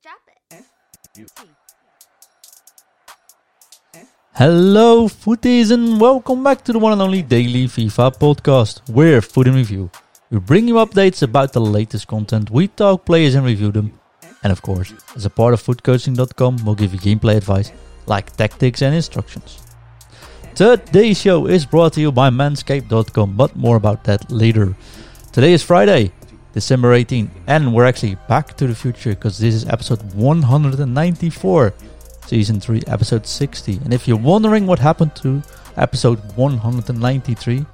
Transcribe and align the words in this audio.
Drop 0.00 0.20
it. 0.52 0.64
Hello, 4.34 5.08
footies, 5.08 5.72
and 5.72 6.00
welcome 6.00 6.44
back 6.44 6.62
to 6.62 6.72
the 6.72 6.78
one 6.78 6.92
and 6.92 7.02
only 7.02 7.22
daily 7.22 7.64
FIFA 7.66 8.16
podcast. 8.16 8.88
We're 8.88 9.20
FUT 9.20 9.48
in 9.48 9.54
Review. 9.54 9.90
We 10.30 10.38
bring 10.38 10.68
you 10.68 10.74
updates 10.74 11.22
about 11.22 11.52
the 11.52 11.60
latest 11.60 12.06
content, 12.06 12.48
we 12.48 12.68
talk 12.68 13.06
players 13.06 13.34
and 13.34 13.44
review 13.44 13.72
them. 13.72 13.98
And 14.44 14.52
of 14.52 14.62
course, 14.62 14.94
as 15.16 15.24
a 15.24 15.30
part 15.30 15.52
of 15.52 15.62
futcoaching.com, 15.64 16.64
we'll 16.64 16.76
give 16.76 16.92
you 16.94 17.00
gameplay 17.00 17.36
advice 17.36 17.72
like 18.06 18.36
tactics 18.36 18.82
and 18.82 18.94
instructions. 18.94 19.60
Today's 20.54 21.20
show 21.20 21.46
is 21.46 21.66
brought 21.66 21.94
to 21.94 22.00
you 22.00 22.12
by 22.12 22.30
manscaped.com, 22.30 23.36
but 23.36 23.56
more 23.56 23.74
about 23.74 24.04
that 24.04 24.30
later. 24.30 24.76
Today 25.32 25.54
is 25.54 25.64
Friday, 25.64 26.12
December 26.52 26.92
18, 26.92 27.30
and 27.46 27.74
we're 27.74 27.84
actually 27.84 28.16
back 28.28 28.56
to 28.56 28.66
the 28.66 28.74
future 28.74 29.10
because 29.10 29.38
this 29.38 29.54
is 29.54 29.66
episode 29.66 30.02
194 30.14 31.74
season 32.26 32.60
3, 32.60 32.82
episode 32.86 33.26
60. 33.26 33.80
And 33.84 33.94
if 33.94 34.06
you're 34.06 34.16
wondering 34.16 34.66
what 34.66 34.78
happened 34.78 35.14
to 35.16 35.42
episode 35.76 36.20
193, 36.36 37.66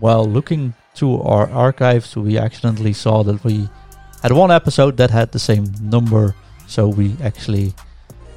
well, 0.00 0.24
looking 0.24 0.74
through 0.94 1.22
our 1.22 1.48
archives, 1.50 2.16
we 2.16 2.38
accidentally 2.38 2.92
saw 2.92 3.22
that 3.22 3.42
we 3.44 3.68
had 4.22 4.32
one 4.32 4.50
episode 4.50 4.96
that 4.96 5.10
had 5.10 5.32
the 5.32 5.38
same 5.38 5.66
number, 5.80 6.34
so 6.66 6.88
we 6.88 7.16
actually 7.22 7.74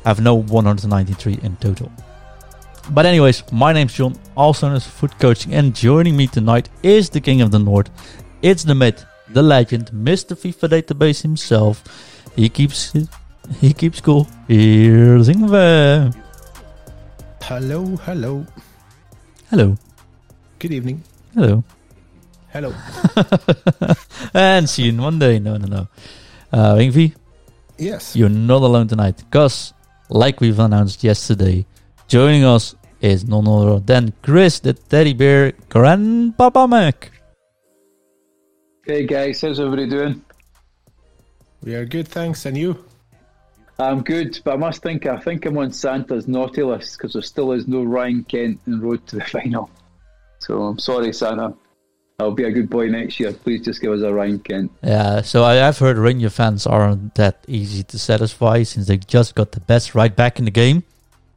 have 0.03 0.21
no 0.21 0.35
193 0.35 1.39
in 1.41 1.55
total. 1.57 1.91
But, 2.91 3.05
anyways, 3.05 3.43
my 3.51 3.73
name's 3.73 3.93
John, 3.93 4.17
also 4.37 4.67
known 4.67 4.75
as 4.75 4.85
Foot 4.85 5.17
Coaching, 5.19 5.53
and 5.53 5.75
joining 5.75 6.15
me 6.15 6.27
tonight 6.27 6.69
is 6.83 7.09
the 7.09 7.19
King 7.19 7.41
of 7.41 7.49
the 7.49 7.59
North. 7.59 7.89
It's 8.43 8.63
the 8.63 8.75
myth, 8.75 9.03
the 9.29 9.41
legend, 9.41 9.91
Mr. 9.91 10.35
FIFA 10.37 10.81
database 10.81 11.21
himself. 11.21 11.83
He 12.35 12.49
keeps 12.49 12.93
he 13.61 13.73
keeps 13.73 14.01
cool. 14.01 14.27
Here's 14.47 15.29
Ingve. 15.29 16.13
Hello, 17.43 17.95
hello. 18.05 18.45
Hello. 19.49 19.77
Good 20.59 20.71
evening. 20.71 21.03
Hello. 21.33 21.63
Hello. 22.51 22.73
and 24.33 24.69
see 24.69 24.83
you 24.83 24.89
in 24.89 25.01
one 25.01 25.19
day. 25.19 25.39
No, 25.39 25.57
no, 25.57 25.67
no. 25.67 25.87
Uh, 26.51 26.75
Ingvi, 26.75 27.13
Yes. 27.77 28.15
you're 28.15 28.29
not 28.29 28.61
alone 28.61 28.87
tonight. 28.87 29.17
Because, 29.17 29.73
like 30.09 30.39
we've 30.41 30.57
announced 30.59 31.03
yesterday, 31.03 31.65
joining 32.07 32.43
us 32.45 32.73
is 33.01 33.25
none 33.27 33.47
other 33.47 33.79
than 33.79 34.13
Chris, 34.23 34.59
the 34.59 34.73
teddy 34.73 35.13
bear 35.13 35.51
grandpapa 35.69 36.67
Mac. 36.67 37.11
Hey 38.87 39.07
guys, 39.07 39.41
how's 39.41 39.59
everybody 39.59 39.89
doing? 39.89 40.23
We 41.63 41.73
are 41.73 41.85
good, 41.85 42.07
thanks. 42.07 42.45
And 42.45 42.55
you? 42.55 42.85
I'm 43.79 44.03
good, 44.03 44.39
but 44.43 44.53
I 44.53 44.57
must 44.57 44.83
think 44.83 45.07
I 45.07 45.17
think 45.17 45.47
I'm 45.47 45.57
on 45.57 45.71
Santa's 45.71 46.27
naughty 46.27 46.61
list 46.61 46.95
because 46.95 47.13
there 47.13 47.23
still 47.23 47.51
is 47.53 47.67
no 47.67 47.81
Ryan 47.81 48.23
Kent 48.25 48.59
in 48.67 48.79
road 48.79 49.07
to 49.07 49.15
the 49.15 49.23
final. 49.25 49.71
So 50.37 50.61
I'm 50.61 50.77
sorry, 50.77 51.11
Santa. 51.13 51.55
I'll 52.19 52.29
be 52.29 52.43
a 52.43 52.51
good 52.51 52.69
boy 52.69 52.87
next 52.87 53.19
year. 53.19 53.33
Please 53.33 53.65
just 53.65 53.81
give 53.81 53.91
us 53.91 54.03
a 54.03 54.13
Ryan 54.13 54.37
Kent. 54.37 54.71
Yeah, 54.83 55.23
so 55.23 55.43
I 55.43 55.55
have 55.55 55.79
heard 55.79 55.97
Rangers 55.97 56.35
fans 56.35 56.67
aren't 56.67 57.15
that 57.15 57.43
easy 57.47 57.81
to 57.85 57.97
satisfy 57.97 58.61
since 58.61 58.85
they 58.85 58.97
just 58.97 59.33
got 59.33 59.53
the 59.53 59.61
best 59.61 59.95
right 59.95 60.15
back 60.15 60.37
in 60.37 60.45
the 60.45 60.51
game. 60.51 60.83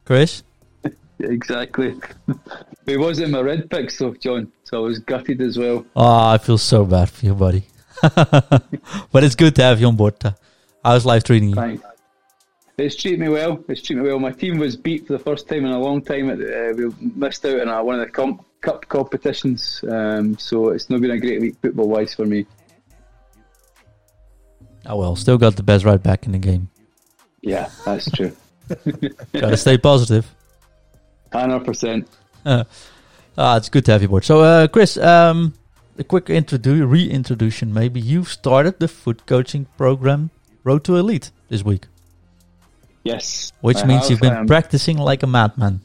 Chris? 0.05 0.43
Exactly. 1.19 1.99
he 2.85 2.97
was 2.97 3.19
in 3.19 3.31
my 3.31 3.41
red 3.41 3.69
pick, 3.69 3.91
so 3.91 4.13
John. 4.13 4.51
So 4.63 4.77
I 4.77 4.87
was 4.87 4.99
gutted 4.99 5.41
as 5.41 5.57
well. 5.57 5.85
Oh, 5.95 6.29
I 6.29 6.37
feel 6.37 6.57
so 6.57 6.85
bad 6.85 7.09
for 7.09 7.25
you, 7.25 7.35
buddy. 7.35 7.63
but 8.01 9.23
it's 9.23 9.35
good 9.35 9.55
to 9.55 9.63
have 9.63 9.81
you 9.81 9.87
on 9.87 9.95
board. 9.95 10.15
How's 10.83 11.05
life 11.05 11.23
treating 11.23 11.49
you? 11.49 11.55
Thanks. 11.55 11.83
It's 12.77 12.95
treated 12.95 13.19
me 13.19 13.27
well. 13.27 13.61
It's 13.67 13.81
treated 13.81 14.03
me 14.03 14.09
well. 14.09 14.19
My 14.19 14.31
team 14.31 14.57
was 14.57 14.77
beat 14.77 15.05
for 15.05 15.13
the 15.13 15.19
first 15.19 15.49
time 15.49 15.65
in 15.65 15.71
a 15.71 15.79
long 15.79 16.01
time. 16.01 16.29
Uh, 16.29 16.73
we 16.73 16.89
missed 17.01 17.45
out 17.45 17.59
on 17.59 17.67
uh, 17.67 17.83
one 17.83 17.99
of 17.99 18.05
the 18.05 18.11
comp- 18.11 18.45
cup 18.61 18.87
competitions, 18.87 19.83
um, 19.89 20.37
so 20.37 20.69
it's 20.69 20.89
not 20.89 21.01
been 21.01 21.11
a 21.11 21.19
great 21.19 21.41
week 21.41 21.55
football 21.61 21.89
wise 21.89 22.13
for 22.13 22.25
me. 22.25 22.45
Oh 24.85 24.95
well, 24.95 25.15
still 25.17 25.37
got 25.37 25.57
the 25.57 25.63
best 25.63 25.83
right 25.83 26.01
back 26.01 26.25
in 26.25 26.31
the 26.31 26.37
game. 26.37 26.69
Yeah, 27.41 27.69
that's 27.85 28.09
true. 28.11 28.31
Gotta 29.33 29.57
stay 29.57 29.77
positive. 29.77 30.33
Hundred 31.31 31.65
percent. 31.65 32.07
Ah, 32.45 33.55
it's 33.57 33.69
good 33.69 33.85
to 33.85 33.91
have 33.91 34.01
you 34.01 34.07
aboard. 34.07 34.25
So, 34.25 34.41
uh, 34.41 34.67
Chris, 34.67 34.97
um, 34.97 35.53
a 35.97 36.03
quick 36.03 36.25
introdu- 36.25 36.89
reintroduction. 36.89 37.73
Maybe 37.73 37.99
you've 38.01 38.27
started 38.29 38.79
the 38.79 38.87
foot 38.87 39.25
coaching 39.25 39.67
program 39.77 40.31
Road 40.63 40.83
to 40.85 40.95
Elite 40.97 41.31
this 41.47 41.63
week, 41.63 41.85
Yes, 43.03 43.51
which 43.61 43.77
I 43.77 43.85
means 43.85 44.03
have, 44.03 44.11
you've 44.11 44.19
been 44.21 44.35
um, 44.35 44.47
practicing 44.47 44.97
like 44.97 45.23
a 45.23 45.27
madman. 45.27 45.81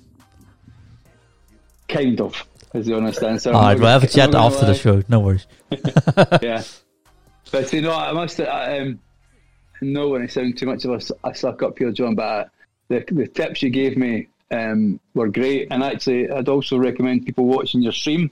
kind 1.88 2.21
of. 2.21 2.44
Is 2.72 2.87
the 2.87 2.97
honest 2.97 3.22
answer. 3.22 3.53
All 3.53 3.62
right, 3.62 3.78
we'll 3.78 3.88
have 3.88 4.03
a 4.03 4.09
chat 4.09 4.34
after 4.34 4.66
the 4.66 4.75
show. 4.75 5.03
No 5.09 5.21
worries. 5.21 5.47
Yeah, 6.43 6.65
but 7.53 7.72
you 7.72 7.83
know, 7.83 7.93
I 7.93 8.12
must. 8.12 8.41
I, 8.41 8.81
um, 8.81 8.99
know 9.81 10.09
when 10.09 10.22
I 10.22 10.27
sound 10.27 10.56
too 10.59 10.66
much 10.66 10.84
of 10.84 10.91
a, 10.91 11.28
a 11.28 11.34
suck 11.34 11.62
up 11.62 11.78
here, 11.78 11.93
John, 11.93 12.16
but 12.16 12.22
uh, 12.22 12.44
the 12.88 13.04
the 13.12 13.28
tips 13.28 13.62
you 13.62 13.71
gave 13.71 13.97
me 13.97 14.27
um, 14.50 15.00
were 15.15 15.28
great, 15.28 15.69
and 15.71 15.82
actually, 15.82 16.31
I'd 16.31 16.49
also 16.49 16.77
recommend 16.77 17.27
people 17.27 17.44
watching 17.44 17.82
your 17.82 17.93
stream. 17.93 18.31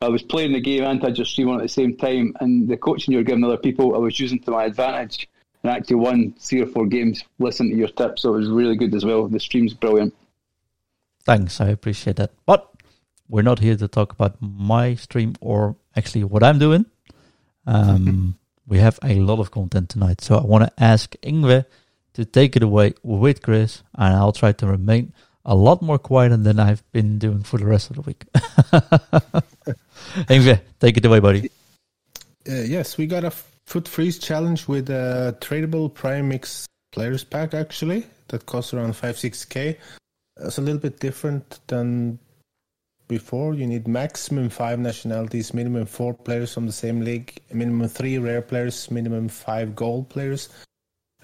I 0.00 0.08
was 0.08 0.22
playing 0.22 0.52
the 0.52 0.60
game 0.60 0.84
and 0.84 1.02
I 1.04 1.10
just 1.10 1.32
stream 1.32 1.48
on 1.48 1.60
at 1.60 1.62
the 1.62 1.68
same 1.68 1.96
time, 1.96 2.34
and 2.40 2.68
the 2.68 2.76
coaching 2.76 3.12
you 3.12 3.18
were 3.18 3.24
giving 3.24 3.44
other 3.44 3.56
people, 3.56 3.94
I 3.94 3.98
was 3.98 4.18
using 4.18 4.38
to 4.40 4.50
my 4.50 4.64
advantage, 4.64 5.28
and 5.62 5.72
actually 5.72 5.96
won 5.96 6.34
three 6.38 6.60
or 6.60 6.66
four 6.66 6.86
games. 6.86 7.24
Listen 7.38 7.70
to 7.70 7.76
your 7.76 7.88
tips, 7.88 8.22
so 8.22 8.34
it 8.34 8.38
was 8.38 8.50
really 8.50 8.76
good 8.76 8.94
as 8.94 9.04
well. 9.04 9.26
The 9.28 9.40
stream's 9.40 9.72
brilliant. 9.72 10.14
Thanks, 11.24 11.60
I 11.60 11.68
appreciate 11.68 12.16
that. 12.16 12.32
But 12.44 12.70
we're 13.28 13.42
not 13.42 13.60
here 13.60 13.76
to 13.76 13.88
talk 13.88 14.12
about 14.12 14.36
my 14.40 14.94
stream 14.94 15.34
or 15.40 15.76
actually 15.96 16.24
what 16.24 16.42
I'm 16.42 16.58
doing. 16.58 16.84
Um, 17.66 18.38
we 18.66 18.78
have 18.78 18.98
a 19.02 19.14
lot 19.20 19.40
of 19.40 19.50
content 19.50 19.88
tonight, 19.88 20.20
so 20.20 20.36
I 20.36 20.44
want 20.44 20.64
to 20.64 20.82
ask 20.82 21.14
Ingve 21.22 21.64
to 22.14 22.24
take 22.24 22.56
it 22.56 22.62
away 22.62 22.94
with 23.02 23.42
Chris, 23.42 23.82
and 23.94 24.14
I'll 24.14 24.32
try 24.32 24.52
to 24.52 24.66
remain 24.66 25.14
a 25.44 25.54
lot 25.54 25.82
more 25.82 25.98
quiet 25.98 26.42
than 26.42 26.58
I've 26.58 26.82
been 26.92 27.18
doing 27.18 27.42
for 27.42 27.58
the 27.58 27.66
rest 27.66 27.90
of 27.90 27.96
the 27.96 28.02
week. 28.02 28.24
Ingve, 30.28 30.60
take 30.80 30.96
it 30.96 31.04
away, 31.04 31.20
buddy. 31.20 31.50
Uh, 32.48 32.62
yes, 32.62 32.96
we 32.96 33.06
got 33.06 33.24
a 33.24 33.30
FUT 33.66 33.88
freeze 33.88 34.18
challenge 34.18 34.68
with 34.68 34.90
a 34.90 35.36
tradable 35.40 35.92
Prime 35.92 36.28
Mix 36.28 36.66
players 36.92 37.24
pack 37.24 37.54
actually 37.54 38.06
that 38.28 38.46
costs 38.46 38.72
around 38.72 38.94
5 38.94 39.16
6k. 39.16 39.76
It's 40.40 40.58
a 40.58 40.62
little 40.62 40.80
bit 40.80 41.00
different 41.00 41.60
than 41.66 42.18
before. 43.08 43.54
You 43.54 43.66
need 43.66 43.86
maximum 43.86 44.48
five 44.48 44.78
nationalities, 44.78 45.54
minimum 45.54 45.86
four 45.86 46.14
players 46.14 46.52
from 46.52 46.66
the 46.66 46.72
same 46.72 47.00
league, 47.00 47.40
minimum 47.52 47.88
three 47.88 48.18
rare 48.18 48.42
players, 48.42 48.90
minimum 48.90 49.28
five 49.28 49.76
gold 49.76 50.08
players, 50.08 50.48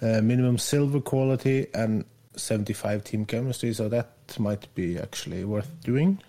uh, 0.03 0.21
minimum 0.23 0.59
silver 0.59 1.01
quality, 1.01 1.67
and 1.75 2.05
75 2.41 3.05
team 3.05 3.25
chemistry. 3.25 3.73
So 3.73 3.89
that 3.89 4.11
might 4.39 4.73
be 4.75 4.99
actually 4.99 5.45
worth 5.45 5.71
doing. 5.83 6.21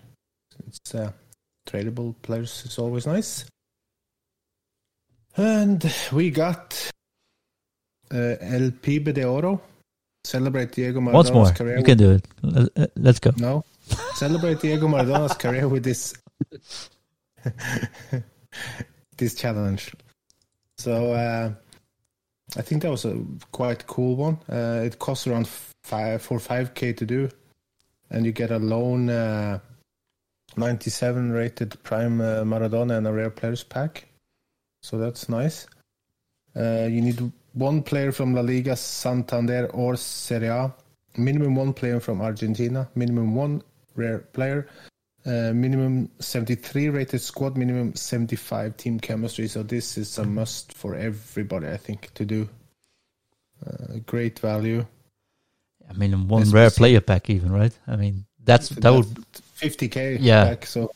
It's 0.66 0.94
uh, 0.94 1.12
tradable 1.68 2.14
players 2.22 2.64
is 2.66 2.78
always 2.78 3.06
nice. 3.06 3.44
And 5.36 5.82
we 6.12 6.30
got 6.30 6.90
uh, 8.12 8.36
El 8.40 8.70
Pibe 8.72 9.12
de 9.14 9.24
Oro. 9.24 9.60
Celebrate 10.24 10.70
Diego 10.72 11.00
Maradona's 11.00 11.30
Once 11.32 11.48
more, 11.48 11.52
career. 11.52 11.78
you 11.78 11.84
can 11.84 11.98
do 11.98 12.12
it. 12.12 12.28
Uh, 12.44 12.86
Let's 12.96 13.18
go. 13.18 13.32
No. 13.38 13.64
Celebrate 14.14 14.60
Diego 14.60 14.86
Maradona's 14.86 15.34
career 15.34 15.66
with 15.68 15.82
this 15.82 16.14
this 19.16 19.34
challenge. 19.34 19.92
So 20.78 21.12
uh, 21.12 21.52
I 22.56 22.62
think 22.62 22.82
that 22.82 22.90
was 22.90 23.04
a 23.04 23.18
quite 23.50 23.86
cool 23.86 24.14
one. 24.16 24.38
Uh, 24.48 24.82
it 24.84 24.98
costs 24.98 25.26
around 25.26 25.48
five 25.82 26.22
for 26.22 26.38
five 26.38 26.74
k 26.74 26.92
to 26.92 27.06
do, 27.06 27.28
and 28.10 28.24
you 28.26 28.32
get 28.32 28.50
a 28.50 28.58
lone 28.58 29.10
uh, 29.10 29.58
ninety 30.56 30.90
seven 30.90 31.32
rated 31.32 31.82
prime 31.82 32.20
uh, 32.20 32.42
Maradona 32.44 32.98
and 32.98 33.06
a 33.06 33.12
rare 33.12 33.30
players 33.30 33.64
pack. 33.64 34.06
So 34.82 34.98
that's 34.98 35.28
nice. 35.28 35.66
Uh, 36.56 36.88
you 36.90 37.00
need 37.00 37.32
one 37.54 37.82
player 37.82 38.12
from 38.12 38.34
La 38.34 38.40
Liga, 38.40 38.76
Santander, 38.76 39.66
or 39.72 39.96
Serie 39.96 40.48
A. 40.48 40.74
Minimum 41.16 41.54
one 41.54 41.72
player 41.72 42.00
from 42.00 42.20
Argentina. 42.20 42.88
Minimum 42.94 43.34
one 43.34 43.62
rare 43.94 44.18
player. 44.18 44.68
Uh, 45.24 45.52
minimum 45.54 46.10
73 46.18 46.88
rated 46.88 47.20
squad. 47.20 47.56
Minimum 47.56 47.94
75 47.94 48.76
team 48.76 48.98
chemistry. 48.98 49.48
So 49.48 49.62
this 49.62 49.98
is 49.98 50.18
a 50.18 50.24
must 50.24 50.72
for 50.72 50.94
everybody, 50.94 51.68
I 51.68 51.76
think, 51.76 52.12
to 52.14 52.24
do. 52.24 52.48
Uh, 53.64 53.98
great 54.06 54.38
value. 54.38 54.86
I 55.92 55.96
mean, 55.98 56.28
one 56.28 56.50
rare 56.50 56.70
player 56.70 57.00
pack, 57.00 57.28
even 57.30 57.52
right? 57.52 57.76
I 57.86 57.96
mean, 57.96 58.24
that's 58.44 58.68
that 58.70 58.90
would. 58.92 59.06
50k 59.60 60.18
Yeah. 60.20 60.44
back. 60.44 60.66
So 60.66 60.90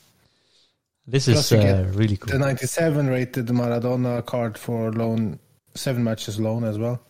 This 1.06 1.26
Plus 1.26 1.52
is 1.52 1.64
uh, 1.64 1.92
really 1.94 2.16
cool. 2.16 2.32
the 2.32 2.38
97 2.38 3.06
rated 3.06 3.46
Maradona 3.46 4.24
card 4.26 4.58
for 4.58 4.90
loan, 4.92 5.38
seven 5.74 6.02
matches 6.02 6.40
loan 6.40 6.64
as 6.64 6.78
well. 6.78 7.00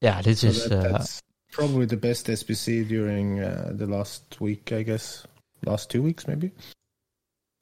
Yeah, 0.00 0.20
this 0.22 0.40
So 0.40 0.48
is. 0.48 0.68
that- 0.68 0.86
uh, 0.86 0.92
that's 0.98 1.22
probably 1.52 1.86
the 1.86 1.96
best 1.96 2.26
SBC 2.26 2.86
during 2.88 3.40
uh, 3.40 3.72
the 3.74 3.86
last 3.86 4.40
week, 4.40 4.72
I 4.72 4.82
guess. 4.82 5.26
Last 5.64 5.88
two 5.88 6.02
weeks, 6.02 6.26
maybe. 6.28 6.50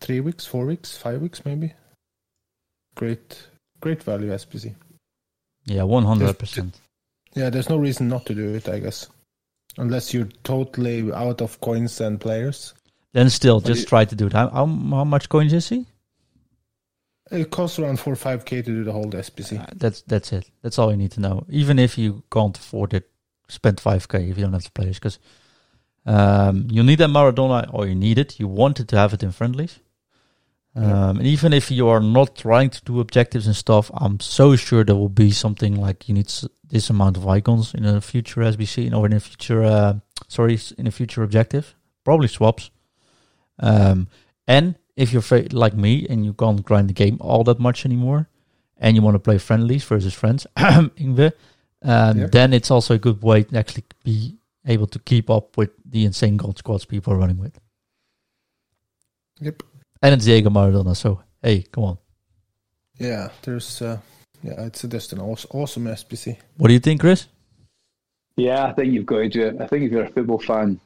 Three 0.00 0.18
weeks, 0.20 0.44
four 0.46 0.66
weeks, 0.66 0.96
five 0.96 1.20
weeks, 1.22 1.44
maybe. 1.44 1.74
Great, 2.96 3.46
great 3.80 4.02
value 4.02 4.32
SBC. 4.32 4.74
yeah, 5.66 5.84
one 5.84 6.04
hundred 6.04 6.36
percent. 6.38 6.80
Yeah, 7.34 7.50
there's 7.50 7.68
no 7.68 7.76
reason 7.78 8.08
not 8.08 8.26
to 8.26 8.34
do 8.34 8.54
it, 8.54 8.68
I 8.68 8.78
guess. 8.78 9.08
Unless 9.78 10.12
you're 10.12 10.28
totally 10.44 11.10
out 11.12 11.40
of 11.40 11.60
coins 11.60 12.00
and 12.00 12.20
players. 12.20 12.74
Then 13.12 13.30
still, 13.30 13.60
But 13.60 13.68
just 13.68 13.80
you- 13.82 13.86
try 13.86 14.04
to 14.04 14.14
do 14.14 14.26
it. 14.26 14.32
How, 14.32 14.48
how 14.48 14.66
how 14.66 15.04
much 15.04 15.28
coins 15.28 15.52
is 15.52 15.68
he? 15.68 15.86
It 17.30 17.50
costs 17.50 17.78
around 17.78 17.98
4 17.98 18.14
5k 18.14 18.48
to 18.48 18.62
do 18.62 18.84
the 18.84 18.92
whole 18.92 19.10
SBC. 19.10 19.58
Uh, 19.58 19.66
that's 19.74 20.02
that's 20.02 20.32
it. 20.32 20.50
That's 20.62 20.78
all 20.78 20.90
you 20.90 20.98
need 20.98 21.12
to 21.12 21.20
know. 21.20 21.46
Even 21.48 21.78
if 21.78 21.96
you 21.96 22.22
can't 22.30 22.56
afford 22.58 22.92
it, 22.92 23.10
spend 23.48 23.80
five 23.80 24.06
k 24.08 24.28
if 24.28 24.36
you 24.36 24.44
don't 24.44 24.52
have 24.52 24.64
the 24.64 24.70
players, 24.70 24.98
because 24.98 25.18
um, 26.04 26.66
you 26.70 26.82
need 26.82 26.98
that 26.98 27.08
Maradona, 27.10 27.72
or 27.72 27.86
you 27.86 27.94
need 27.94 28.18
it. 28.18 28.38
You 28.38 28.48
wanted 28.48 28.88
to 28.88 28.96
have 28.96 29.14
it 29.14 29.22
in 29.22 29.32
friendlies. 29.32 29.78
Um, 30.74 30.84
Yeah. 30.84 31.10
and 31.10 31.26
even 31.26 31.52
if 31.52 31.70
you 31.70 31.88
are 31.88 32.00
not 32.00 32.34
trying 32.34 32.70
to 32.70 32.80
do 32.84 33.00
objectives 33.00 33.46
and 33.46 33.54
stuff, 33.56 33.90
I'm 33.94 34.18
so 34.20 34.56
sure 34.56 34.84
there 34.84 34.96
will 34.96 35.10
be 35.10 35.30
something 35.30 35.74
like 35.76 36.08
you 36.08 36.14
need 36.14 36.26
s- 36.28 36.48
this 36.66 36.88
amount 36.90 37.16
of 37.18 37.26
icons 37.28 37.74
in 37.74 37.84
a 37.84 38.00
future 38.00 38.40
SBC 38.42 38.90
or 38.92 39.04
in 39.06 39.12
a 39.12 39.20
future, 39.20 39.62
uh, 39.62 39.94
sorry, 40.28 40.58
in 40.78 40.86
a 40.86 40.90
future 40.90 41.22
objective. 41.22 41.74
Probably 42.04 42.28
swaps. 42.28 42.70
Um, 43.58 44.08
and 44.48 44.76
if 44.96 45.12
you're 45.12 45.20
fa- 45.22 45.48
like 45.52 45.74
me 45.76 46.06
and 46.08 46.24
you 46.24 46.32
can't 46.32 46.64
grind 46.64 46.88
the 46.88 46.94
game 46.94 47.18
all 47.20 47.44
that 47.44 47.58
much 47.58 47.84
anymore, 47.84 48.28
and 48.78 48.96
you 48.96 49.02
want 49.02 49.14
to 49.14 49.18
play 49.20 49.38
friendlies 49.38 49.84
versus 49.84 50.14
friends, 50.14 50.46
um, 50.56 50.90
then 52.28 52.52
it's 52.54 52.70
also 52.70 52.94
a 52.94 52.98
good 52.98 53.22
way 53.22 53.42
to 53.44 53.58
actually 53.58 53.84
be 54.04 54.36
able 54.66 54.86
to 54.86 54.98
keep 55.00 55.28
up 55.28 55.56
with 55.58 55.70
the 55.84 56.04
insane 56.06 56.36
gold 56.38 56.56
squads 56.58 56.84
people 56.86 57.12
are 57.12 57.18
running 57.18 57.38
with. 57.38 57.58
Yep. 59.40 59.62
And 60.02 60.14
it's 60.14 60.24
Diego 60.24 60.50
Maradona, 60.50 60.96
so 60.96 61.20
hey, 61.42 61.62
come 61.70 61.84
on. 61.84 61.98
Yeah, 62.98 63.28
there's. 63.42 63.80
Uh, 63.82 63.98
yeah, 64.42 64.64
it's 64.66 64.82
just 64.82 65.12
an 65.12 65.20
awesome, 65.20 65.50
awesome 65.54 65.84
SBC. 65.84 66.36
What 66.56 66.68
do 66.68 66.74
you 66.74 66.80
think, 66.80 67.00
Chris? 67.00 67.28
Yeah, 68.36 68.64
I 68.66 68.72
think 68.72 68.92
you've 68.92 69.06
got 69.06 69.18
to 69.18 69.28
do 69.28 69.42
it. 69.46 69.60
I 69.60 69.66
think 69.68 69.84
if 69.84 69.92
you're 69.92 70.04
a 70.04 70.08
football 70.10 70.38
fan, 70.40 70.80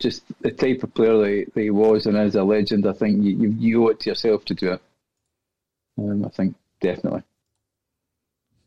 just 0.00 0.22
the 0.40 0.50
type 0.50 0.82
of 0.82 0.94
player 0.94 1.18
that 1.18 1.28
he, 1.30 1.44
that 1.52 1.60
he 1.60 1.70
was 1.70 2.06
and 2.06 2.16
is 2.16 2.34
a 2.36 2.42
legend, 2.44 2.86
I 2.86 2.92
think 2.92 3.22
you, 3.22 3.36
you, 3.36 3.48
you 3.58 3.84
owe 3.84 3.88
it 3.88 4.00
to 4.00 4.10
yourself 4.10 4.44
to 4.46 4.54
do 4.54 4.72
it. 4.72 4.80
Um, 5.98 6.24
I 6.24 6.28
think 6.30 6.54
definitely. 6.80 7.22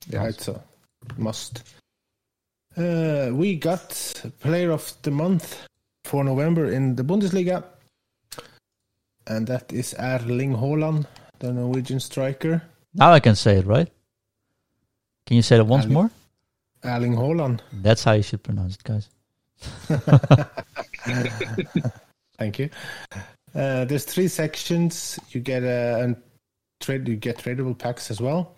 Yeah, 0.09 0.23
Nice. 0.23 0.35
it's 0.35 0.47
a 0.49 0.61
must. 1.17 1.63
Uh, 2.77 3.29
we 3.33 3.55
got 3.55 3.89
Player 4.41 4.71
of 4.71 4.93
the 5.01 5.11
Month 5.11 5.65
for 6.03 6.23
November 6.23 6.71
in 6.71 6.95
the 6.95 7.03
Bundesliga, 7.03 7.63
and 9.27 9.47
that 9.47 9.71
is 9.73 9.93
Erling 9.99 10.55
Haaland, 10.55 11.05
the 11.39 11.51
Norwegian 11.53 11.99
striker. 11.99 12.61
Now 12.93 13.11
I 13.11 13.19
can 13.19 13.35
say 13.35 13.57
it, 13.57 13.65
right? 13.65 13.89
Can 15.25 15.35
you 15.37 15.41
say 15.41 15.57
it 15.57 15.65
once 15.65 15.85
Erling- 15.85 15.93
more? 15.93 16.11
Erling 16.83 17.15
Haaland. 17.15 17.61
That's 17.73 18.03
how 18.03 18.13
you 18.13 18.21
should 18.23 18.43
pronounce 18.43 18.75
it, 18.75 18.83
guys. 18.83 19.09
Thank 22.37 22.59
you. 22.59 22.69
Uh, 23.55 23.85
there's 23.85 24.03
three 24.05 24.27
sections. 24.27 25.17
You 25.29 25.39
get 25.41 25.63
a 25.63 25.99
and 26.03 26.15
trade. 26.79 27.07
You 27.07 27.15
get 27.15 27.37
tradable 27.37 27.77
packs 27.77 28.11
as 28.11 28.19
well. 28.21 28.53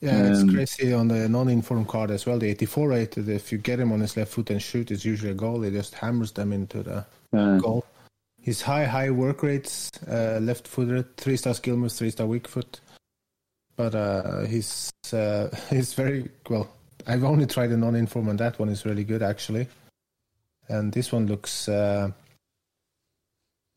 Yeah, 0.00 0.30
it's 0.30 0.40
Um, 0.42 0.52
crazy 0.52 0.92
on 0.92 1.08
the 1.08 1.28
non-informed 1.28 1.86
card 1.88 2.10
as 2.10 2.26
well. 2.26 2.38
The 2.38 2.48
84 2.48 2.88
rated, 2.88 3.28
if 3.28 3.52
you 3.52 3.58
get 3.58 3.78
him 3.78 3.92
on 3.92 4.00
his 4.00 4.16
left 4.16 4.32
foot 4.32 4.50
and 4.50 4.60
shoot, 4.60 4.90
it's 4.90 5.04
usually 5.04 5.30
a 5.30 5.34
goal. 5.34 5.62
He 5.62 5.70
just 5.70 5.94
hammers 5.94 6.32
them 6.32 6.52
into 6.52 6.82
the 6.82 7.06
Uh, 7.32 7.58
goal. 7.58 7.84
His 8.40 8.60
high, 8.62 8.84
high 8.84 9.10
work 9.10 9.44
rates, 9.44 9.90
uh, 10.08 10.40
left 10.42 10.66
footer, 10.66 11.04
three 11.16 11.36
star 11.36 11.54
skill 11.54 11.76
moves, 11.76 11.96
three 11.98 12.10
star 12.10 12.26
weak 12.26 12.48
foot. 12.48 12.80
But 13.76 13.94
uh, 13.94 14.40
he's 14.46 14.90
uh, 15.12 15.48
he's 15.70 15.94
very 15.94 16.28
well. 16.50 16.68
I've 17.06 17.24
only 17.24 17.46
tried 17.46 17.68
the 17.68 17.76
non-inform, 17.76 18.28
and 18.28 18.38
that 18.40 18.58
one 18.58 18.68
is 18.68 18.84
really 18.84 19.04
good 19.04 19.22
actually. 19.22 19.68
And 20.68 20.92
this 20.92 21.12
one 21.12 21.26
looks 21.26 21.68
uh, 21.68 22.10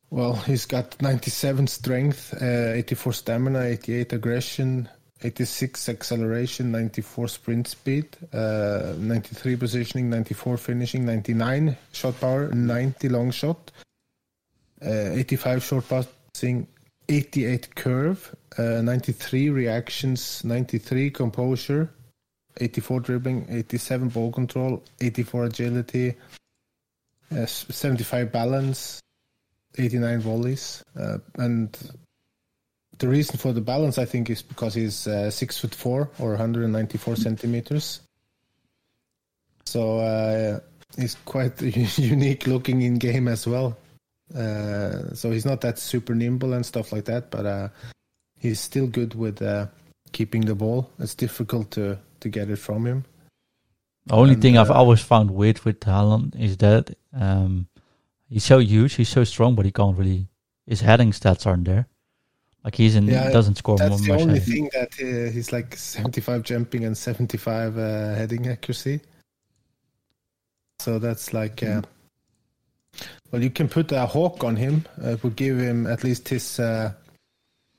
well. 0.10 0.34
He's 0.48 0.66
got 0.66 1.02
97 1.02 1.68
strength, 1.68 2.34
uh, 2.42 2.74
84 2.74 3.14
stamina, 3.14 3.62
88 3.62 4.14
aggression, 4.14 4.90
86 5.22 5.90
acceleration, 5.90 6.72
94 6.72 7.28
sprint 7.28 7.68
speed, 7.68 8.18
uh, 8.34 8.94
93 8.98 9.56
positioning, 9.56 10.10
94 10.10 10.58
finishing, 10.58 11.06
99 11.06 11.78
shot 11.94 12.20
power, 12.20 12.50
90 12.50 13.10
long 13.10 13.32
shot, 13.32 13.72
uh, 14.86 15.12
85 15.14 15.64
short 15.64 15.86
passing, 15.90 16.68
88 17.08 17.76
curve, 17.76 18.36
uh, 18.58 18.82
93 18.82 19.50
reactions, 19.50 20.44
93 20.44 21.10
composure, 21.12 21.90
84 22.58 23.00
dribbling, 23.00 23.46
87 23.50 24.10
ball 24.10 24.32
control, 24.32 24.84
84 25.02 25.46
agility, 25.46 26.16
uh, 27.32 27.46
75 27.46 28.32
balance, 28.32 29.02
89 29.78 30.20
volleys, 30.20 30.84
uh, 31.00 31.18
and 31.36 31.78
the 32.98 33.08
reason 33.08 33.38
for 33.38 33.52
the 33.54 33.62
balance, 33.62 33.98
I 33.98 34.06
think, 34.06 34.30
is 34.30 34.42
because 34.42 34.74
he's 34.74 35.08
uh, 35.08 35.30
six 35.30 35.58
foot 35.58 35.76
four 35.76 36.10
or 36.20 36.30
194 36.30 37.16
centimeters. 37.18 38.02
So 39.66 40.00
uh, 40.00 40.60
he's 40.98 41.16
quite 41.26 41.62
unique 41.98 42.48
looking 42.48 42.82
in 42.82 42.96
game 42.96 43.28
as 43.28 43.48
well. 43.48 43.78
Uh, 44.34 45.14
so 45.14 45.32
he's 45.32 45.46
not 45.46 45.62
that 45.62 45.78
super 45.78 46.16
nimble 46.16 46.54
and 46.54 46.66
stuff 46.66 46.92
like 46.92 47.06
that, 47.06 47.30
but 47.32 47.46
uh, 47.46 47.68
he's 48.40 48.60
still 48.60 48.88
good 48.88 49.14
with 49.14 49.42
uh, 49.42 49.68
keeping 50.14 50.42
the 50.42 50.56
ball. 50.56 50.90
It's 51.00 51.16
difficult 51.16 51.72
to 51.72 51.98
to 52.22 52.30
get 52.30 52.50
it 52.50 52.58
from 52.58 52.86
him. 52.88 53.06
The 54.08 54.14
only 54.16 54.34
And, 54.34 54.42
thing 54.42 54.58
I've 54.58 54.70
uh, 54.70 54.76
always 54.76 55.02
found 55.02 55.32
weird 55.32 55.60
with 55.66 55.80
Haaland 55.80 56.36
is 56.40 56.58
that 56.58 56.96
um, 57.14 57.68
he's 58.30 58.44
so 58.44 58.60
huge, 58.60 58.94
he's 58.94 59.10
so 59.10 59.24
strong, 59.24 59.56
but 59.56 59.66
he 59.66 59.72
can't 59.72 59.98
really. 59.98 60.28
His 60.68 60.82
heading 60.82 61.12
stats 61.12 61.46
aren't 61.46 61.66
there. 61.66 61.88
Like 62.64 62.76
he's 62.76 62.96
in, 62.96 63.08
Yeah, 63.08 63.30
doesn't 63.32 63.56
score 63.56 63.78
That's 63.78 63.90
more 63.92 64.00
the 64.00 64.08
much. 64.14 64.22
only 64.22 64.40
heading. 64.40 64.70
thing 64.70 64.70
that 64.74 64.94
uh, 65.28 65.32
he's 65.32 65.52
like 65.54 65.76
75 65.76 66.42
jumping 66.44 66.86
and 66.86 66.98
75 66.98 67.78
uh, 67.78 68.16
heading 68.16 68.48
accuracy. 68.48 69.02
So 70.80 70.98
that's 71.00 71.34
like, 71.34 71.62
uh, 71.64 71.82
well, 73.32 73.44
you 73.44 73.50
can 73.52 73.68
put 73.70 73.92
a 73.92 74.06
hawk 74.06 74.44
on 74.44 74.56
him. 74.56 74.86
Uh, 75.04 75.10
it 75.12 75.24
would 75.24 75.36
give 75.36 75.58
him 75.60 75.86
at 75.88 76.04
least 76.04 76.28
his 76.30 76.60
uh, 76.60 76.92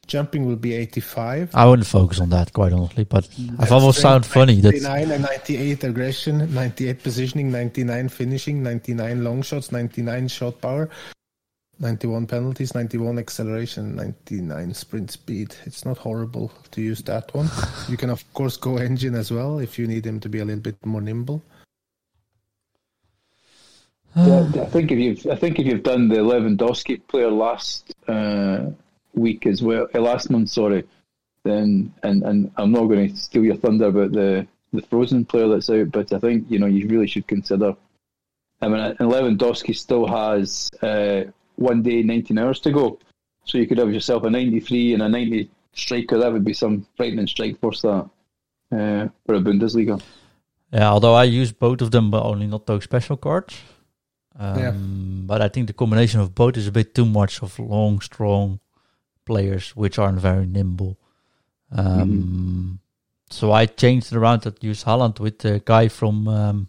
jumping 0.06 0.46
will 0.46 0.56
be 0.56 0.74
85. 0.74 1.54
I 1.54 1.66
wouldn't 1.66 1.86
focus 1.86 2.20
on 2.20 2.30
that 2.30 2.52
quite 2.52 2.72
honestly, 2.72 3.04
but 3.04 3.28
I've 3.38 3.58
That's 3.58 3.72
almost 3.72 4.00
sound 4.00 4.24
funny. 4.26 4.60
That 4.60 4.80
99 4.82 5.10
and 5.10 5.22
98 5.22 5.84
aggression, 5.84 6.54
98 6.54 7.02
positioning, 7.02 7.50
99 7.50 8.08
finishing, 8.08 8.62
99 8.62 9.24
long 9.24 9.42
shots, 9.42 9.72
99 9.72 10.28
shot 10.28 10.60
power, 10.60 10.88
91 11.78 12.26
penalties, 12.26 12.74
91 12.74 13.18
acceleration, 13.18 13.96
99 13.96 14.74
sprint 14.74 15.10
speed. 15.10 15.54
It's 15.64 15.84
not 15.84 15.98
horrible 15.98 16.52
to 16.70 16.80
use 16.80 17.02
that 17.02 17.34
one. 17.34 17.50
you 17.88 17.96
can, 17.96 18.10
of 18.10 18.24
course, 18.32 18.56
go 18.56 18.76
engine 18.78 19.14
as 19.14 19.30
well 19.30 19.58
if 19.58 19.78
you 19.78 19.86
need 19.86 20.06
him 20.06 20.20
to 20.20 20.28
be 20.28 20.38
a 20.38 20.44
little 20.44 20.62
bit 20.62 20.76
more 20.84 21.00
nimble. 21.00 21.42
Yeah, 24.16 24.50
I 24.62 24.64
think 24.64 24.90
if 24.90 24.98
you've 24.98 25.26
I 25.30 25.36
think 25.36 25.58
if 25.58 25.66
you've 25.66 25.82
done 25.82 26.08
the 26.08 26.16
Lewandowski 26.16 27.06
player 27.06 27.30
last 27.30 27.92
uh, 28.08 28.70
week 29.16 29.46
as 29.46 29.62
well, 29.62 29.88
uh, 29.94 30.00
last 30.00 30.30
month, 30.30 30.50
sorry, 30.50 30.84
then 31.44 31.92
and 32.02 32.22
and 32.22 32.50
I'm 32.56 32.72
not 32.72 32.86
going 32.86 33.08
to 33.08 33.16
steal 33.16 33.44
your 33.44 33.56
thunder 33.56 33.86
about 33.86 34.12
the 34.12 34.46
the 34.72 34.82
Frozen 34.82 35.24
player 35.24 35.48
that's 35.48 35.70
out, 35.70 35.90
but 35.90 36.12
I 36.12 36.18
think 36.18 36.46
you 36.48 36.58
know 36.58 36.66
you 36.66 36.86
really 36.88 37.06
should 37.06 37.26
consider. 37.26 37.74
I 38.60 38.68
mean, 38.68 38.80
and 38.80 39.10
Lewandowski 39.10 39.76
still 39.76 40.06
has 40.06 40.70
uh, 40.82 41.24
one 41.56 41.82
day, 41.82 42.02
19 42.02 42.38
hours 42.38 42.60
to 42.60 42.72
go, 42.72 42.98
so 43.44 43.58
you 43.58 43.66
could 43.66 43.78
have 43.78 43.92
yourself 43.92 44.24
a 44.24 44.30
93 44.30 44.94
and 44.94 45.02
a 45.02 45.08
90 45.08 45.50
striker. 45.72 46.18
That 46.18 46.32
would 46.32 46.44
be 46.44 46.54
some 46.54 46.86
frightening 46.96 47.26
strike 47.26 47.60
force 47.60 47.82
that 47.82 48.08
uh, 48.72 49.08
for 49.26 49.34
a 49.34 49.40
Bundesliga. 49.40 50.02
yeah, 50.72 50.90
although 50.90 51.14
I 51.14 51.24
use 51.24 51.52
both 51.52 51.82
of 51.82 51.90
them, 51.90 52.10
but 52.10 52.22
only 52.22 52.46
not 52.46 52.66
those 52.66 52.84
special 52.84 53.16
cards. 53.16 53.58
Um, 54.38 54.58
Yeah. 54.58 54.72
But 55.26 55.42
I 55.42 55.48
think 55.48 55.66
the 55.66 55.72
combination 55.72 56.20
of 56.20 56.34
both 56.34 56.56
is 56.56 56.66
a 56.66 56.72
bit 56.72 56.94
too 56.94 57.04
much 57.04 57.42
of 57.42 57.58
long, 57.58 58.00
strong 58.00 58.60
players, 59.26 59.76
which 59.76 59.98
aren't 59.98 60.20
very 60.20 60.46
nimble. 60.46 60.96
Um, 61.72 62.80
So 63.28 63.50
I 63.50 63.66
changed 63.66 64.12
it 64.12 64.16
around 64.16 64.46
and 64.46 64.54
used 64.62 64.86
Haaland 64.86 65.18
with 65.18 65.40
the 65.40 65.60
guy 65.64 65.88
from, 65.88 66.28
um, 66.28 66.68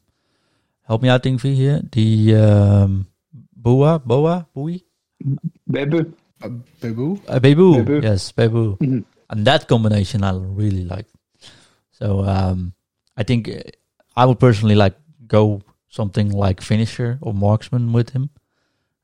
help 0.90 1.04
me 1.04 1.10
out, 1.10 1.22
Ingvi 1.24 1.54
here, 1.54 1.82
the 1.92 2.34
um, 2.36 3.06
Boa, 3.56 4.00
Boa, 4.04 4.48
Bowie? 4.56 4.84
Bebou, 5.70 6.14
Uh, 6.42 6.50
Bebou? 6.82 7.22
Uh, 7.30 7.40
Bebou. 7.40 7.72
Bebou. 7.86 8.02
Yes, 8.02 8.32
Bebou. 8.34 8.78
Mhm. 8.82 9.06
And 9.30 9.46
that 9.46 9.68
combination 9.68 10.24
I 10.24 10.34
really 10.34 10.84
like. 10.86 11.06
So 11.94 12.26
um, 12.26 12.74
I 13.16 13.22
think 13.24 13.50
uh, 13.50 13.62
I 14.18 14.26
would 14.26 14.40
personally 14.40 14.76
like 14.76 14.98
go 15.28 15.62
something 15.90 16.32
like 16.34 16.62
finisher 16.62 17.18
or 17.22 17.34
marksman 17.38 17.94
with 17.94 18.12
him. 18.18 18.30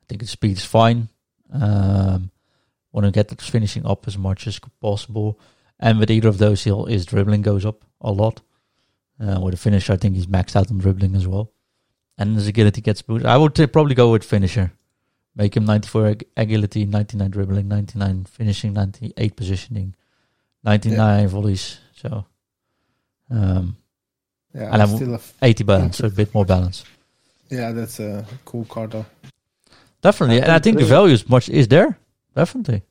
I 0.02 0.04
think 0.10 0.22
his 0.22 0.32
speed 0.34 0.58
is 0.58 0.66
fine. 0.66 1.10
Um, 1.54 2.33
want 2.94 3.06
to 3.06 3.12
get 3.12 3.28
that 3.28 3.42
finishing 3.42 3.86
up 3.86 4.08
as 4.08 4.18
much 4.18 4.48
as 4.48 4.60
possible. 4.80 5.38
And 5.80 6.00
with 6.00 6.10
either 6.10 6.30
of 6.30 6.38
those, 6.38 6.64
he'll, 6.64 6.86
his 6.86 7.06
dribbling 7.06 7.42
goes 7.42 7.66
up 7.66 7.84
a 8.00 8.12
lot. 8.12 8.42
Uh, 9.20 9.40
with 9.42 9.54
a 9.54 9.58
finisher, 9.58 9.94
I 9.94 9.98
think 9.98 10.16
he's 10.16 10.28
maxed 10.28 10.56
out 10.56 10.72
on 10.72 10.78
dribbling 10.78 11.16
as 11.16 11.28
well. 11.28 11.52
And 12.18 12.36
his 12.36 12.48
agility 12.48 12.82
gets 12.82 13.02
boosted. 13.02 13.26
I 13.28 13.38
would 13.38 13.60
uh, 13.60 13.68
probably 13.68 13.96
go 13.96 14.12
with 14.12 14.24
finisher. 14.24 14.72
Make 15.36 15.58
him 15.58 15.66
94 15.66 16.08
ag- 16.08 16.26
agility, 16.38 16.86
99 16.86 17.32
dribbling, 17.32 17.68
99 17.68 18.26
finishing, 18.26 18.74
98 18.74 19.36
positioning, 19.36 19.96
99 20.64 21.28
volleys. 21.28 21.80
So 21.96 22.26
um, 23.32 23.76
Yeah, 24.54 24.66
And 24.74 24.82
I'm 24.82 24.90
I'm- 24.90 24.96
still 24.96 25.12
a 25.14 25.16
f- 25.16 25.34
80 25.42 25.64
balance, 25.64 25.98
so 25.98 26.06
a 26.08 26.10
bit 26.12 26.34
more 26.34 26.46
balance. 26.46 26.84
yeah, 27.50 27.72
that's 27.72 28.00
a 28.00 28.26
cool 28.46 28.66
card 28.66 28.92
though. 28.92 29.06
Definitely. 30.02 30.42
And 30.42 30.52
I 30.52 30.60
think 30.60 30.78
the 30.78 30.86
value 30.86 31.14
is 31.14 31.28
much 31.30 31.50
is 31.50 31.68
there. 31.68 31.98
Definitely. 32.36 32.84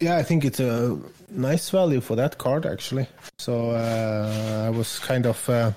Yeah, 0.00 0.16
I 0.16 0.22
think 0.22 0.44
it's 0.44 0.60
a 0.60 0.96
nice 1.30 1.70
value 1.70 2.00
for 2.00 2.16
that 2.16 2.38
card 2.38 2.66
actually. 2.66 3.06
So 3.38 3.70
uh, 3.70 4.64
I 4.66 4.70
was 4.70 4.98
kind 5.00 5.26
of 5.26 5.48
uh, 5.48 5.72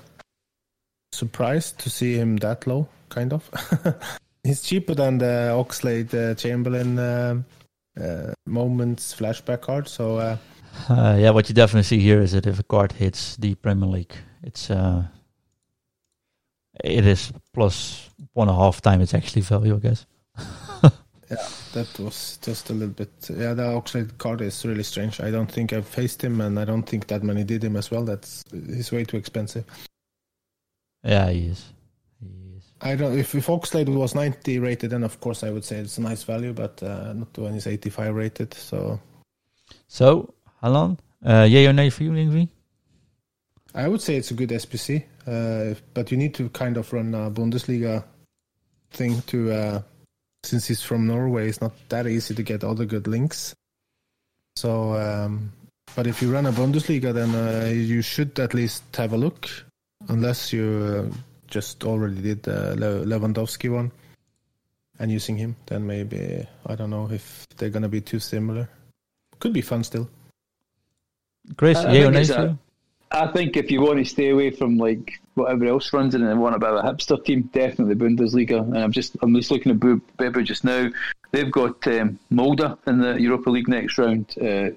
surprised 1.12 1.78
to 1.80 1.90
see 1.90 2.14
him 2.16 2.36
that 2.38 2.66
low. 2.66 2.88
Kind 3.08 3.32
of. 3.32 3.50
He's 4.44 4.62
cheaper 4.62 4.94
than 4.94 5.18
the 5.18 5.52
Oxlade 5.54 6.14
uh, 6.14 6.34
Chamberlain 6.34 6.98
um 6.98 7.44
uh, 8.00 8.32
moments 8.46 9.14
flashback 9.14 9.60
card. 9.60 9.88
So 9.88 10.16
uh, 10.16 10.36
Uh, 10.88 11.16
yeah, 11.20 11.30
what 11.30 11.48
you 11.48 11.54
definitely 11.54 11.82
see 11.82 12.00
here 12.00 12.22
is 12.22 12.32
that 12.32 12.46
if 12.46 12.58
a 12.58 12.62
card 12.62 12.92
hits 12.92 13.36
the 13.36 13.54
Premier 13.56 13.88
League, 13.88 14.14
it's 14.42 14.70
uh, 14.70 15.04
it 16.82 17.06
is 17.06 17.32
plus 17.52 18.08
one 18.32 18.48
and 18.48 18.56
a 18.56 18.60
half 18.60 18.80
time 18.80 19.02
its 19.02 19.14
actually 19.14 19.42
value, 19.42 19.76
I 19.76 19.80
guess. 19.80 20.06
that 21.72 21.98
was 21.98 22.38
just 22.42 22.70
a 22.70 22.72
little 22.72 22.94
bit. 22.94 23.10
Yeah, 23.30 23.54
the 23.54 23.62
Oxlade 23.62 24.18
card 24.18 24.40
is 24.40 24.64
really 24.64 24.82
strange. 24.82 25.20
I 25.20 25.30
don't 25.30 25.50
think 25.50 25.72
I've 25.72 25.86
faced 25.86 26.22
him, 26.22 26.40
and 26.40 26.58
I 26.58 26.64
don't 26.64 26.82
think 26.82 27.06
that 27.08 27.22
many 27.22 27.44
did 27.44 27.64
him 27.64 27.76
as 27.76 27.90
well. 27.90 28.04
That's 28.04 28.44
he's 28.50 28.92
way 28.92 29.04
too 29.04 29.16
expensive. 29.16 29.64
Yeah, 31.04 31.30
he 31.30 31.46
is. 31.46 31.72
He 32.20 32.56
is. 32.56 32.64
I 32.80 32.96
don't. 32.96 33.18
If, 33.18 33.34
if 33.34 33.46
Oxlade 33.46 33.88
was 33.88 34.14
90 34.14 34.58
rated, 34.58 34.90
then 34.90 35.04
of 35.04 35.20
course 35.20 35.42
I 35.42 35.50
would 35.50 35.64
say 35.64 35.76
it's 35.76 35.98
a 35.98 36.02
nice 36.02 36.22
value, 36.22 36.52
but 36.52 36.82
uh, 36.82 37.12
not 37.12 37.36
when 37.38 37.54
he's 37.54 37.66
85 37.66 38.14
rated. 38.14 38.54
So 38.54 39.00
So, 39.88 40.34
Haaland, 40.62 40.98
uh, 41.24 41.46
yay 41.48 41.66
or 41.66 41.72
nay 41.72 41.90
for 41.90 42.04
you, 42.04 42.12
Ingvi? 42.12 42.48
I 43.74 43.88
would 43.88 44.02
say 44.02 44.16
it's 44.16 44.30
a 44.30 44.34
good 44.34 44.50
SBC, 44.50 45.04
uh, 45.26 45.74
but 45.94 46.10
you 46.10 46.18
need 46.18 46.34
to 46.34 46.48
kind 46.50 46.76
of 46.76 46.92
run 46.92 47.14
a 47.14 47.30
Bundesliga 47.30 48.04
thing 48.90 49.22
to. 49.22 49.50
Uh, 49.50 49.82
since 50.44 50.66
he's 50.66 50.82
from 50.82 51.06
Norway, 51.06 51.48
it's 51.48 51.60
not 51.60 51.72
that 51.88 52.06
easy 52.06 52.34
to 52.34 52.42
get 52.42 52.64
other 52.64 52.84
good 52.84 53.06
links. 53.06 53.54
So, 54.56 54.94
um, 54.94 55.52
but 55.94 56.06
if 56.06 56.20
you 56.20 56.32
run 56.32 56.46
a 56.46 56.52
Bundesliga, 56.52 57.12
then 57.14 57.34
uh, 57.34 57.68
you 57.68 58.02
should 58.02 58.38
at 58.38 58.54
least 58.54 58.82
have 58.96 59.12
a 59.12 59.16
look, 59.16 59.48
unless 60.08 60.52
you 60.52 61.10
uh, 61.10 61.14
just 61.46 61.84
already 61.84 62.20
did 62.20 62.42
the 62.42 62.74
Lewandowski 63.06 63.72
one 63.72 63.92
and 64.98 65.10
using 65.10 65.36
him. 65.36 65.56
Then 65.66 65.86
maybe 65.86 66.46
I 66.66 66.74
don't 66.74 66.90
know 66.90 67.10
if 67.10 67.46
they're 67.56 67.70
gonna 67.70 67.88
be 67.88 68.00
too 68.00 68.18
similar. 68.18 68.68
Could 69.38 69.52
be 69.52 69.62
fun 69.62 69.84
still. 69.84 70.08
Chris, 71.56 71.78
I- 71.78 71.94
I 71.96 72.04
or 72.04 72.12
think 72.12 72.58
I 73.14 73.26
think 73.26 73.56
if 73.56 73.70
you 73.70 73.82
want 73.82 73.98
to 73.98 74.04
stay 74.04 74.30
away 74.30 74.50
from 74.50 74.78
like 74.78 75.20
whatever 75.34 75.66
else 75.66 75.92
runs 75.92 76.14
in 76.14 76.22
and 76.22 76.40
want 76.40 76.54
a 76.54 76.58
bit 76.58 76.70
of 76.70 76.84
a 76.84 76.88
hipster 76.88 77.22
team, 77.22 77.42
definitely 77.52 77.94
Bundesliga. 77.94 78.60
And 78.60 78.78
I'm 78.78 78.92
just 78.92 79.16
I'm 79.22 79.34
just 79.34 79.50
looking 79.50 79.72
at 79.72 79.78
Bebou 79.78 80.44
just 80.44 80.64
now. 80.64 80.88
They've 81.30 81.50
got 81.50 81.86
um, 81.88 82.18
Molde 82.30 82.78
in 82.86 82.98
the 82.98 83.20
Europa 83.20 83.50
League 83.50 83.68
next 83.68 83.98
round. 83.98 84.34
Uh, 84.38 84.70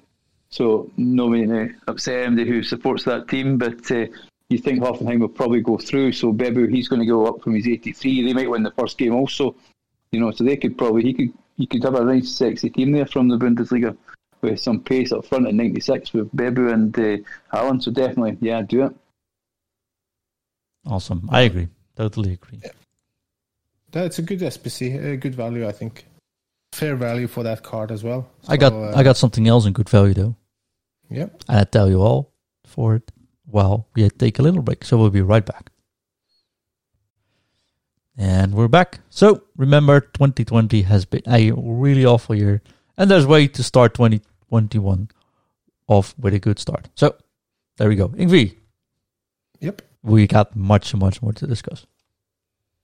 so 0.50 0.90
no 0.96 1.28
way 1.28 1.46
to 1.46 1.70
upset 1.88 2.26
anybody 2.26 2.48
who 2.48 2.62
supports 2.62 3.04
that 3.04 3.28
team, 3.28 3.58
but 3.58 3.90
uh, 3.90 4.06
you 4.48 4.58
think 4.58 4.80
Hoffenheim 4.80 5.20
will 5.20 5.28
probably 5.28 5.60
go 5.60 5.76
through. 5.76 6.12
So 6.12 6.32
Bebou, 6.32 6.70
he's 6.70 6.88
going 6.88 7.00
to 7.00 7.06
go 7.06 7.26
up 7.26 7.42
from 7.42 7.54
his 7.54 7.66
83. 7.66 8.22
They 8.22 8.32
might 8.32 8.50
win 8.50 8.62
the 8.62 8.70
first 8.72 8.96
game 8.96 9.14
also. 9.14 9.56
You 10.12 10.20
know, 10.20 10.30
so 10.30 10.44
they 10.44 10.56
could 10.56 10.78
probably 10.78 11.02
he 11.02 11.14
could 11.14 11.32
you 11.56 11.66
could 11.66 11.82
have 11.84 11.94
a 11.94 12.04
nice 12.04 12.30
sexy 12.30 12.70
team 12.70 12.92
there 12.92 13.06
from 13.06 13.28
the 13.28 13.38
Bundesliga 13.38 13.96
with 14.46 14.60
some 14.60 14.80
pace 14.80 15.12
up 15.12 15.26
front 15.26 15.46
at 15.46 15.54
96 15.54 16.12
with 16.12 16.34
Bebou 16.34 16.72
and 16.72 16.98
uh, 16.98 17.18
Haaland. 17.52 17.82
So 17.82 17.90
definitely, 17.90 18.38
yeah, 18.40 18.62
do 18.62 18.86
it. 18.86 18.94
Awesome. 20.86 21.28
I 21.30 21.42
agree. 21.42 21.68
Totally 21.96 22.34
agree. 22.34 22.60
That's 23.90 24.18
a 24.18 24.22
good 24.22 24.40
SBC, 24.40 25.12
a 25.12 25.16
good 25.16 25.34
value, 25.34 25.66
I 25.66 25.72
think. 25.72 26.06
Fair 26.72 26.96
value 26.96 27.26
for 27.26 27.42
that 27.42 27.62
card 27.62 27.90
as 27.90 28.04
well. 28.04 28.28
I 28.48 28.56
got 28.56 28.72
uh, 28.72 28.92
I 28.94 29.02
got 29.02 29.16
something 29.16 29.48
else 29.48 29.66
in 29.66 29.72
good 29.72 29.88
value 29.88 30.14
though. 30.14 30.36
Yeah. 31.10 31.28
And 31.48 31.60
I 31.60 31.64
tell 31.64 31.88
you 31.88 32.02
all 32.02 32.32
for 32.66 32.96
it 32.96 33.10
while 33.46 33.88
we 33.94 34.08
take 34.10 34.38
a 34.38 34.42
little 34.42 34.62
break. 34.62 34.84
So 34.84 34.98
we'll 34.98 35.10
be 35.10 35.22
right 35.22 35.44
back. 35.44 35.70
And 38.18 38.54
we're 38.54 38.68
back. 38.68 39.00
So 39.10 39.42
remember, 39.56 40.00
2020 40.00 40.82
has 40.82 41.04
been 41.04 41.22
a 41.26 41.52
really 41.52 42.04
awful 42.04 42.34
year, 42.34 42.62
and 42.96 43.10
there's 43.10 43.26
way 43.26 43.46
to 43.48 43.62
start 43.62 43.98
2021 44.50 45.08
off 45.88 46.14
with 46.18 46.34
a 46.34 46.38
good 46.38 46.58
start. 46.58 46.88
So 46.94 47.14
there 47.76 47.88
we 47.88 47.96
go. 47.96 48.08
Ingvi, 48.08 48.56
Yep. 49.60 49.82
we 50.02 50.26
got 50.26 50.54
much, 50.56 50.94
much 50.94 51.22
more 51.22 51.32
to 51.32 51.46
discuss. 51.46 51.86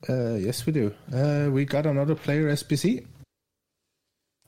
Uh, 0.09 0.35
yes, 0.35 0.67
we 0.67 0.73
do. 0.73 0.93
Uh, 1.13 1.49
we 1.51 1.65
got 1.65 1.87
another 1.87 2.15
player 2.15 2.49
SBC. 2.51 3.07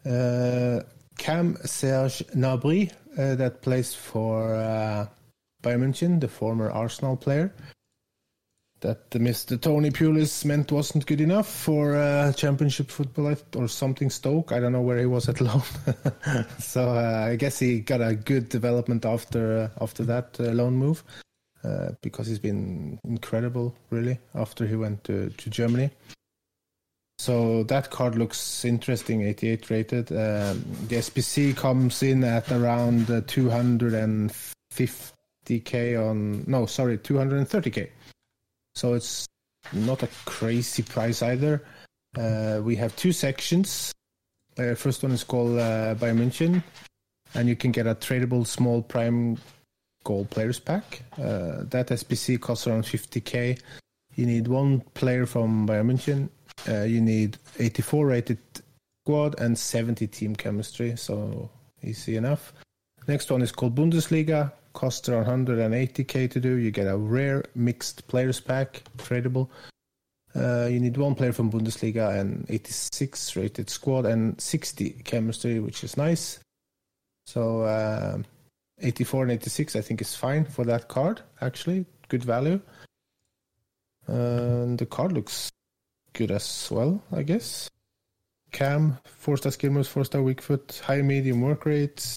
Uh, 0.04 0.80
Cam 1.16 1.56
Serge 1.64 2.23
Gnabry 2.35 2.90
uh, 3.16 3.37
that 3.37 3.62
plays 3.62 3.94
for 3.94 4.54
uh, 4.54 5.06
Bayern 5.62 5.80
München, 5.85 6.21
the 6.21 6.28
former 6.28 6.71
Arsenal 6.71 7.16
player. 7.16 7.54
That 8.85 9.09
Mr. 9.12 9.59
Tony 9.59 9.91
Pulis 9.91 10.45
meant 10.45 10.71
wasn't 10.71 11.07
good 11.07 11.23
enough 11.23 11.49
for 11.49 11.97
uh, 11.97 12.35
championship 12.35 12.91
football 12.91 13.35
or 13.57 13.67
something 13.67 14.11
Stoke. 14.11 14.53
I 14.53 14.61
don't 14.61 14.73
know 14.73 14.83
where 14.83 14.99
he 14.99 15.07
was 15.07 15.26
at 15.26 15.41
loan. 15.49 15.62
so 16.59 16.91
uh, 16.91 17.29
I 17.31 17.37
guess 17.37 17.59
he 17.59 17.81
got 17.81 18.03
a 18.03 18.14
good 18.14 18.50
development 18.50 19.07
after 19.07 19.59
uh, 19.59 19.71
after 19.83 20.05
that 20.05 20.38
uh, 20.38 20.53
loan 20.53 20.76
move 20.76 21.03
uh, 21.64 21.93
because 22.03 22.26
he's 22.26 22.38
been 22.38 23.00
incredible 23.05 23.75
really 23.88 24.19
after 24.35 24.67
he 24.67 24.76
went 24.76 25.03
to, 25.05 25.31
to 25.31 25.49
Germany. 25.49 25.88
So 27.19 27.62
that 27.64 27.91
card 27.91 28.19
looks 28.19 28.67
interesting, 28.67 29.23
88 29.23 29.71
rated. 29.71 30.12
Um, 30.12 30.62
the 30.88 30.97
SBC 30.97 31.57
comes 31.57 32.03
in 32.03 32.23
at 32.23 32.53
around 32.53 33.07
250k 33.07 35.99
on 35.99 36.45
no, 36.47 36.67
sorry, 36.67 36.99
230k. 36.99 37.88
So 38.75 38.95
it's 38.95 39.26
not 39.73 40.02
a 40.02 40.09
crazy 40.25 40.83
price 40.83 41.23
either. 41.23 41.62
Uh, 42.16 42.61
we 42.62 42.76
have 42.76 42.95
two 42.97 43.12
sections. 43.12 43.93
Uh, 44.59 44.75
first 44.75 45.02
one 45.02 45.12
is 45.12 45.25
called 45.25 45.59
uh, 45.59 45.95
Bayern 45.97 46.19
München, 46.19 46.62
and 47.35 47.49
you 47.49 47.57
can 47.57 47.73
get 47.73 47.87
a 47.87 47.95
tradable 47.95 48.47
small 48.47 48.83
prime 48.83 49.38
gold 50.04 50.31
players 50.31 50.61
pack. 50.61 51.02
Uh, 51.19 51.64
that 51.71 51.88
SBC 51.88 52.40
costs 52.40 52.66
around 52.66 52.85
50k. 52.85 53.59
You 54.14 54.26
need 54.26 54.47
one 54.47 54.81
player 54.95 55.26
from 55.26 55.66
Bayern 55.66 55.93
München. 55.93 56.28
Uh, 56.69 56.85
you 56.85 57.00
need 57.00 57.37
84 57.59 58.07
rated 58.07 58.38
squad 59.04 59.40
and 59.40 59.59
70 59.59 60.07
team 60.07 60.37
chemistry, 60.37 60.97
so 60.97 61.50
easy 61.83 62.16
enough. 62.16 62.52
Next 63.09 63.31
one 63.31 63.43
is 63.43 63.52
called 63.52 63.75
Bundesliga 63.75 64.52
costs 64.75 65.09
around 65.09 65.49
180k 65.49 66.31
to 66.31 66.40
do. 66.40 66.57
You 66.57 66.71
get 66.71 66.87
a 66.87 66.97
rare 66.97 67.45
mixed 67.54 68.07
players 68.07 68.40
pack, 68.40 68.83
tradable. 68.99 69.49
Uh, 70.37 70.66
you 70.66 70.81
need 70.81 70.97
one 70.97 71.14
player 71.14 71.33
from 71.33 71.50
Bundesliga 71.50 72.19
and 72.19 72.45
86 72.49 73.37
rated 73.37 73.71
squad 73.71 74.04
and 74.04 74.38
60 74.40 74.90
chemistry, 75.04 75.61
which 75.61 75.85
is 75.85 75.97
nice. 75.97 76.40
So 77.26 77.62
uh, 77.62 78.19
84 78.81 79.23
and 79.23 79.33
86, 79.33 79.76
I 79.76 79.81
think 79.81 80.00
is 80.00 80.14
fine 80.14 80.45
for 80.45 80.64
that 80.64 80.88
card. 80.88 81.23
Actually, 81.40 81.87
good 82.09 82.25
value. 82.25 82.61
And 84.07 84.76
the 84.76 84.87
card 84.87 85.12
looks 85.12 85.50
good 86.12 86.31
as 86.31 86.69
well, 86.71 87.02
I 87.12 87.23
guess. 87.23 87.71
Cam, 88.52 88.99
four 89.04 89.37
star 89.37 89.52
skill 89.52 89.71
moves, 89.71 89.88
four 89.88 90.04
star 90.04 90.23
weak 90.23 90.43
foot, 90.43 90.81
high 90.85 91.02
medium 91.02 91.40
work 91.40 91.64
rates, 91.64 92.16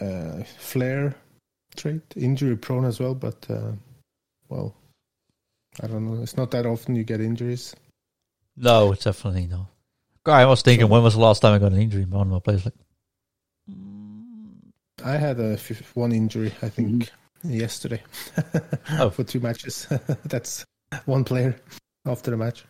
uh, 0.00 0.42
Flair 0.58 1.14
trait, 1.76 2.02
injury 2.16 2.56
prone 2.56 2.84
as 2.84 3.00
well, 3.00 3.14
but 3.14 3.46
uh, 3.50 3.72
well, 4.48 4.74
I 5.82 5.86
don't 5.86 6.06
know. 6.06 6.22
It's 6.22 6.36
not 6.36 6.50
that 6.52 6.66
often 6.66 6.96
you 6.96 7.04
get 7.04 7.20
injuries. 7.20 7.74
No, 8.56 8.94
definitely 8.94 9.46
not. 9.46 9.66
I 10.24 10.46
was 10.46 10.62
thinking, 10.62 10.88
when 10.88 11.02
was 11.02 11.14
the 11.14 11.20
last 11.20 11.40
time 11.40 11.54
I 11.54 11.58
got 11.58 11.72
an 11.72 11.80
injury 11.80 12.02
in 12.02 12.10
one 12.10 12.26
of 12.26 12.32
my 12.32 12.38
players? 12.40 12.64
Like, 12.64 12.74
I 15.04 15.16
had 15.16 15.38
a 15.38 15.52
f- 15.52 15.94
one 15.94 16.12
injury, 16.12 16.52
I 16.62 16.68
think, 16.68 17.04
mm-hmm. 17.04 17.50
yesterday. 17.50 18.02
oh. 18.92 19.10
for 19.14 19.22
two 19.24 19.40
matches. 19.40 19.86
That's 20.24 20.64
one 21.04 21.24
player 21.24 21.54
after 22.06 22.30
the 22.30 22.36
match. 22.36 22.64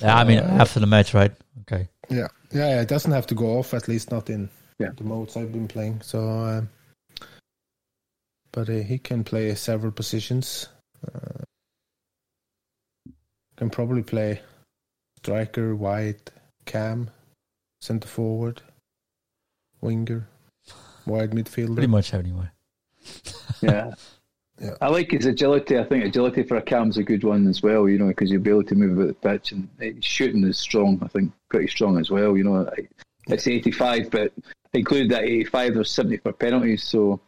Yeah, 0.00 0.16
I 0.16 0.24
mean 0.24 0.38
uh, 0.38 0.58
after 0.60 0.80
the 0.80 0.86
match, 0.86 1.12
right? 1.14 1.32
Okay. 1.62 1.88
Yeah, 2.08 2.28
yeah, 2.52 2.80
it 2.80 2.88
doesn't 2.88 3.12
have 3.12 3.26
to 3.28 3.34
go 3.34 3.58
off. 3.58 3.74
At 3.74 3.88
least 3.88 4.10
not 4.10 4.30
in 4.30 4.48
yeah. 4.78 4.90
the 4.96 5.04
modes 5.04 5.36
I've 5.36 5.52
been 5.52 5.68
playing. 5.68 6.00
So, 6.02 6.28
uh, 6.28 6.62
but 8.52 8.68
uh, 8.68 8.72
he 8.72 8.98
can 8.98 9.24
play 9.24 9.54
several 9.54 9.92
positions. 9.92 10.68
Uh, 11.06 11.44
can 13.56 13.70
probably 13.70 14.02
play 14.02 14.40
striker, 15.18 15.74
wide, 15.74 16.30
cam, 16.66 17.10
center 17.80 18.08
forward, 18.08 18.62
winger, 19.80 20.28
wide 21.06 21.30
midfielder. 21.30 21.74
Pretty 21.74 21.86
much 21.88 22.14
anyway. 22.14 22.48
yeah. 23.62 23.92
Yeah. 24.58 24.74
I 24.80 24.88
like 24.88 25.10
his 25.10 25.26
agility. 25.26 25.78
I 25.78 25.84
think 25.84 26.04
agility 26.06 26.42
for 26.42 26.56
a 26.56 26.62
cam 26.62 26.88
is 26.88 26.96
a 26.96 27.02
good 27.02 27.24
one 27.24 27.46
as 27.46 27.62
well. 27.62 27.90
You 27.90 27.98
know, 27.98 28.06
because 28.06 28.30
you'll 28.30 28.40
be 28.40 28.48
able 28.48 28.64
to 28.64 28.74
move 28.74 28.96
about 28.96 29.08
the 29.08 29.28
pitch 29.28 29.52
and 29.52 29.68
uh, 29.82 30.00
shooting 30.00 30.44
is 30.44 30.58
strong. 30.58 30.98
I 31.02 31.08
think 31.08 31.30
pretty 31.50 31.68
strong 31.68 31.98
as 31.98 32.10
well. 32.10 32.38
You 32.38 32.44
know, 32.44 32.70
it's 33.26 33.46
85, 33.46 34.10
but 34.10 34.32
include 34.76 35.10
that 35.10 35.24
85, 35.24 35.74
there's 35.74 35.90
70 35.90 36.18
for 36.18 36.32
penalties. 36.32 36.84
So, 36.84 37.20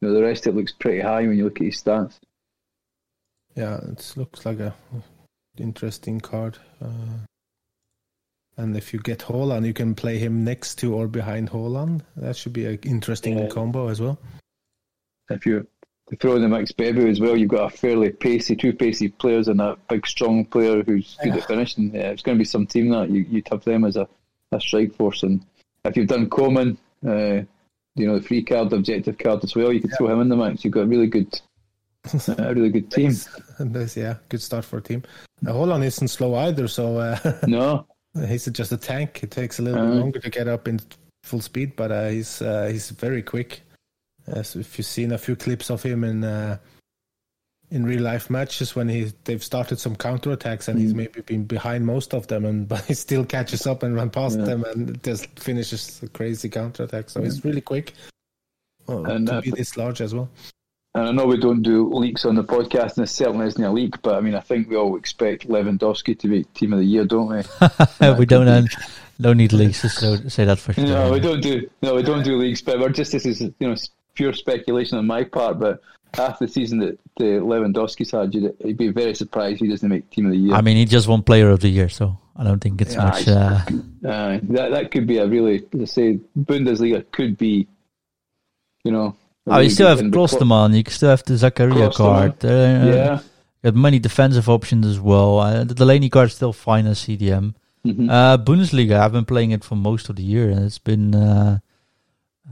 you 0.00 0.08
know, 0.08 0.14
the 0.14 0.22
rest 0.22 0.46
of 0.46 0.54
it 0.54 0.58
looks 0.58 0.72
pretty 0.72 1.00
high 1.00 1.26
when 1.26 1.36
you 1.36 1.44
look 1.44 1.60
at 1.60 1.66
his 1.66 1.82
stats. 1.82 2.18
Yeah, 3.54 3.78
it 3.78 4.12
looks 4.16 4.46
like 4.46 4.60
a 4.60 4.74
interesting 5.58 6.20
card. 6.20 6.58
Uh, 6.82 7.26
and 8.56 8.76
if 8.76 8.92
you 8.92 9.00
get 9.00 9.20
Haaland, 9.20 9.66
you 9.66 9.72
can 9.72 9.94
play 9.94 10.18
him 10.18 10.44
next 10.44 10.76
to 10.76 10.94
or 10.94 11.08
behind 11.08 11.50
Haaland. 11.50 12.02
That 12.16 12.36
should 12.36 12.52
be 12.52 12.66
an 12.66 12.78
interesting 12.84 13.38
yeah. 13.38 13.48
combo 13.48 13.88
as 13.88 14.00
well. 14.00 14.18
If 15.30 15.46
you 15.46 15.66
throw 16.18 16.36
in 16.36 16.42
the 16.42 16.48
mix 16.48 16.72
Bebou 16.72 17.08
as 17.08 17.20
well, 17.20 17.36
you've 17.36 17.50
got 17.50 17.72
a 17.72 17.76
fairly 17.76 18.10
pacey, 18.10 18.56
two 18.56 18.72
pacey 18.72 19.08
players 19.08 19.48
and 19.48 19.60
a 19.60 19.76
big 19.88 20.06
strong 20.06 20.44
player 20.44 20.82
who's 20.82 21.16
good 21.22 21.34
yeah. 21.34 21.36
at 21.36 21.46
finishing. 21.46 21.94
Yeah, 21.94 22.10
it's 22.10 22.22
going 22.22 22.36
to 22.36 22.40
be 22.40 22.44
some 22.44 22.66
team 22.66 22.90
that 22.90 23.10
you, 23.10 23.24
you'd 23.28 23.48
have 23.48 23.64
them 23.64 23.84
as 23.84 23.96
a, 23.96 24.08
a 24.52 24.60
strike 24.60 24.94
force. 24.94 25.22
And 25.22 25.44
if 25.84 25.96
you've 25.96 26.08
done 26.08 26.28
Coman, 26.28 26.78
uh, 27.06 27.42
you 27.96 28.06
know, 28.06 28.18
the 28.18 28.26
free 28.26 28.42
card, 28.42 28.70
the 28.70 28.76
objective 28.76 29.18
card 29.18 29.42
as 29.44 29.54
well, 29.54 29.72
you 29.72 29.80
could 29.80 29.90
yeah. 29.90 29.96
throw 29.96 30.12
him 30.12 30.20
in 30.20 30.28
the 30.28 30.36
mix. 30.36 30.64
You've 30.64 30.74
got 30.74 30.82
a 30.82 30.86
really 30.86 31.06
good, 31.06 31.40
a 32.38 32.54
really 32.54 32.70
good 32.70 32.90
team. 32.90 33.12
Nice, 33.58 33.96
yeah, 33.96 34.16
good 34.28 34.40
start 34.40 34.64
for 34.64 34.78
a 34.78 34.82
team. 34.82 35.02
Uh, 35.46 35.52
Haaland 35.52 35.84
isn't 35.84 36.08
slow 36.08 36.34
either, 36.34 36.66
so 36.66 36.98
uh, 36.98 37.18
no, 37.46 37.86
he's 38.26 38.46
just 38.46 38.72
a 38.72 38.76
tank. 38.76 39.22
It 39.22 39.30
takes 39.30 39.58
a 39.58 39.62
little 39.62 39.80
uh, 39.80 39.86
bit 39.86 40.00
longer 40.00 40.18
to 40.20 40.30
get 40.30 40.48
up 40.48 40.66
in 40.66 40.80
full 41.24 41.40
speed, 41.40 41.76
but 41.76 41.92
uh, 41.92 42.08
he's 42.08 42.40
uh, 42.40 42.68
he's 42.70 42.90
very 42.90 43.22
quick. 43.22 43.62
Uh, 44.30 44.42
so 44.42 44.60
if 44.60 44.78
you've 44.78 44.86
seen 44.86 45.12
a 45.12 45.18
few 45.18 45.36
clips 45.36 45.70
of 45.70 45.82
him 45.82 46.04
in 46.04 46.20
in 47.70 47.84
real 47.84 48.02
life 48.02 48.30
matches 48.30 48.74
when 48.74 48.88
he 48.88 49.12
they've 49.24 49.44
started 49.44 49.78
some 49.78 49.94
counter 49.94 50.32
attacks 50.32 50.66
and 50.66 50.78
mm. 50.78 50.82
he's 50.82 50.94
maybe 50.94 51.20
been 51.20 51.44
behind 51.44 51.86
most 51.86 52.14
of 52.14 52.26
them 52.26 52.44
and 52.44 52.68
but 52.68 52.84
he 52.84 52.94
still 52.94 53.24
catches 53.24 53.66
up 53.66 53.82
and 53.82 53.94
run 53.94 54.10
past 54.10 54.38
yeah. 54.38 54.44
them 54.44 54.64
and 54.64 55.02
just 55.02 55.26
finishes 55.38 56.02
a 56.02 56.08
crazy 56.08 56.48
counter 56.48 56.84
attack. 56.84 57.10
So 57.10 57.20
yeah. 57.20 57.26
he's 57.26 57.44
really 57.44 57.60
quick. 57.60 57.94
Oh, 58.88 59.04
and 59.04 59.26
to 59.28 59.36
uh, 59.36 59.40
be 59.40 59.50
this 59.50 59.76
large 59.76 60.00
as 60.00 60.14
well. 60.14 60.28
And 60.94 61.08
I 61.08 61.12
know 61.12 61.26
we 61.26 61.38
don't 61.38 61.62
do 61.62 61.88
leaks 61.94 62.24
on 62.24 62.34
the 62.34 62.42
podcast, 62.42 62.96
and 62.96 63.04
this 63.04 63.12
certainly 63.12 63.46
isn't 63.46 63.62
a 63.62 63.70
leak, 63.70 64.02
but 64.02 64.16
I 64.16 64.20
mean, 64.20 64.34
I 64.34 64.40
think 64.40 64.68
we 64.68 64.74
all 64.74 64.96
expect 64.96 65.48
Lewandowski 65.48 66.18
to 66.18 66.28
be 66.28 66.42
team 66.42 66.72
of 66.72 66.80
the 66.80 66.84
year, 66.84 67.04
don't 67.04 67.28
we? 67.28 68.16
we 68.18 68.26
don't. 68.26 68.66
Be... 68.66 68.76
no 69.20 69.32
need 69.32 69.52
leaks 69.52 69.82
to 69.82 70.28
say 70.28 70.44
that 70.44 70.58
for 70.58 70.72
sure. 70.72 70.84
No, 70.84 71.12
we 71.12 71.20
don't 71.20 71.40
do. 71.40 71.70
No, 71.80 71.94
we 71.94 72.02
don't 72.02 72.24
do 72.24 72.36
leaks, 72.36 72.60
but 72.60 72.80
we're 72.80 72.88
just 72.88 73.12
this 73.12 73.24
is 73.24 73.40
you 73.40 73.54
know 73.60 73.76
pure 74.14 74.32
speculation 74.32 74.98
on 74.98 75.06
my 75.06 75.22
part. 75.22 75.60
But 75.60 75.80
half 76.14 76.38
the 76.38 76.48
season 76.48 76.78
that 76.78 76.98
uh, 77.20 77.22
Lewandowski's 77.22 78.10
had, 78.10 78.34
you'd, 78.34 78.54
you'd, 78.64 78.76
be 78.76 78.88
very 78.88 79.14
surprised 79.14 79.60
he 79.60 79.68
doesn't 79.68 79.88
make 79.88 80.10
team 80.10 80.26
of 80.26 80.32
the 80.32 80.38
year. 80.38 80.54
I 80.54 80.60
mean, 80.60 80.76
he 80.76 80.84
just 80.84 81.08
won 81.08 81.22
player 81.22 81.50
of 81.50 81.60
the 81.60 81.68
year, 81.68 81.88
so 81.88 82.18
I 82.36 82.44
don't 82.44 82.60
think 82.60 82.80
it's 82.80 82.94
yeah, 82.94 83.04
much. 83.04 83.28
Uh... 83.28 83.60
Uh, 84.06 84.40
that 84.42 84.70
that 84.70 84.90
could 84.90 85.06
be 85.06 85.18
a 85.18 85.26
really, 85.26 85.66
let's 85.72 85.92
say, 85.92 86.18
Bundesliga 86.38 87.04
could 87.12 87.36
be, 87.36 87.68
you 88.84 88.92
know. 88.92 89.16
Oh, 89.46 89.58
you 89.58 89.70
still 89.70 89.88
have 89.88 89.98
Klostermann, 89.98 90.76
you 90.76 90.90
still 90.90 91.10
have 91.10 91.24
the 91.24 91.34
Zakaria 91.34 91.92
card. 91.92 92.44
Uh, 92.44 92.48
yeah. 92.48 93.20
You 93.62 93.68
have 93.68 93.76
many 93.76 93.98
defensive 93.98 94.48
options 94.48 94.86
as 94.86 94.98
well. 94.98 95.38
Uh, 95.38 95.64
the 95.64 95.74
Delaney 95.74 96.08
card 96.08 96.28
is 96.28 96.34
still 96.34 96.52
fine 96.52 96.86
as 96.86 97.00
CDM. 97.00 97.54
Mm-hmm. 97.86 98.08
Uh, 98.08 98.38
Bundesliga, 98.38 99.00
I've 99.00 99.12
been 99.12 99.24
playing 99.24 99.50
it 99.50 99.64
for 99.64 99.74
most 99.74 100.08
of 100.08 100.16
the 100.16 100.22
year, 100.22 100.48
and 100.50 100.64
it's 100.64 100.78
been 100.78 101.14
uh, 101.14 101.58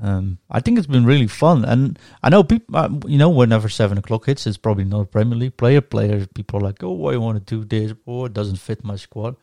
um, 0.01 0.39
I 0.51 0.61
think 0.61 0.79
it's 0.79 0.87
been 0.87 1.05
really 1.05 1.27
fun, 1.27 1.65
and 1.65 1.99
I 2.23 2.29
know 2.29 2.45
people. 2.45 2.77
Uh, 2.77 2.89
you 3.07 3.19
know, 3.19 3.31
whenever 3.31 3.69
seven 3.69 3.99
o'clock 3.99 4.27
hits, 4.27 4.47
it's 4.47 4.57
probably 4.57 4.85
not 4.85 5.01
a 5.01 5.07
Premier 5.07 5.37
League 5.37 5.57
player. 5.57 5.81
Players, 5.81 6.27
people 6.35 6.59
are 6.59 6.63
like, 6.63 6.83
"Oh, 6.83 7.09
I 7.09 7.17
want 7.17 7.45
to 7.45 7.57
do 7.57 7.65
this," 7.65 7.97
or 8.07 8.27
it 8.27 8.33
doesn't 8.33 8.57
fit 8.57 8.85
my 8.85 8.97
squad. 8.97 9.37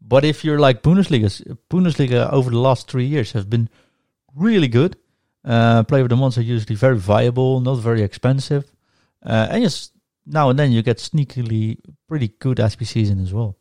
But 0.00 0.24
if 0.24 0.44
you're 0.44 0.60
like 0.60 0.82
Bundesliga, 0.82 1.56
Bundesliga 1.68 2.32
over 2.32 2.50
the 2.50 2.58
last 2.58 2.88
three 2.88 3.06
years 3.06 3.32
have 3.32 3.50
been 3.50 3.68
really 4.34 4.68
good. 4.68 4.96
Uh, 5.44 5.82
player 5.84 6.02
of 6.02 6.08
the 6.08 6.16
months 6.16 6.38
are 6.38 6.42
usually 6.42 6.76
very 6.76 6.98
viable, 6.98 7.60
not 7.60 7.76
very 7.76 8.02
expensive, 8.02 8.64
uh, 9.24 9.48
and 9.50 9.62
just 9.64 9.92
now 10.24 10.50
and 10.50 10.58
then 10.58 10.72
you 10.72 10.82
get 10.82 10.98
sneakily 10.98 11.78
pretty 12.08 12.28
good 12.28 12.58
SBCs 12.58 13.22
as 13.22 13.32
well. 13.32 13.56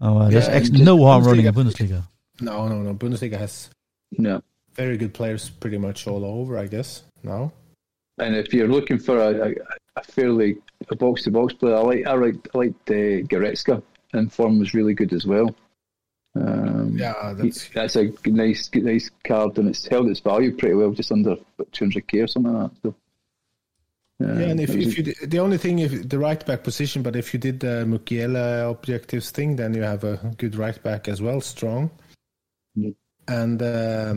Oh, 0.00 0.18
uh, 0.18 0.28
there's 0.30 0.48
ex- 0.48 0.70
no 0.70 1.04
harm 1.04 1.24
running 1.24 1.46
in 1.46 1.54
Bundesliga. 1.60 2.06
No, 2.40 2.68
no, 2.68 2.82
no. 2.82 2.94
Bundesliga 2.94 3.38
has 3.38 3.70
no 4.12 4.42
very 4.78 4.96
good 4.96 5.12
players 5.12 5.50
pretty 5.50 5.76
much 5.76 6.06
all 6.06 6.24
over, 6.24 6.56
I 6.56 6.68
guess, 6.68 7.02
now. 7.22 7.52
And 8.18 8.34
if 8.34 8.54
you're 8.54 8.68
looking 8.68 8.98
for 8.98 9.18
a, 9.18 9.50
a, 9.50 9.54
a 9.96 10.02
fairly 10.04 10.56
a 10.90 10.96
box 10.96 11.24
to 11.24 11.30
box 11.30 11.52
player, 11.52 11.76
I 11.76 11.80
like 11.80 12.06
I 12.06 12.14
like 12.14 12.36
I 12.54 12.58
like 12.58 12.84
the 12.86 13.22
Goretzka, 13.24 13.82
and 14.12 14.32
form 14.32 14.58
was 14.58 14.72
really 14.74 14.94
good 14.94 15.12
as 15.12 15.26
well. 15.26 15.54
Um, 16.34 16.96
yeah, 16.96 17.34
that's 17.36 17.62
he, 17.62 17.74
that's 17.74 17.96
a 17.96 18.12
nice 18.26 18.70
nice 18.74 19.10
card, 19.24 19.58
and 19.58 19.68
it's 19.68 19.86
held 19.86 20.08
its 20.08 20.20
value 20.20 20.56
pretty 20.56 20.74
well, 20.74 20.92
just 20.92 21.12
under 21.12 21.36
two 21.72 21.84
hundred 21.84 22.06
k 22.06 22.20
or 22.20 22.26
something 22.28 22.54
like 22.54 22.70
that. 22.70 22.80
So. 22.82 22.94
Uh, 24.20 24.34
Yeah, 24.40 24.50
and 24.50 24.60
if, 24.60 24.70
if 24.70 24.96
you 24.98 25.04
did- 25.04 25.30
the 25.30 25.38
only 25.38 25.58
thing 25.58 25.78
if 25.78 26.08
the 26.08 26.18
right 26.18 26.44
back 26.44 26.64
position, 26.64 27.02
but 27.02 27.14
if 27.14 27.32
you 27.32 27.38
did 27.40 27.60
the 27.60 27.84
Mukiele 27.86 28.70
objectives 28.70 29.30
thing, 29.30 29.56
then 29.56 29.74
you 29.74 29.82
have 29.82 30.02
a 30.04 30.16
good 30.38 30.56
right 30.56 30.80
back 30.82 31.08
as 31.08 31.22
well, 31.22 31.40
strong. 31.40 31.90
Yeah. 32.74 32.90
And 33.28 33.62
uh, 33.62 34.14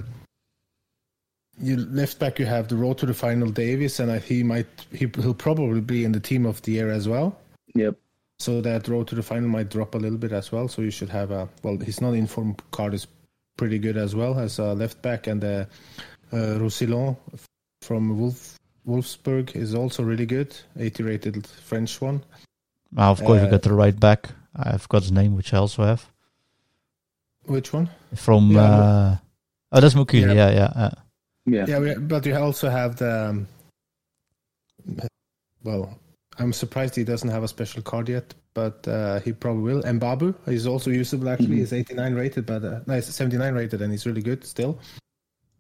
you 1.62 1.78
left 1.78 2.20
back, 2.20 2.40
you 2.40 2.46
have 2.46 2.68
the 2.68 2.76
road 2.76 2.98
to 3.00 3.06
the 3.06 3.14
final 3.14 3.50
Davies, 3.50 4.00
and 4.00 4.12
I, 4.12 4.20
he 4.20 4.44
might 4.44 4.68
he, 4.92 5.10
he'll 5.22 5.34
probably 5.34 5.82
be 5.82 6.04
in 6.04 6.12
the 6.12 6.20
team 6.20 6.46
of 6.46 6.62
the 6.64 6.74
year 6.74 6.90
as 6.90 7.08
well. 7.08 7.38
Yep. 7.76 7.96
So 8.40 8.60
that 8.62 8.88
road 8.88 9.08
to 9.10 9.16
the 9.16 9.24
final 9.24 9.48
might 9.50 9.70
drop 9.70 9.94
a 9.94 9.98
little 9.98 10.18
bit 10.18 10.32
as 10.32 10.52
well. 10.52 10.68
So 10.68 10.82
you 10.82 10.92
should 10.92 11.10
have 11.10 11.32
a 11.32 11.48
well, 11.64 11.78
his 11.78 12.02
non-informed 12.02 12.62
card 12.72 12.94
is 12.94 13.08
pretty 13.58 13.78
good 13.80 13.98
as 13.98 14.16
well 14.16 14.40
as 14.40 14.60
a 14.60 14.74
left 14.74 15.02
back, 15.02 15.28
and 15.28 15.44
uh, 15.44 15.66
uh, 16.34 16.58
Roussillon 16.60 17.16
from 17.82 18.20
Wolf 18.20 18.58
Wolfsburg 18.88 19.56
is 19.56 19.76
also 19.76 20.02
really 20.04 20.26
good, 20.26 20.56
80 20.78 21.04
rated 21.04 21.48
French 21.48 22.02
one. 22.02 22.24
Ah, 22.98 23.12
of 23.12 23.20
course, 23.24 23.42
we 23.42 23.48
Uh, 23.48 23.52
got 23.52 23.62
the 23.62 23.74
right 23.74 23.98
back. 23.98 24.30
I 24.56 24.78
forgot 24.78 25.04
his 25.04 25.12
name, 25.12 25.36
which 25.36 25.54
I 25.54 25.58
also 25.58 25.84
have. 25.84 26.10
Which 27.46 27.72
one? 27.74 27.90
From. 28.16 28.52
Yeah, 28.52 28.62
uh, 28.64 29.18
oh, 29.72 29.80
that's 29.80 29.94
Mukiele. 29.96 30.36
Yeah. 30.36 30.50
Yeah, 30.50 30.72
yeah. 30.76 30.92
Yeah. 31.46 31.66
Yeah. 31.68 31.96
But 31.96 32.26
you 32.26 32.36
also 32.36 32.70
have 32.70 32.98
the. 32.98 33.30
Um, 33.30 33.48
well, 35.64 35.98
I'm 36.40 36.54
surprised 36.54 36.96
he 36.96 37.04
doesn't 37.04 37.30
have 37.30 37.44
a 37.44 37.48
special 37.48 37.82
card 37.82 38.10
yet, 38.10 38.34
but 38.54 38.88
uh, 38.88 39.20
he 39.20 39.34
probably 39.34 39.64
will. 39.74 39.84
And 39.84 40.00
Babu 40.00 40.34
is 40.48 40.66
also 40.66 40.90
usable 40.90 41.30
actually. 41.30 41.58
Mhm. 41.58 41.60
He's 41.60 41.74
89 41.74 42.14
rated, 42.16 42.46
but 42.46 42.64
uh, 42.64 42.80
no, 42.88 42.96
he's 42.96 43.14
79 43.14 43.54
rated, 43.54 43.82
and 43.82 43.92
he's 43.92 44.06
really 44.06 44.22
good 44.22 44.44
still. 44.46 44.80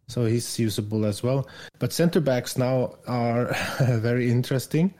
So 0.07 0.25
he's 0.25 0.59
usable 0.59 1.05
as 1.05 1.23
well. 1.23 1.47
But 1.79 1.93
center 1.93 2.19
backs 2.19 2.57
now 2.57 2.95
are 3.07 3.55
very 3.79 4.29
interesting. 4.31 4.93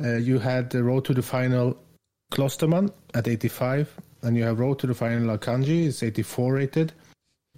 Uh, 0.00 0.16
you 0.16 0.38
had 0.38 0.70
the 0.70 0.82
road 0.84 1.04
to 1.06 1.14
the 1.14 1.22
final 1.22 1.76
Klostermann 2.32 2.92
at 3.14 3.26
85, 3.26 3.94
and 4.22 4.36
you 4.36 4.44
have 4.44 4.58
road 4.58 4.78
to 4.80 4.86
the 4.86 4.94
final 4.94 5.36
Akanji, 5.36 5.86
is 5.86 6.02
84 6.02 6.54
rated. 6.54 6.92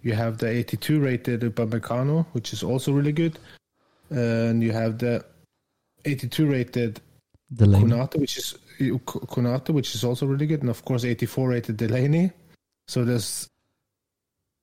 You 0.03 0.15
have 0.15 0.39
the 0.39 0.49
82 0.49 1.01
rated 1.01 1.41
Upamecano, 1.43 2.27
which 2.33 2.53
is 2.53 2.63
also 2.63 2.93
really 2.93 3.13
good. 3.13 3.39
And 4.11 4.63
you 4.63 4.73
have 4.73 4.99
the 4.99 5.25
82 6.05 6.47
rated 6.47 7.01
Delaney. 7.53 7.85
Konaté, 7.85 8.21
which 8.21 8.39
is 8.39 8.57
Konaté, 8.79 9.71
which 9.71 9.95
is 9.95 10.05
also 10.05 10.27
really 10.27 10.47
good, 10.47 10.61
and 10.61 10.71
of 10.71 10.85
course 10.85 11.05
84 11.05 11.49
rated 11.49 11.77
Delaney. 11.77 12.33
So 12.89 13.05
there's 13.05 13.49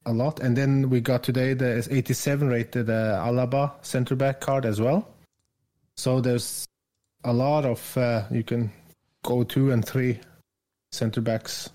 a 0.06 0.13
lot, 0.13 0.39
and 0.39 0.56
then 0.56 0.89
we 0.89 1.02
got 1.02 1.23
today 1.23 1.54
the 1.54 1.88
87 1.89 2.47
rated 2.47 2.89
uh, 2.89 3.23
Alaba 3.26 3.73
center 3.82 4.15
back 4.15 4.39
card 4.39 4.65
as 4.65 4.82
well. 4.82 5.08
So 5.95 6.21
there's 6.21 6.65
a 7.23 7.34
lot 7.34 7.65
of 7.65 7.97
uh, 7.97 8.23
you 8.32 8.43
can 8.43 8.71
go 9.23 9.43
two 9.43 9.71
and 9.71 9.86
three 9.86 10.19
center 10.91 11.21
backs 11.21 11.69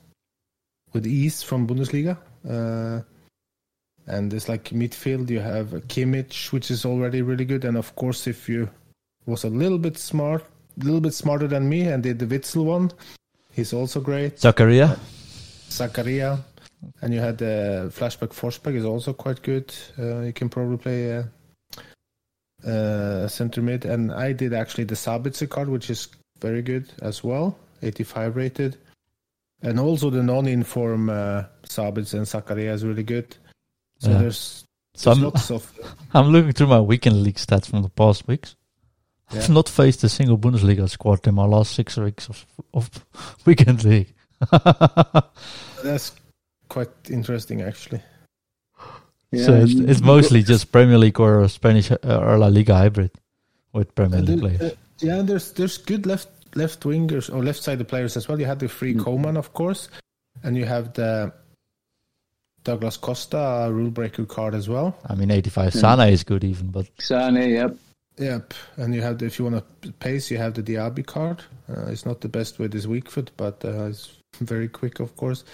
with 0.93 1.07
ease 1.07 1.43
from 1.43 1.67
Bundesliga. 1.67 2.17
Uh, 2.49 3.03
and 4.07 4.33
it's 4.33 4.49
like 4.49 4.71
midfield, 4.71 5.31
you 5.31 5.41
have 5.41 5.69
Kimmich, 5.89 6.53
which 6.53 6.71
is 6.71 6.85
already 6.85 7.23
really 7.23 7.45
good, 7.45 7.65
and 7.65 7.77
of 7.77 7.95
course 7.97 8.27
if 8.27 8.49
you 8.49 8.69
was 9.27 9.45
a 9.45 9.49
little 9.49 9.79
bit 9.79 9.99
smart 9.99 10.45
a 10.81 10.85
little 10.85 11.01
bit 11.01 11.15
smarter 11.15 11.47
than 11.47 11.69
me 11.69 11.83
and 11.83 12.03
did 12.03 12.19
the 12.19 12.27
Witsel 12.27 12.65
one. 12.65 12.91
He's 13.53 13.73
also 13.73 14.01
great. 14.01 14.37
Zakaria. 14.37 14.99
Zakaria. 15.69 16.41
And 17.01 17.15
you 17.15 17.21
had 17.21 17.39
the 17.39 17.93
flashback 17.95 18.31
Forsberg 18.31 18.75
is 18.75 18.85
also 18.85 19.13
quite 19.13 19.43
good. 19.43 19.73
Uh, 19.99 20.21
you 20.21 20.33
can 20.33 20.49
probably 20.49 20.79
play 20.79 21.17
uh, 21.17 22.69
uh, 22.69 23.29
center 23.29 23.63
mid. 23.63 23.85
And 23.85 24.13
I 24.13 24.33
did 24.33 24.53
actually 24.53 24.85
the 24.85 24.95
Sabitzer 24.95 25.49
card, 25.49 25.69
which 25.69 25.91
is 25.91 26.09
very 26.41 26.63
good 26.63 26.91
as 27.03 27.23
well, 27.23 27.57
85 27.83 28.37
rated. 28.37 28.79
And 29.63 29.79
also 29.79 30.11
the 30.11 30.23
non-inform 30.23 31.09
uh, 31.09 31.45
Sabitzer 31.65 32.15
and 32.15 32.27
Zakaria 32.27 32.73
is 32.73 32.85
really 32.85 33.05
good. 33.05 33.37
So 34.03 34.11
Yeah. 34.11 34.19
there's, 34.19 34.65
So 34.95 35.13
I'm, 35.13 35.23
lots 35.23 35.51
of 35.51 35.63
I'm 36.15 36.29
looking 36.33 36.53
through 36.53 36.67
my 36.67 36.81
weekend 36.81 37.23
league 37.23 37.37
stats 37.39 37.67
from 37.71 37.83
the 37.83 37.89
past 37.89 38.27
weeks. 38.27 38.57
I've 39.31 39.49
not 39.49 39.69
faced 39.69 40.05
a 40.05 40.09
single 40.11 40.37
Bundesliga 40.37 40.89
squad 40.91 41.27
in 41.27 41.35
my 41.35 41.47
last 41.47 41.73
six 41.75 41.97
weeks 41.97 42.29
of, 42.29 42.45
of 42.75 42.91
weekend 43.47 43.85
league. 43.85 44.13
that's 45.85 46.13
quite 46.69 46.91
interesting 47.11 47.63
actually. 47.63 48.03
so 49.35 49.55
it's, 49.55 49.75
it's 49.75 50.01
mostly 50.03 50.43
just 50.43 50.71
Premier 50.73 50.99
League 50.99 51.19
or 51.21 51.49
Spanish 51.49 51.91
uh, 51.91 51.97
or 52.05 52.39
La 52.39 52.49
Liga 52.49 52.75
hybrid 52.75 53.11
with 53.73 53.95
Premier 53.95 54.21
League 54.21 54.41
players. 54.41 54.61
uh, 54.61 54.75
yeah, 54.99 55.23
there's 55.23 55.53
there's 55.53 55.79
good 55.79 56.05
left 56.07 56.29
left 56.55 56.81
wingers 56.83 57.33
or 57.33 57.43
left 57.43 57.63
sided 57.63 57.89
players 57.89 58.17
as 58.17 58.29
well. 58.29 58.39
You 58.39 58.47
had 58.47 58.59
the 58.59 58.69
free 58.69 58.95
Mm. 58.95 59.05
Coman, 59.05 59.37
of 59.39 59.53
course, 59.55 59.89
and 60.43 60.57
you 60.57 60.67
have 60.67 60.93
the 60.93 61.33
Douglas 62.65 62.97
Costa 62.97 63.69
rule 63.71 63.91
breaker 63.91 64.25
card 64.25 64.55
as 64.55 64.69
well. 64.69 64.97
I 65.07 65.15
mean, 65.15 65.31
85 65.31 65.75
Yeah. 65.75 65.81
Sana 65.81 66.07
is 66.07 66.25
good 66.25 66.45
even, 66.45 66.69
but 66.69 66.87
Sane, 66.99 67.51
yep. 67.51 67.77
Yep, 68.19 68.53
and 68.77 68.95
you 68.95 69.01
have 69.01 69.19
the, 69.19 69.27
if 69.27 69.39
you 69.39 69.47
want 69.47 69.65
to 69.83 69.93
pace, 69.95 70.31
you 70.31 70.37
have 70.37 70.53
the 70.55 70.63
Diaby 70.63 71.05
card. 71.07 71.43
Uh, 71.69 71.87
it's 71.87 72.05
not 72.05 72.21
the 72.21 72.29
best 72.29 72.59
with 72.59 72.73
his 72.73 72.87
weak 72.87 73.11
foot, 73.11 73.31
but 73.39 73.65
uh, 73.65 73.87
it's 73.87 74.13
very 74.41 74.69
quick, 74.69 75.01
of 75.01 75.17
course. 75.17 75.45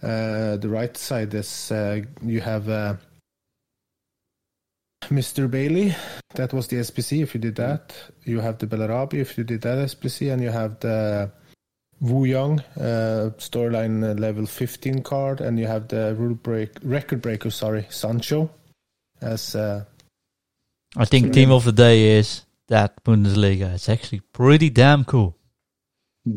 Uh, 0.00 0.56
the 0.56 0.68
right 0.68 0.96
side 0.96 1.34
is 1.34 1.72
uh, 1.72 2.00
you 2.22 2.40
have 2.40 2.68
uh, 2.68 2.94
Mr. 5.04 5.50
Bailey. 5.50 5.94
That 6.34 6.52
was 6.52 6.68
the 6.68 6.76
SBC. 6.76 7.22
If 7.22 7.34
you 7.34 7.40
did 7.40 7.56
that, 7.56 7.94
you 8.24 8.40
have 8.40 8.58
the 8.58 8.66
Bellarabi. 8.66 9.14
If 9.14 9.36
you 9.36 9.44
did 9.44 9.62
that 9.62 9.78
SBC, 9.78 10.32
and 10.32 10.42
you 10.42 10.50
have 10.50 10.78
the 10.80 11.30
Wu 12.04 12.24
Young 12.26 12.60
uh, 12.76 13.30
storyline 13.38 14.04
uh, 14.04 14.14
level 14.20 14.46
15 14.46 15.02
card, 15.02 15.40
and 15.40 15.58
you 15.58 15.66
have 15.66 15.88
the 15.88 16.14
rule 16.16 16.34
break 16.34 16.70
record 16.82 17.22
breaker. 17.22 17.50
Sorry, 17.50 17.86
Sancho 17.88 18.50
as. 19.20 19.54
Uh, 19.54 19.84
I 20.96 21.06
think 21.06 21.32
team 21.32 21.50
of 21.50 21.64
the 21.64 21.72
day 21.72 22.18
is 22.18 22.42
that 22.68 23.02
Bundesliga. 23.04 23.74
It's 23.74 23.88
actually 23.88 24.20
pretty 24.32 24.70
damn 24.70 25.04
cool. 25.04 25.36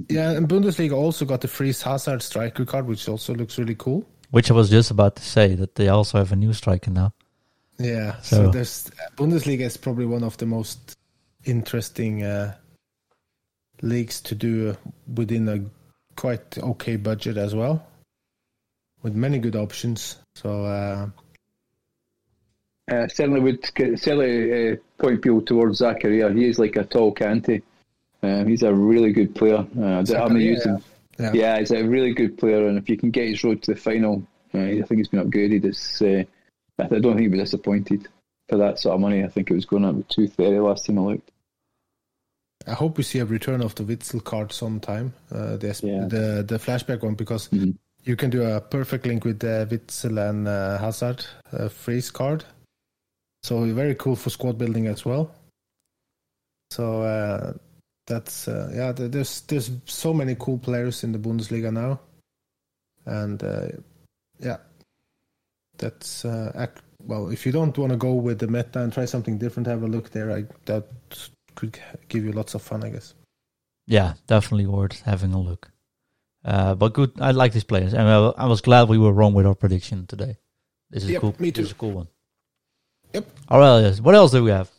Yeah, 0.10 0.32
and 0.32 0.47
Bundesliga 0.47 0.93
also 0.93 1.25
got 1.25 1.41
the 1.41 1.47
free 1.47 1.73
Hazard 1.73 2.21
striker 2.21 2.65
card, 2.65 2.88
which 2.88 3.08
also 3.08 3.36
looks 3.36 3.58
really 3.58 3.75
cool. 3.75 4.06
Which 4.32 4.49
I 4.49 4.53
was 4.53 4.69
just 4.69 4.89
about 4.91 5.15
to 5.17 5.23
say 5.23 5.56
that 5.56 5.75
they 5.75 5.89
also 5.89 6.17
have 6.17 6.32
a 6.32 6.36
new 6.36 6.53
striker 6.53 6.91
now. 6.91 7.13
Yeah, 7.77 8.19
so, 8.21 8.45
So- 8.45 8.51
there's 8.51 8.89
Bundesliga 9.15 9.62
is 9.62 9.77
probably 9.77 10.06
one 10.06 10.23
of 10.23 10.38
the 10.38 10.45
most 10.45 10.97
interesting 11.45 12.23
uh, 12.23 12.56
leagues 13.82 14.22
to 14.22 14.36
do 14.36 14.76
within 15.16 15.48
a 15.50 15.63
quite 16.16 16.58
okay 16.58 16.96
budget 16.96 17.38
as 17.38 17.54
well, 17.56 17.86
with 19.04 19.16
many 19.16 19.40
good 19.40 19.56
options. 19.56 20.18
So 20.36 20.66
uh, 20.66 21.10
Uh, 22.90 23.08
certainly 23.08 23.42
would 23.42 23.63
certainly 23.66 24.72
uh, 24.72 24.76
point 24.98 25.22
people 25.22 25.42
towards 25.42 25.82
Zakaria. 25.82 26.34
He 26.36 26.46
is 26.48 26.58
like 26.58 26.78
a 26.78 26.86
tall 26.86 27.13
Kante. 27.13 27.62
Um, 28.24 28.48
he's 28.48 28.63
a 28.63 28.74
really 28.74 29.12
good 29.12 29.36
player. 29.36 29.66
Uh, 29.78 29.82
I 29.84 29.88
haven't 29.98 30.06
Zakaria, 30.06 30.42
used 30.42 30.66
him. 30.66 30.84
yeah. 31.20 31.32
Yeah, 31.34 31.60
he's 31.60 31.72
a 31.72 31.84
really 31.84 32.13
good 32.13 32.38
player, 32.38 32.68
and 32.68 32.78
if 32.78 32.90
you 32.90 32.98
can 32.98 33.12
get 33.12 33.28
his 33.28 33.44
road 33.44 33.62
to 33.63 33.74
the 33.74 33.80
final, 33.80 34.24
uh, 34.56 34.60
I 34.60 34.82
think 34.84 34.98
he's 35.00 35.10
been 35.10 35.30
upgraded. 35.30 35.66
It's, 35.66 36.02
uh, 36.02 36.24
I 36.80 36.84
I 36.84 36.88
don't 36.88 37.02
think 37.13 37.20
he'd 37.20 37.32
be 37.32 37.38
disappointed 37.38 38.08
for 38.50 38.58
that 38.58 38.80
sort 38.80 38.96
of 38.96 39.02
money. 39.02 39.24
I 39.24 39.28
think 39.28 39.52
it 39.52 39.56
was 39.56 39.66
going 39.66 39.84
up 39.86 39.96
with 39.96 40.08
two 40.08 40.28
thirty 40.28 40.58
last 40.60 40.86
time 40.86 41.00
I 41.00 41.02
looked. 41.02 41.30
I 42.65 42.74
hope 42.74 42.98
we 42.98 43.04
see 43.04 43.20
a 43.20 43.26
return 43.26 43.62
of 43.62 43.76
the 43.76 43.84
Witsel 43.84 44.24
card 44.24 44.52
sometime. 44.52 45.13
Uh, 45.32 45.58
the, 45.58 45.67
Yeah. 45.84 46.08
the 46.08 46.43
the 46.43 46.58
flashback 46.58 47.04
one 47.04 47.15
because 47.15 47.50
Mhm. 47.50 47.76
you 48.04 48.15
can 48.15 48.30
do 48.30 48.43
a 48.43 48.60
perfect 48.60 49.06
link 49.06 49.24
with 49.26 49.39
the 49.39 49.67
Witsel 49.70 50.17
and 50.30 50.48
uh, 50.48 50.78
Hazard 50.78 51.26
uh, 51.52 51.70
freeze 51.70 52.12
card. 52.12 52.43
So 53.43 53.63
very 53.74 53.96
cool 53.96 54.15
for 54.15 54.30
squad 54.30 54.58
building 54.58 54.88
as 54.88 55.06
well. 55.06 55.32
So 56.72 57.04
uh, 57.04 57.54
that's 58.08 58.48
uh, 58.48 58.72
yeah. 58.74 58.91
There's 58.91 59.41
there's 59.41 59.72
so 59.86 60.13
many 60.13 60.36
cool 60.36 60.58
players 60.58 61.04
in 61.04 61.12
the 61.13 61.20
Bundesliga 61.20 61.72
now, 61.72 62.00
and 63.06 63.41
uh, 63.43 63.67
yeah, 64.39 64.58
that's 65.78 66.26
uh, 66.26 66.52
ac- 66.56 66.82
well. 67.06 67.30
If 67.30 67.46
you 67.46 67.54
don't 67.54 67.78
want 67.78 67.91
to 67.91 67.98
go 67.98 68.13
with 68.15 68.39
the 68.39 68.48
meta 68.48 68.82
and 68.82 68.91
try 68.91 69.06
something 69.06 69.38
different, 69.38 69.67
have 69.67 69.84
a 69.84 69.88
look 69.88 70.10
there. 70.10 70.32
I 70.32 70.46
that 70.65 70.86
could 71.58 71.78
give 72.08 72.24
you 72.24 72.32
lots 72.32 72.54
of 72.56 72.62
fun, 72.62 72.84
I 72.86 72.89
guess. 72.89 73.13
Yeah, 73.88 74.13
definitely 74.28 74.67
worth 74.67 75.02
having 75.02 75.34
a 75.34 75.41
look. 75.41 75.72
Uh, 76.46 76.76
but 76.76 76.93
good, 76.93 77.12
I 77.20 77.32
like 77.32 77.52
these 77.52 77.63
players, 77.65 77.93
and 77.93 78.08
I, 78.08 78.28
I 78.38 78.46
was 78.46 78.62
glad 78.62 78.88
we 78.88 78.98
were 78.98 79.12
wrong 79.12 79.34
with 79.34 79.46
our 79.46 79.56
prediction 79.56 80.06
today. 80.08 80.38
This 80.89 81.04
is 81.04 81.10
Yep, 81.10 81.22
cool. 81.22 81.36
me 81.39 81.50
This 81.50 81.65
is 81.65 81.72
a 81.72 81.76
cool 81.76 81.91
one. 81.91 82.08
Yep. 83.13 83.26
All 83.50 83.60
right, 83.60 83.82
yes. 83.82 84.00
What 84.00 84.15
else 84.15 84.32
do 84.32 84.43
we 84.43 84.52
have? 84.52 84.70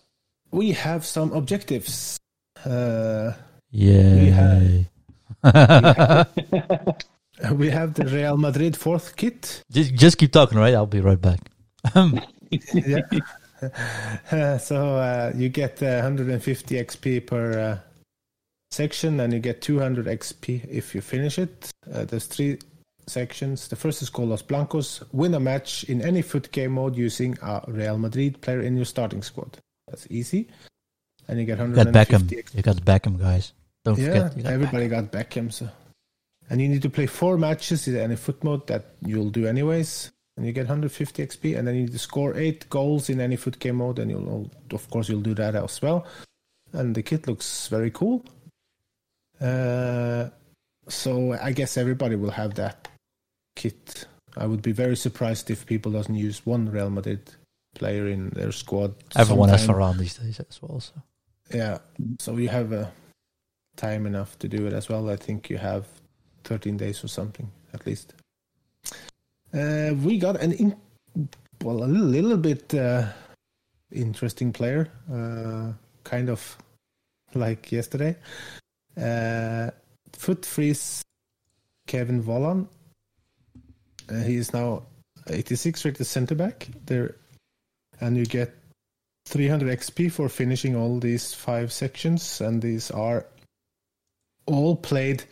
We 0.51 0.73
have 0.73 1.05
some 1.05 1.33
objectives. 1.33 2.19
Uh, 2.65 3.33
Yay! 3.71 4.89
we 7.53 7.69
have 7.71 7.95
the 7.95 8.09
Real 8.11 8.37
Madrid 8.39 8.77
fourth 8.77 9.17
kit. 9.17 9.63
just, 9.71 9.95
just 9.95 10.17
keep 10.19 10.33
talking, 10.33 10.59
right? 10.59 10.75
I'll 10.75 10.87
be 10.87 11.01
right 11.01 11.21
back. 11.21 11.41
yeah. 12.73 13.01
so 14.61 14.97
uh, 14.97 15.33
you 15.35 15.49
get 15.49 15.83
uh, 15.83 16.03
150 16.03 16.75
XP 16.77 17.27
per 17.27 17.59
uh, 17.59 17.79
section, 18.71 19.21
and 19.21 19.33
you 19.33 19.41
get 19.41 19.61
200 19.63 20.07
XP 20.07 20.69
if 20.69 20.95
you 20.95 21.01
finish 21.01 21.39
it. 21.39 21.71
Uh, 21.93 22.05
there's 22.05 22.27
three 22.27 22.59
sections. 23.07 23.69
The 23.69 23.77
first 23.77 24.03
is 24.03 24.11
called 24.11 24.29
Los 24.29 24.43
Blancos. 24.43 25.03
Win 25.13 25.35
a 25.35 25.41
match 25.41 25.85
in 25.85 26.03
any 26.03 26.23
FUT 26.23 26.51
game 26.53 26.73
mode 26.73 26.97
using 26.97 27.37
a 27.43 27.63
Real 27.67 27.99
Madrid 27.99 28.41
player 28.41 28.61
in 28.61 28.77
your 28.77 28.85
starting 28.85 29.23
squad. 29.23 29.59
That's 29.89 30.07
easy. 30.11 30.49
And 31.27 31.39
you 31.39 31.45
get 31.45 31.59
You 31.59 31.75
got 31.75 31.87
150 31.87 32.37
Beckham. 32.37 32.55
You 32.55 32.63
got 32.63 32.77
Beckham, 32.77 33.19
guys. 33.19 33.53
Don't 33.85 33.99
yeah, 33.99 34.29
forget. 34.29 34.45
Got 34.45 34.53
everybody 34.53 34.87
Beckham. 34.87 35.11
got 35.11 35.13
Beckham. 35.13 35.53
So, 35.53 35.69
and 36.51 36.61
you 36.61 36.69
need 36.69 36.83
to 36.83 36.91
play 36.91 37.07
four 37.07 37.37
matches 37.37 37.89
in 37.89 37.97
any 37.97 38.17
FUT 38.17 38.43
mode 38.45 38.67
that 38.69 38.85
you'll 39.01 39.31
do 39.31 39.47
anyways, 39.47 40.11
and 40.39 40.47
you 40.47 40.53
get 40.53 40.69
150 40.69 41.27
XP. 41.27 41.59
And 41.59 41.67
then 41.67 41.75
you 41.75 41.81
need 41.83 41.93
to 41.93 41.99
score 41.99 42.37
eight 42.37 42.71
goals 42.71 43.11
in 43.11 43.21
any 43.21 43.35
FUT 43.35 43.59
game 43.59 43.77
mode, 43.77 43.99
and 43.99 44.09
you'll 44.11 44.51
of 44.73 44.89
course 44.89 45.09
you'll 45.09 45.21
do 45.21 45.35
that 45.35 45.57
as 45.57 45.83
well. 45.83 46.07
And 46.73 46.95
the 46.95 47.03
kit 47.03 47.27
looks 47.27 47.67
very 47.67 47.91
cool. 47.91 48.25
Uh, 49.41 50.29
so 50.89 51.33
I 51.33 51.53
guess 51.53 51.77
everybody 51.77 52.15
will 52.15 52.31
have 52.31 52.55
that 52.55 52.89
kit. 53.57 54.07
I 54.37 54.47
would 54.47 54.63
be 54.63 54.73
very 54.73 54.97
surprised 54.97 55.51
if 55.51 55.67
people 55.67 55.91
doesn't 55.91 56.15
use 56.15 56.47
one 56.47 56.71
Real 56.71 56.91
Madrid 56.91 57.35
player 57.75 58.07
in 58.07 58.31
their 58.31 58.53
squad. 58.53 58.95
Everyone 59.17 59.49
has 59.49 59.69
around 59.69 59.99
these 59.99 60.19
days 60.19 60.39
as 60.39 60.63
well. 60.63 60.79
So 60.79 60.93
Yeah, 61.53 61.79
so 62.21 62.37
you 62.37 62.49
have 62.49 62.73
uh, 62.73 62.87
time 63.75 64.07
enough 64.07 64.39
to 64.39 64.49
do 64.49 64.69
it 64.69 64.73
as 64.73 64.89
well. 64.89 65.11
I 65.11 65.17
think 65.17 65.51
you 65.51 65.59
have 65.59 65.87
13 66.45 66.77
days 66.77 67.03
or 67.03 67.09
something 67.09 67.51
at 67.75 67.87
least. 67.87 68.15
Uh, 69.53 69.95
we 70.03 70.19
got 70.19 70.41
an 70.41 70.53
in- 70.53 70.77
well 71.63 71.83
a 71.83 71.87
little, 71.87 72.37
bit 72.37 72.75
uh, 72.75 73.07
interesting 73.93 74.53
player, 74.53 74.89
uh, 75.13 75.73
kind 76.05 76.29
of 76.29 76.57
like 77.35 77.73
yesterday. 77.73 78.17
Uh, 78.97 79.71
FUT 80.13 80.45
freeze 80.45 81.03
Kevin 81.87 82.23
Volland. 82.23 82.69
Uh, 84.11 84.23
he 84.23 84.37
is 84.37 84.53
now 84.53 84.83
86 85.29 85.85
rated 85.85 86.07
center 86.07 86.35
back 86.35 86.69
there, 86.87 87.17
and 88.01 88.17
you 88.17 88.27
get 88.27 88.55
300 89.27 89.79
XP 89.79 90.11
for 90.11 90.29
finishing 90.29 90.75
all 90.75 90.99
these 90.99 91.35
five 91.35 91.73
sections, 91.73 92.41
and 92.41 92.63
these 92.63 92.91
are 92.91 93.27
all 94.47 94.77
played 94.77 95.25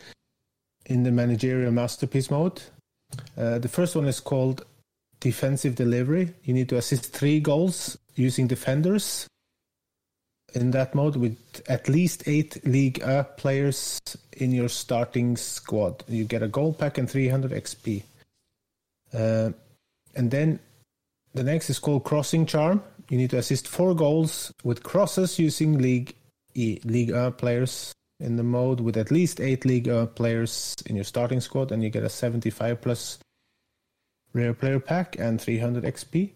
in 0.85 1.03
the 1.03 1.11
managerial 1.11 1.71
masterpiece 1.71 2.29
mode. 2.29 2.61
Uh, 3.37 3.59
the 3.59 3.67
first 3.67 3.95
one 3.95 4.05
is 4.05 4.19
called 4.19 4.65
defensive 5.19 5.75
delivery. 5.75 6.33
You 6.43 6.53
need 6.53 6.69
to 6.69 6.77
assist 6.77 7.13
three 7.13 7.39
goals 7.39 7.97
using 8.15 8.47
defenders 8.47 9.27
in 10.53 10.71
that 10.71 10.95
mode 10.95 11.15
with 11.15 11.37
at 11.67 11.89
least 11.89 12.23
eight 12.27 12.65
League 12.65 12.99
A 12.99 13.23
players 13.23 13.99
in 14.33 14.51
your 14.51 14.69
starting 14.69 15.37
squad. 15.37 16.03
You 16.07 16.23
get 16.23 16.43
a 16.43 16.47
goal 16.47 16.73
pack 16.73 16.97
and 16.97 17.09
300 17.09 17.51
XP. 17.51 18.03
Uh, 19.13 19.51
and 20.15 20.31
then 20.31 20.59
the 21.33 21.43
next 21.43 21.69
is 21.69 21.79
called 21.79 22.03
crossing 22.03 22.45
charm. 22.45 22.81
You 23.09 23.17
need 23.17 23.29
to 23.31 23.37
assist 23.37 23.67
four 23.67 23.95
goals 23.95 24.51
with 24.63 24.83
crosses 24.83 25.37
using 25.37 25.77
League 25.77 26.15
E, 26.55 26.79
League 26.83 27.11
A 27.11 27.31
players 27.31 27.93
in 28.19 28.35
the 28.35 28.43
mode 28.43 28.79
with 28.79 28.97
at 28.97 29.11
least 29.11 29.39
eight 29.39 29.65
League 29.65 29.87
A 29.87 30.07
players 30.07 30.75
in 30.85 30.95
your 30.95 31.05
starting 31.05 31.41
squad, 31.41 31.71
and 31.71 31.83
you 31.83 31.89
get 31.89 32.03
a 32.03 32.09
75 32.09 32.81
plus 32.81 33.19
rare 34.33 34.53
player 34.53 34.79
pack 34.79 35.17
and 35.19 35.39
300 35.39 35.83
XP. 35.83 36.31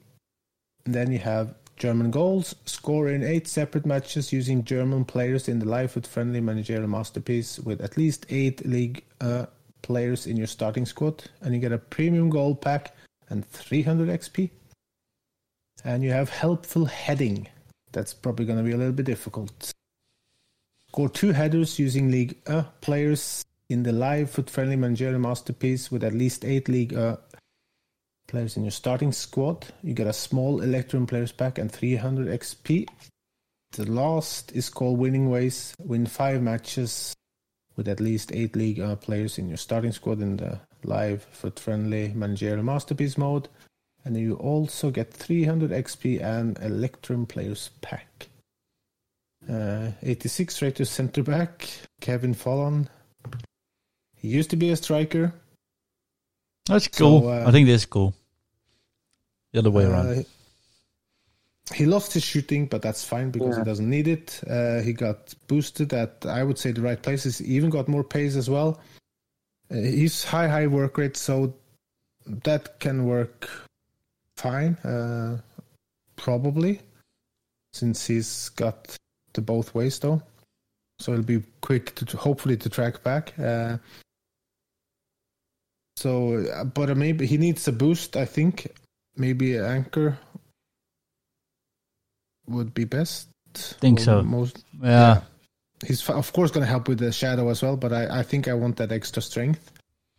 And 0.85 0.95
then 0.95 1.11
you 1.11 1.19
have 1.19 1.55
German 1.77 2.11
goals, 2.11 2.55
score 2.65 3.09
in 3.09 3.23
eight 3.23 3.47
separate 3.47 3.85
matches 3.85 4.31
using 4.31 4.63
German 4.63 5.03
players 5.03 5.47
in 5.47 5.59
the 5.59 5.65
live 5.65 5.91
FUT 5.91 6.05
friendly 6.05 6.39
managerial 6.39 6.87
masterpiece 6.87 7.59
with 7.59 7.81
at 7.81 7.97
least 7.97 8.25
eight 8.29 8.65
League 8.65 9.03
A 9.21 9.47
players 9.81 10.27
in 10.27 10.37
your 10.37 10.47
starting 10.47 10.85
squad, 10.85 11.23
and 11.41 11.53
you 11.53 11.59
get 11.59 11.71
a 11.71 11.77
premium 11.77 12.29
gold 12.29 12.61
pack 12.61 12.95
and 13.29 13.45
300 13.45 14.09
XP. 14.09 14.51
And 15.83 16.03
you 16.03 16.11
have 16.11 16.29
helpful 16.29 16.85
heading. 16.85 17.47
That's 17.91 18.13
probably 18.13 18.45
going 18.45 18.59
to 18.59 18.63
be 18.63 18.73
a 18.73 18.77
little 18.77 18.93
bit 18.93 19.07
difficult. 19.07 19.71
Score 20.91 21.07
two 21.07 21.31
headers 21.31 21.79
using 21.79 22.11
League 22.11 22.35
A 22.47 22.65
players 22.81 23.45
in 23.69 23.83
the 23.83 23.93
live 23.93 24.29
FUT 24.29 24.49
friendly 24.49 24.75
managerial 24.75 25.21
masterpiece 25.21 25.89
with 25.89 26.03
at 26.03 26.13
least 26.13 26.43
eight 26.43 26.67
League 26.67 26.91
A 26.91 27.17
players 28.27 28.57
in 28.57 28.65
your 28.65 28.71
starting 28.71 29.13
squad. 29.13 29.67
You 29.83 29.93
get 29.93 30.07
a 30.07 30.11
small 30.11 30.59
Electrum 30.59 31.07
players 31.07 31.31
pack 31.31 31.57
and 31.57 31.71
300 31.71 32.27
XP. 32.37 32.89
The 33.71 33.89
last 33.89 34.51
is 34.51 34.69
called 34.69 34.99
Winning 34.99 35.29
Ways. 35.29 35.73
Win 35.79 36.05
five 36.07 36.41
matches 36.41 37.15
with 37.77 37.87
at 37.87 38.01
least 38.01 38.33
eight 38.33 38.57
League 38.57 38.79
A 38.79 38.97
players 38.97 39.37
in 39.37 39.47
your 39.47 39.55
starting 39.55 39.93
squad 39.93 40.19
in 40.19 40.35
the 40.35 40.59
live 40.83 41.23
FUT 41.31 41.57
friendly 41.57 42.09
managerial 42.09 42.65
masterpiece 42.65 43.17
mode. 43.17 43.47
And 44.03 44.17
you 44.17 44.35
also 44.35 44.91
get 44.91 45.13
300 45.13 45.71
XP 45.71 46.21
and 46.21 46.59
Electrum 46.59 47.27
Players 47.27 47.69
Pack. 47.79 48.27
Uh, 49.49 49.91
86 50.03 50.61
rated 50.61 50.87
center 50.87 51.23
back, 51.23 51.67
Kevin 51.99 52.33
Volland. 52.35 52.87
He 54.15 54.27
used 54.27 54.49
to 54.51 54.55
be 54.55 54.69
a 54.69 54.75
striker. 54.75 55.33
that's 56.67 56.85
So, 56.95 57.21
cool. 57.21 57.27
uh, 57.29 57.47
I 57.47 57.51
think 57.51 57.67
that's 57.67 57.85
cool. 57.85 58.13
The 59.51 59.59
other 59.59 59.71
way 59.71 59.85
around. 59.85 60.19
Uh, 60.19 60.23
he 61.73 61.85
lost 61.85 62.13
his 62.13 62.23
shooting, 62.23 62.65
but 62.67 62.81
that's 62.81 63.03
fine 63.03 63.31
because 63.31 63.57
he 63.57 63.63
doesn't 63.63 63.89
need 63.89 64.07
it. 64.07 64.41
Uh, 64.47 64.81
he 64.81 64.93
got 64.93 65.33
boosted 65.47 65.93
at, 65.93 66.25
I 66.25 66.43
would 66.43 66.57
say, 66.59 66.71
the 66.71 66.81
right 66.81 67.01
places. 67.01 67.37
He 67.39 67.45
even 67.55 67.69
got 67.69 67.87
more 67.87 68.03
pace 68.03 68.35
as 68.35 68.49
well. 68.49 68.79
Uh, 69.71 69.75
he's 69.75 70.23
high, 70.23 70.47
high 70.47 70.67
work 70.67 70.97
rate, 70.97 71.15
so 71.17 71.53
that 72.25 72.79
can 72.79 73.05
work 73.05 73.49
fine, 74.35 74.75
uh, 74.83 75.39
probably, 76.15 76.81
since 77.73 78.05
he's 78.05 78.49
got 78.49 78.97
the 79.33 79.41
both 79.41 79.73
ways 79.73 79.99
though. 79.99 80.21
So 80.99 81.13
it'll 81.13 81.25
be 81.25 81.43
quick 81.61 81.95
to, 81.95 82.05
to 82.05 82.17
hopefully 82.17 82.57
to 82.57 82.69
track 82.69 83.03
back. 83.03 83.33
Uh, 83.39 83.77
so, 85.95 86.45
uh, 86.45 86.63
but 86.63 86.89
uh, 86.89 86.95
maybe 86.95 87.25
he 87.25 87.37
needs 87.37 87.67
a 87.67 87.71
boost. 87.71 88.15
I 88.15 88.25
think 88.25 88.67
maybe 89.15 89.55
an 89.55 89.65
anchor 89.65 90.17
would 92.47 92.73
be 92.73 92.85
best. 92.85 93.29
Think 93.53 93.99
Or 93.99 94.03
so. 94.03 94.23
Most 94.23 94.63
yeah. 94.81 95.21
he's 95.85 96.01
f- 96.07 96.15
of 96.15 96.31
course 96.33 96.51
going 96.51 96.63
to 96.65 96.69
help 96.69 96.87
with 96.87 96.99
the 96.99 97.11
shadow 97.11 97.49
as 97.49 97.61
well, 97.61 97.75
but 97.77 97.91
I, 97.91 98.19
I 98.19 98.23
think 98.23 98.47
I 98.47 98.53
want 98.53 98.77
that 98.77 98.91
extra 98.91 99.21
strength 99.21 99.71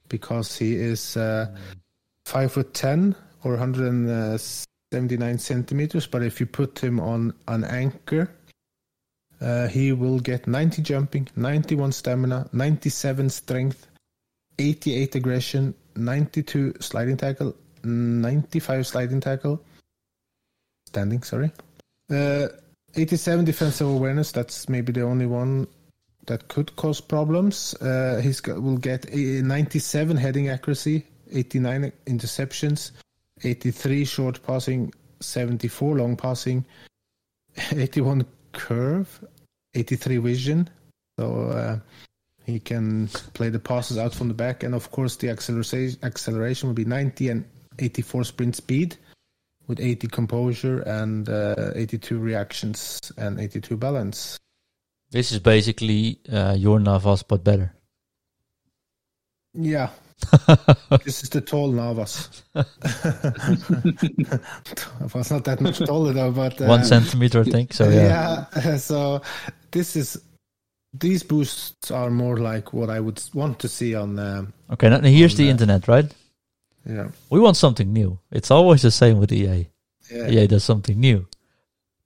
because 0.09 0.57
he 0.57 0.75
is 0.75 1.17
uh, 1.17 1.47
five 2.27 2.53
foot 2.53 2.75
ten 2.75 3.15
or 3.45 3.53
179 3.53 5.39
centimeters. 5.39 6.07
But 6.07 6.23
if 6.23 6.41
you 6.41 6.47
put 6.47 6.79
him 6.79 7.01
on 7.01 7.35
an 7.49 7.65
anchor, 7.65 8.31
uh, 9.43 9.69
he 9.69 9.93
will 9.93 10.21
get 10.21 10.47
90 10.47 10.83
jumping, 10.83 11.29
91 11.37 11.93
stamina, 11.93 12.49
97 12.53 13.29
strength, 13.31 13.89
88 14.59 15.15
aggression, 15.17 15.75
92 15.97 16.75
sliding 16.81 17.17
tackle, 17.17 17.55
95 17.83 18.87
sliding 18.87 19.21
tackle, 19.21 19.61
standing. 20.87 21.23
Sorry. 21.23 21.51
Uh, 22.11 22.49
87 22.95 23.45
defensive 23.45 23.89
awareness. 23.89 24.33
That's 24.33 24.69
maybe 24.69 24.93
the 24.93 25.03
only 25.03 25.27
one 25.27 25.67
that 26.27 26.49
could 26.49 26.75
cause 26.77 27.01
problems. 27.01 27.75
Uh, 27.75 28.23
got, 28.43 28.63
will 28.63 28.77
get 28.77 29.07
a 29.13 29.43
97 29.43 30.17
heading 30.17 30.49
accuracy, 30.51 31.07
89 31.33 31.93
interceptions, 32.07 32.93
83 33.43 34.05
short 34.05 34.43
passing, 34.47 34.93
74 35.21 35.97
long 35.97 36.17
passing, 36.17 36.65
81 37.73 38.25
curve, 38.53 39.25
83 39.75 40.19
vision. 40.19 40.71
So 41.19 41.47
uh, 41.47 41.79
he 42.45 42.59
can 42.59 43.09
play 43.35 43.49
the 43.49 43.59
passes 43.59 43.99
out 43.99 44.15
from 44.15 44.29
the 44.29 44.35
back, 44.35 44.63
and 44.63 44.75
of 44.75 44.91
course 44.91 45.17
the 45.17 45.29
acceleration 45.31 45.99
acceleration 46.03 46.69
will 46.69 46.75
be 46.75 46.85
90 46.85 47.29
and 47.29 47.45
84 47.79 48.25
sprint 48.25 48.57
speed 48.57 48.97
with 49.67 49.81
80 49.81 50.09
composure 50.09 50.81
and 50.81 51.29
uh, 51.29 51.71
82 51.75 52.19
reactions 52.19 53.01
and 53.17 53.39
82 53.41 53.77
balance. 53.77 54.39
This 55.11 55.31
is 55.31 55.39
basically 55.39 56.19
uh, 56.31 56.55
your 56.59 56.81
Navas, 56.81 57.23
but 57.23 57.45
better. 57.45 57.75
Yeah, 59.55 59.91
this 61.05 61.23
is 61.23 61.29
the 61.31 61.41
tall 61.41 61.71
Navas. 61.73 62.43
was 65.15 65.31
not 65.31 65.45
that 65.45 65.61
much 65.61 65.79
taller 65.79 66.13
though, 66.13 66.31
but 66.33 66.61
uh, 66.61 66.67
One 66.67 66.85
centimeter, 66.85 67.41
I 67.41 67.45
think. 67.45 67.73
So 67.73 67.89
yeah. 67.89 68.47
yeah. 68.57 68.77
So 68.77 69.23
this 69.71 69.97
is 69.97 70.21
these 70.95 71.23
boosts 71.23 71.91
are 71.91 72.11
more 72.11 72.37
like 72.39 72.73
what 72.73 72.91
I 72.91 73.01
would 73.01 73.23
want 73.35 73.59
to 73.61 73.69
see 73.69 73.95
on. 73.95 74.19
Um, 74.19 74.53
Okay, 74.71 74.89
now 74.89 75.01
here's 75.01 75.37
the 75.37 75.45
the- 75.45 75.51
internet, 75.51 75.89
right? 75.89 76.13
yeah, 76.89 77.09
We 77.31 77.41
want 77.41 77.57
something 77.57 77.93
new. 77.93 78.19
It's 78.31 78.51
always 78.51 78.83
the 78.83 78.91
same 78.91 79.19
with 79.19 79.33
EA. 79.33 79.69
yeah. 80.11 80.29
EA 80.29 80.47
does 80.47 80.65
something 80.65 80.99
new. 80.99 81.27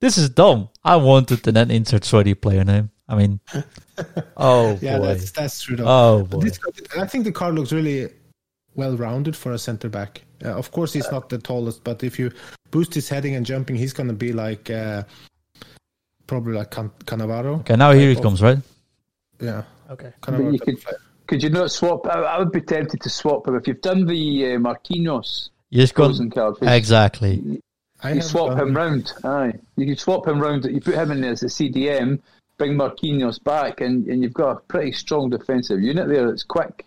This 0.00 0.18
is 0.18 0.28
dumb. 0.30 0.68
I 0.84 0.96
wanted 0.96 1.42
to 1.44 1.52
then 1.52 1.70
insert 1.70 2.04
sweaty 2.04 2.34
player 2.34 2.64
name. 2.64 2.90
I 3.08 3.14
mean, 3.16 3.40
oh 4.36 4.78
Yeah, 4.82 4.98
boy. 4.98 5.06
that's 5.06 5.30
that's 5.30 5.62
true. 5.62 5.76
Though. 5.76 5.84
Oh 5.86 6.22
boy. 6.24 6.40
this, 6.40 6.58
I 6.98 7.06
think 7.06 7.24
the 7.24 7.32
card 7.32 7.54
looks 7.54 7.72
really 7.72 8.08
well 8.74 8.96
rounded 8.96 9.36
for 9.36 9.52
a 9.52 9.58
center 9.58 9.88
back. 9.88 10.22
Uh, 10.44 10.48
of 10.56 10.70
course, 10.70 10.92
he's 10.92 11.10
not 11.10 11.28
the 11.28 11.38
tallest, 11.38 11.82
but 11.84 12.02
if 12.04 12.18
you 12.18 12.30
boost 12.70 12.92
his 12.94 13.08
heading 13.08 13.34
and 13.36 13.46
jumping, 13.46 13.76
he's 13.76 13.92
going 13.92 14.08
to 14.08 14.14
be 14.14 14.32
like 14.32 14.68
uh, 14.70 15.02
probably 16.26 16.54
like 16.54 16.70
Can- 16.70 16.90
Cannavaro. 17.04 17.60
Okay, 17.60 17.76
now 17.76 17.92
here 17.92 18.10
he 18.10 18.16
comes, 18.16 18.42
right? 18.42 18.58
Yeah, 19.40 19.62
Okay. 19.90 20.12
You 20.28 20.58
could- 20.58 20.84
Could 21.26 21.42
you 21.42 21.50
not 21.50 21.70
swap? 21.72 22.06
I, 22.06 22.20
I 22.22 22.38
would 22.38 22.52
be 22.52 22.60
tempted 22.60 23.00
to 23.00 23.10
swap 23.10 23.48
him 23.48 23.56
if 23.56 23.66
you've 23.66 23.80
done 23.80 24.06
the 24.06 24.14
uh, 24.54 24.58
Marquinhos 24.58 25.50
Yes, 25.70 25.90
frozen 25.90 26.28
gone. 26.28 26.54
card. 26.54 26.72
Exactly. 26.72 27.60
I 28.02 28.12
You 28.12 28.20
swap 28.22 28.50
done- 28.50 28.68
him 28.68 28.76
round. 28.76 29.12
Aye, 29.24 29.54
you 29.76 29.86
could 29.86 29.98
swap 29.98 30.26
him 30.28 30.38
round. 30.40 30.64
You 30.66 30.80
put 30.80 30.94
him 30.94 31.10
in 31.10 31.24
as 31.24 31.42
a 31.42 31.46
CDM, 31.46 32.20
bring 32.58 32.74
Marquinhos 32.74 33.42
back, 33.42 33.80
and, 33.80 34.06
and 34.06 34.22
you've 34.22 34.34
got 34.34 34.50
a 34.50 34.60
pretty 34.60 34.92
strong 34.92 35.30
defensive 35.30 35.80
unit 35.80 36.08
there. 36.08 36.26
That's 36.28 36.42
quick. 36.44 36.86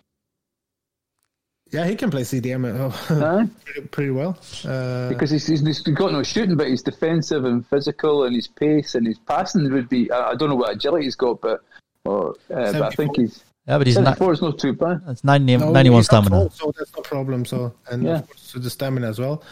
Yeah, 1.72 1.86
he 1.86 1.94
can 1.94 2.10
play 2.10 2.22
CDM 2.22 2.64
uh, 2.66 3.24
Aye. 3.24 3.48
pretty, 3.64 3.88
pretty 3.88 4.10
well. 4.10 4.36
Uh, 4.66 5.08
because 5.08 5.30
he's, 5.30 5.46
he's, 5.46 5.64
he's 5.64 5.80
got 5.82 6.12
no 6.12 6.24
shooting, 6.24 6.56
but 6.56 6.66
he's 6.66 6.82
defensive 6.82 7.44
and 7.44 7.64
physical, 7.68 8.24
and 8.24 8.34
his 8.34 8.48
pace 8.48 8.96
and 8.96 9.06
his 9.06 9.18
passing 9.18 9.72
would 9.72 9.88
be. 9.88 10.10
I, 10.10 10.30
I 10.30 10.34
don't 10.34 10.48
know 10.48 10.56
what 10.56 10.72
agility 10.74 11.04
he's 11.04 11.14
got, 11.14 11.40
but 11.40 11.60
or, 12.04 12.30
uh, 12.52 12.72
but 12.72 12.82
I 12.82 12.90
think 12.90 13.16
he's 13.16 13.44
Yeah, 13.68 13.78
but 13.78 13.86
he's 13.86 13.96
not. 13.96 14.18
74 14.18 14.32
is 14.32 14.42
not 14.42 14.58
too 14.58 14.72
bad. 14.72 15.00
It's 15.06 15.22
90, 15.22 15.56
no, 15.58 15.70
91 15.70 16.02
stamina. 16.04 16.30
tall, 16.30 16.50
so 16.50 16.72
that's 16.76 16.94
no 16.96 17.02
problem. 17.02 17.44
So 17.44 17.72
and 17.88 18.02
Yeah. 18.02 18.18
of 18.18 18.26
course 18.26 18.40
so 18.42 18.58
the 18.58 18.70
stamina 18.70 19.08
as 19.08 19.20
well. 19.20 19.42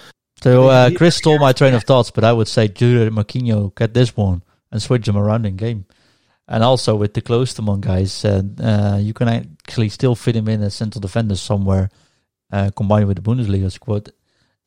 So 0.43 0.69
uh, 0.69 0.91
Chris 0.97 1.17
stole 1.17 1.39
my 1.39 1.53
train 1.53 1.75
of 1.75 1.85
thoughts, 1.85 2.11
but 2.11 2.25
I 2.25 2.33
would 2.33 2.49
say 2.49 2.67
Judah 2.69 3.11
Marquinhos 3.11 3.75
get 3.77 3.95
this 3.95 4.17
one 4.17 4.43
and 4.73 4.81
switch 4.83 5.07
them 5.07 5.17
around 5.17 5.47
in 5.47 5.57
game. 5.57 5.85
And 6.49 6.65
also 6.65 6.97
with 6.97 7.13
the 7.13 7.21
close 7.21 7.53
to 7.55 7.63
one 7.63 7.81
guys, 7.81 8.25
uh, 8.25 8.43
uh, 8.61 8.99
you 9.01 9.13
can 9.13 9.29
actually 9.29 9.91
still 9.91 10.15
fit 10.15 10.35
him 10.35 10.49
in 10.49 10.63
as 10.63 10.75
central 10.75 11.01
defender 11.01 11.37
somewhere, 11.37 11.91
uh, 12.51 12.71
combined 12.75 13.07
with 13.07 13.17
the 13.17 13.23
Bundesliga 13.23 13.71
squad, 13.71 14.11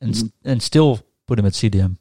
and 0.00 0.14
s 0.14 0.24
and 0.44 0.62
still 0.62 1.00
put 1.26 1.38
him 1.38 1.46
at 1.46 1.54
CDM. 1.54 1.96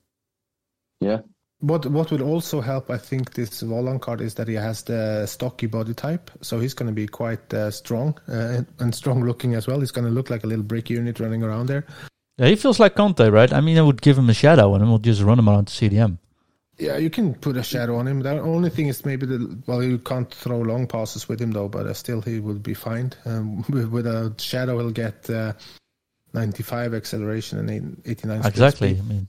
Yeah, 0.99 1.21
What 1.61 1.85
what 1.85 2.11
would 2.11 2.21
also 2.21 2.59
help, 2.59 2.89
I 2.89 2.97
think, 2.97 3.33
this 3.33 3.61
Volland 3.61 4.01
card 4.01 4.21
is 4.21 4.33
that 4.35 4.47
he 4.47 4.55
has 4.55 4.83
the 4.83 5.27
stocky 5.27 5.67
body 5.67 5.93
type, 5.93 6.31
so 6.41 6.59
he's 6.59 6.73
going 6.73 6.87
to 6.87 6.93
be 6.93 7.07
quite 7.07 7.53
uh, 7.53 7.69
strong 7.69 8.17
uh, 8.27 8.63
and 8.79 8.95
strong 8.95 9.23
looking 9.23 9.53
as 9.53 9.67
well. 9.67 9.79
He's 9.79 9.91
going 9.91 10.07
to 10.07 10.11
look 10.11 10.29
like 10.29 10.43
a 10.43 10.47
little 10.47 10.63
brick 10.63 10.89
unit 10.89 11.19
running 11.19 11.43
around 11.43 11.67
there. 11.67 11.85
Yeah, 12.37 12.47
he 12.47 12.55
feels 12.55 12.79
like 12.79 12.95
Kanté, 12.95 13.31
right? 13.31 13.53
I 13.53 13.61
mean, 13.61 13.77
I 13.77 13.81
would 13.81 14.01
give 14.01 14.17
him 14.17 14.29
a 14.29 14.33
shadow 14.33 14.73
and 14.73 14.87
we'll 14.89 14.97
just 14.97 15.21
run 15.21 15.37
him 15.37 15.49
around 15.49 15.67
to 15.67 15.73
CDM. 15.73 16.17
Yeah, 16.81 16.97
you 16.97 17.11
can 17.11 17.35
put 17.35 17.57
a 17.57 17.63
shadow 17.63 17.97
on 17.97 18.07
him. 18.07 18.21
The 18.21 18.41
only 18.41 18.71
thing 18.71 18.87
is 18.87 19.05
maybe 19.05 19.27
the 19.27 19.55
well, 19.67 19.83
you 19.83 19.99
can't 19.99 20.33
throw 20.33 20.59
long 20.61 20.87
passes 20.87 21.29
with 21.29 21.39
him 21.39 21.51
though, 21.51 21.67
but 21.67 21.85
uh, 21.85 21.93
still 21.93 22.21
he 22.21 22.39
will 22.39 22.55
be 22.55 22.73
fine. 22.73 23.13
Um, 23.25 23.63
with, 23.69 23.89
with 23.89 24.07
a 24.07 24.33
shadow, 24.39 24.79
he'll 24.79 24.89
get 24.89 25.29
uh, 25.29 25.53
95 26.33 26.95
acceleration 26.95 27.59
and 27.59 27.69
eight- 27.69 28.11
89 28.11 28.41
speed. 28.41 28.49
Exactly. 28.49 28.97
I 28.97 29.01
mean, 29.03 29.27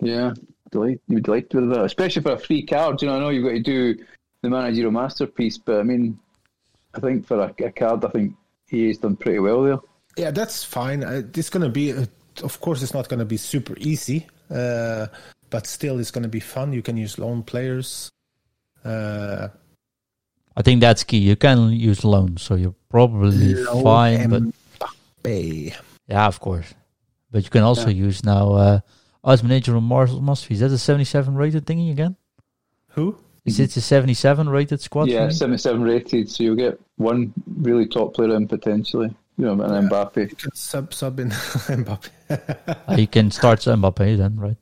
yeah. 0.00 0.32
Delight, 0.70 1.00
you'd 1.06 1.16
be 1.16 1.20
delighted 1.20 1.54
with 1.54 1.70
that, 1.70 1.84
especially 1.84 2.22
for 2.22 2.32
a 2.32 2.38
free 2.38 2.64
card. 2.64 3.02
You 3.02 3.08
know, 3.08 3.16
I 3.16 3.20
know 3.20 3.28
you've 3.28 3.44
got 3.44 3.50
to 3.50 3.60
do 3.60 4.02
the 4.40 4.48
managerial 4.48 4.90
masterpiece, 4.90 5.58
but 5.58 5.78
I 5.80 5.82
mean, 5.82 6.18
I 6.94 7.00
think 7.00 7.26
for 7.26 7.38
a, 7.38 7.54
a 7.62 7.70
card, 7.72 8.06
I 8.06 8.08
think 8.08 8.34
EA's 8.72 8.98
done 8.98 9.16
pretty 9.16 9.38
well 9.38 9.62
there. 9.62 9.78
Yeah, 10.16 10.30
that's 10.30 10.64
fine. 10.64 11.04
Uh, 11.04 11.22
it's 11.34 11.50
going 11.50 11.62
to 11.62 11.68
be, 11.68 11.92
uh, 11.92 12.06
of 12.42 12.58
course, 12.60 12.82
it's 12.82 12.94
not 12.94 13.08
going 13.10 13.20
to 13.20 13.26
be 13.26 13.36
super 13.36 13.74
easy, 13.76 14.26
uh, 14.50 15.08
but 15.50 15.66
still, 15.66 15.98
it's 15.98 16.10
going 16.10 16.22
to 16.22 16.28
be 16.28 16.40
fun. 16.40 16.72
You 16.72 16.82
can 16.82 16.96
use 16.96 17.18
loan 17.18 17.42
players. 17.42 18.10
Uh, 18.84 19.48
I 20.56 20.62
think 20.62 20.80
that's 20.80 21.04
key. 21.04 21.18
You 21.18 21.36
can 21.36 21.72
use 21.72 22.04
loans, 22.04 22.42
so 22.42 22.54
you're 22.54 22.74
probably 22.88 23.54
Lone 23.54 23.82
fine. 23.82 24.30
But 24.30 24.42
Mbappe. 25.22 25.74
yeah, 26.08 26.26
of 26.26 26.40
course. 26.40 26.72
But 27.30 27.44
you 27.44 27.50
can 27.50 27.62
also 27.62 27.88
use 27.88 28.24
now 28.24 28.52
uh, 28.52 28.80
as 29.26 29.42
manager 29.42 29.76
on 29.76 29.84
Mars 29.84 30.12
Must 30.12 30.50
Is 30.50 30.60
that 30.60 30.70
a 30.70 30.78
77 30.78 31.34
rated 31.34 31.66
thingy 31.66 31.90
again? 31.90 32.16
Who? 32.90 33.18
Is 33.44 33.60
it 33.60 33.76
a 33.76 33.80
77 33.80 34.48
rated 34.48 34.80
squad? 34.80 35.08
yeah, 35.08 35.28
77 35.28 35.82
rated, 35.82 36.30
so 36.30 36.42
you'll 36.42 36.56
get 36.56 36.80
one 36.96 37.32
really 37.58 37.86
top 37.86 38.14
player 38.14 38.34
in 38.34 38.48
potentially. 38.48 39.14
You 39.38 39.44
know, 39.44 39.52
and 39.52 39.90
Mbappe. 39.90 40.30
You 40.30 40.36
can 40.36 40.54
sub 40.54 40.94
sub 40.94 41.20
in 41.20 41.30
Mbappe. 41.30 42.08
Uh, 42.88 42.96
you 42.96 43.06
can 43.06 43.30
start 43.30 43.60
Mbappe 43.60 44.16
then, 44.16 44.36
right? 44.36 44.56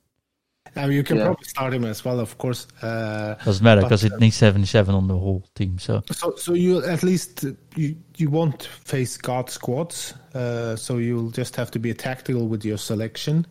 I 0.76 0.86
mean, 0.86 0.92
you 0.92 1.04
can 1.04 1.18
Yeah. 1.18 1.26
probably 1.26 1.44
start 1.44 1.72
him 1.74 1.84
as 1.84 2.04
well, 2.04 2.18
of 2.20 2.36
course. 2.38 2.66
Uh, 2.82 3.34
Doesn't 3.44 3.64
matter 3.64 3.82
because 3.82 4.04
it 4.04 4.12
uh, 4.12 4.18
needs 4.18 4.36
77 4.36 4.94
on 4.94 5.06
the 5.06 5.16
whole 5.16 5.44
team. 5.54 5.78
So 5.78 6.02
so, 6.10 6.34
so 6.36 6.54
you 6.54 6.84
at 6.84 7.02
least 7.02 7.44
uh, 7.44 7.52
you 7.76 7.96
you 8.16 8.30
won't 8.30 8.62
face 8.62 9.16
guard 9.16 9.50
squads. 9.50 10.14
Uh, 10.34 10.74
so 10.76 10.98
you'll 10.98 11.30
just 11.30 11.56
have 11.56 11.70
to 11.72 11.78
be 11.78 11.94
tactical 11.94 12.48
with 12.48 12.64
your 12.64 12.78
selection. 12.78 13.46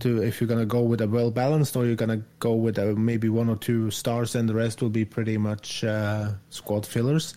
To 0.00 0.22
if 0.22 0.40
you're 0.40 0.48
gonna 0.48 0.66
go 0.66 0.82
with 0.82 1.00
a 1.00 1.06
well 1.08 1.30
balanced, 1.30 1.76
or 1.76 1.86
you're 1.86 1.96
gonna 1.96 2.22
go 2.40 2.54
with 2.54 2.78
a, 2.78 2.94
maybe 2.94 3.28
one 3.28 3.48
or 3.48 3.56
two 3.56 3.90
stars, 3.90 4.34
and 4.34 4.48
the 4.48 4.54
rest 4.54 4.82
will 4.82 4.90
be 4.90 5.04
pretty 5.04 5.38
much 5.38 5.84
uh, 5.84 6.32
squad 6.50 6.84
fillers. 6.84 7.34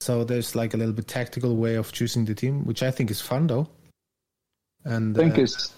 So 0.00 0.22
there's 0.24 0.54
like 0.54 0.74
a 0.74 0.76
little 0.76 0.92
bit 0.92 1.08
tactical 1.08 1.56
way 1.56 1.74
of 1.74 1.90
choosing 1.90 2.24
the 2.24 2.34
team, 2.34 2.64
which 2.66 2.82
I 2.82 2.90
think 2.92 3.10
is 3.10 3.20
fun 3.20 3.46
though. 3.48 3.68
And 4.84 5.16
I 5.16 5.22
think 5.22 5.38
uh, 5.38 5.42
it's 5.42 5.74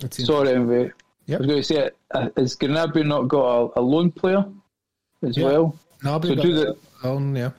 it's 0.00 0.24
sorry, 0.24 0.50
Envy. 0.54 0.92
Yep. 1.26 1.36
I 1.36 1.38
was 1.40 1.46
going 1.46 1.60
to 1.60 1.64
say, 1.64 1.90
uh, 2.12 2.28
has 2.36 2.56
Gnabry 2.56 3.04
not 3.06 3.22
got 3.28 3.72
a, 3.76 3.80
a 3.80 3.82
lone 3.82 4.10
player 4.12 4.44
as 5.22 5.36
Yeah. 5.36 5.44
well? 5.44 5.78
Gnabry 6.02 6.28
So 6.28 6.34
got 6.36 6.42
do 6.42 6.52
the- 6.54 6.76
own, 7.04 7.34
yeah. 7.36 7.50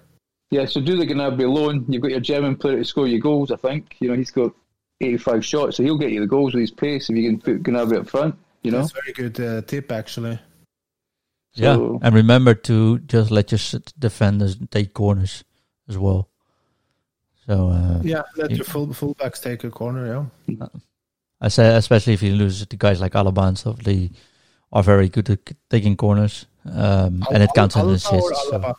Yeah, 0.49 0.65
so 0.65 0.79
do 0.79 0.95
the 0.97 1.05
Gnabry 1.05 1.51
loan. 1.53 1.85
You've 1.89 2.01
got 2.01 2.11
your 2.11 2.21
German 2.21 2.55
player 2.55 2.77
to 2.77 2.85
score 2.85 3.07
your 3.07 3.19
goals. 3.19 3.51
I 3.51 3.57
think 3.57 3.97
you 3.99 4.07
know 4.07 4.15
he's 4.15 4.31
got 4.31 4.53
eighty-five 5.01 5.43
shots, 5.45 5.75
so 5.77 5.83
he'll 5.83 5.97
get 5.97 6.11
you 6.11 6.21
the 6.21 6.27
goals 6.27 6.53
with 6.53 6.61
his 6.61 6.71
pace 6.71 7.09
if 7.09 7.17
you 7.17 7.29
can 7.29 7.39
put 7.41 7.63
Gnabry 7.63 7.97
up 7.99 8.07
front. 8.09 8.35
You 8.63 8.71
know, 8.71 8.79
That's 8.79 8.91
a 8.91 9.01
very 9.01 9.13
good 9.13 9.39
uh, 9.45 9.61
tip, 9.63 9.91
actually. 9.91 10.39
yeah, 11.53 11.75
So- 11.75 11.99
and 12.01 12.15
remember 12.15 12.53
to 12.53 12.99
just 12.99 13.29
let 13.31 13.51
your 13.51 13.59
defenders 13.99 14.57
take 14.71 14.93
corners 14.93 15.43
as 15.89 15.97
well. 15.97 16.29
So 17.45 17.67
uh, 17.69 17.99
Yeah, 18.03 18.23
let 18.37 18.51
You- 18.51 18.57
your 18.57 18.65
full 18.65 18.87
fullbacks 18.87 19.41
take 19.41 19.65
a 19.65 19.69
corner. 19.69 20.29
Yeah, 20.47 20.67
I 21.39 21.49
say, 21.49 21.75
especially 21.75 22.13
if 22.13 22.23
you 22.23 22.33
lose 22.33 22.65
the 22.65 22.75
guys 22.77 22.99
like 22.99 23.13
Alaba 23.13 23.47
and 23.47 23.57
stuff, 23.57 23.77
they 23.79 24.11
are 24.71 24.83
very 24.83 25.09
good 25.09 25.29
at 25.29 25.39
taking 25.69 25.95
corners, 25.95 26.45
um, 26.65 27.23
and 27.31 27.43
it 27.43 27.49
counts 27.55 27.75
as 27.75 27.81
Alba 27.81 27.91
or 27.91 27.95
assists. 27.95 28.49
So. 28.49 28.59
Alaba? 28.59 28.75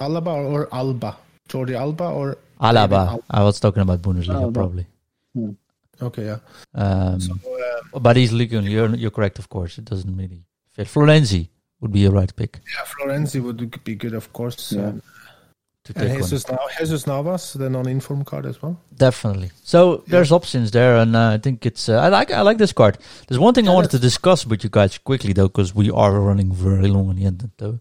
Alaba 0.00 0.50
or 0.50 0.68
Alba? 0.72 1.16
Jordi 1.48 1.74
Alba 1.74 2.08
or 2.10 2.38
Alaba, 2.60 3.08
Alba. 3.08 3.22
I 3.30 3.42
was 3.42 3.60
talking 3.60 3.82
about 3.82 4.00
Bundesliga 4.00 4.40
Alaba. 4.40 4.54
probably. 4.54 4.86
okay, 6.00 6.24
yeah. 6.24 6.38
Um, 6.74 7.20
So, 7.20 7.34
uh, 7.34 7.98
but 7.98 8.16
he's 8.16 8.32
legal. 8.32 8.62
You're 8.62 8.94
you're 8.94 9.10
correct, 9.10 9.38
of 9.38 9.48
course. 9.48 9.78
It 9.78 9.84
doesn't 9.84 10.16
really 10.16 10.44
fit. 10.72 10.86
Florenzi 10.88 11.48
would 11.80 11.92
be 11.92 12.04
a 12.04 12.10
right 12.10 12.34
pick 12.36 12.60
yeah, 12.66 12.84
Florenzi 12.84 13.42
would 13.42 13.84
be 13.84 13.94
good, 13.94 14.14
of 14.14 14.32
course. 14.32 14.72
Yeah. 14.72 14.88
Um, 14.88 15.02
to 15.84 15.92
and 15.96 16.02
take 16.02 16.10
one. 16.10 16.18
Jesus, 16.20 16.48
Nav- 16.48 16.58
Jesus 16.78 17.06
Navas, 17.06 17.52
the 17.54 17.70
non-inform 17.70 18.24
card 18.24 18.46
as 18.46 18.60
well. 18.62 18.78
Definitely. 18.94 19.50
So 19.62 20.04
there's 20.06 20.30
options 20.32 20.70
there, 20.70 20.96
and 20.96 21.16
uh, 21.16 21.30
I 21.30 21.38
think 21.38 21.64
it's. 21.64 21.88
Uh, 21.88 21.94
I 21.98 22.08
like. 22.08 22.30
I 22.30 22.42
like 22.42 22.58
this 22.58 22.72
card. 22.72 22.98
There's 23.28 23.38
one 23.38 23.54
thing 23.54 23.68
I 23.68 23.72
wanted 23.74 23.90
to 23.92 23.98
discuss 23.98 24.46
with 24.46 24.62
you 24.64 24.70
guys 24.70 24.98
quickly 24.98 25.32
though, 25.32 25.48
because 25.48 25.74
we 25.74 25.90
are 25.90 26.20
running 26.20 26.52
very 26.52 26.88
long 26.88 27.10
in 27.10 27.16
the 27.16 27.24
end. 27.24 27.50
Though, 27.56 27.80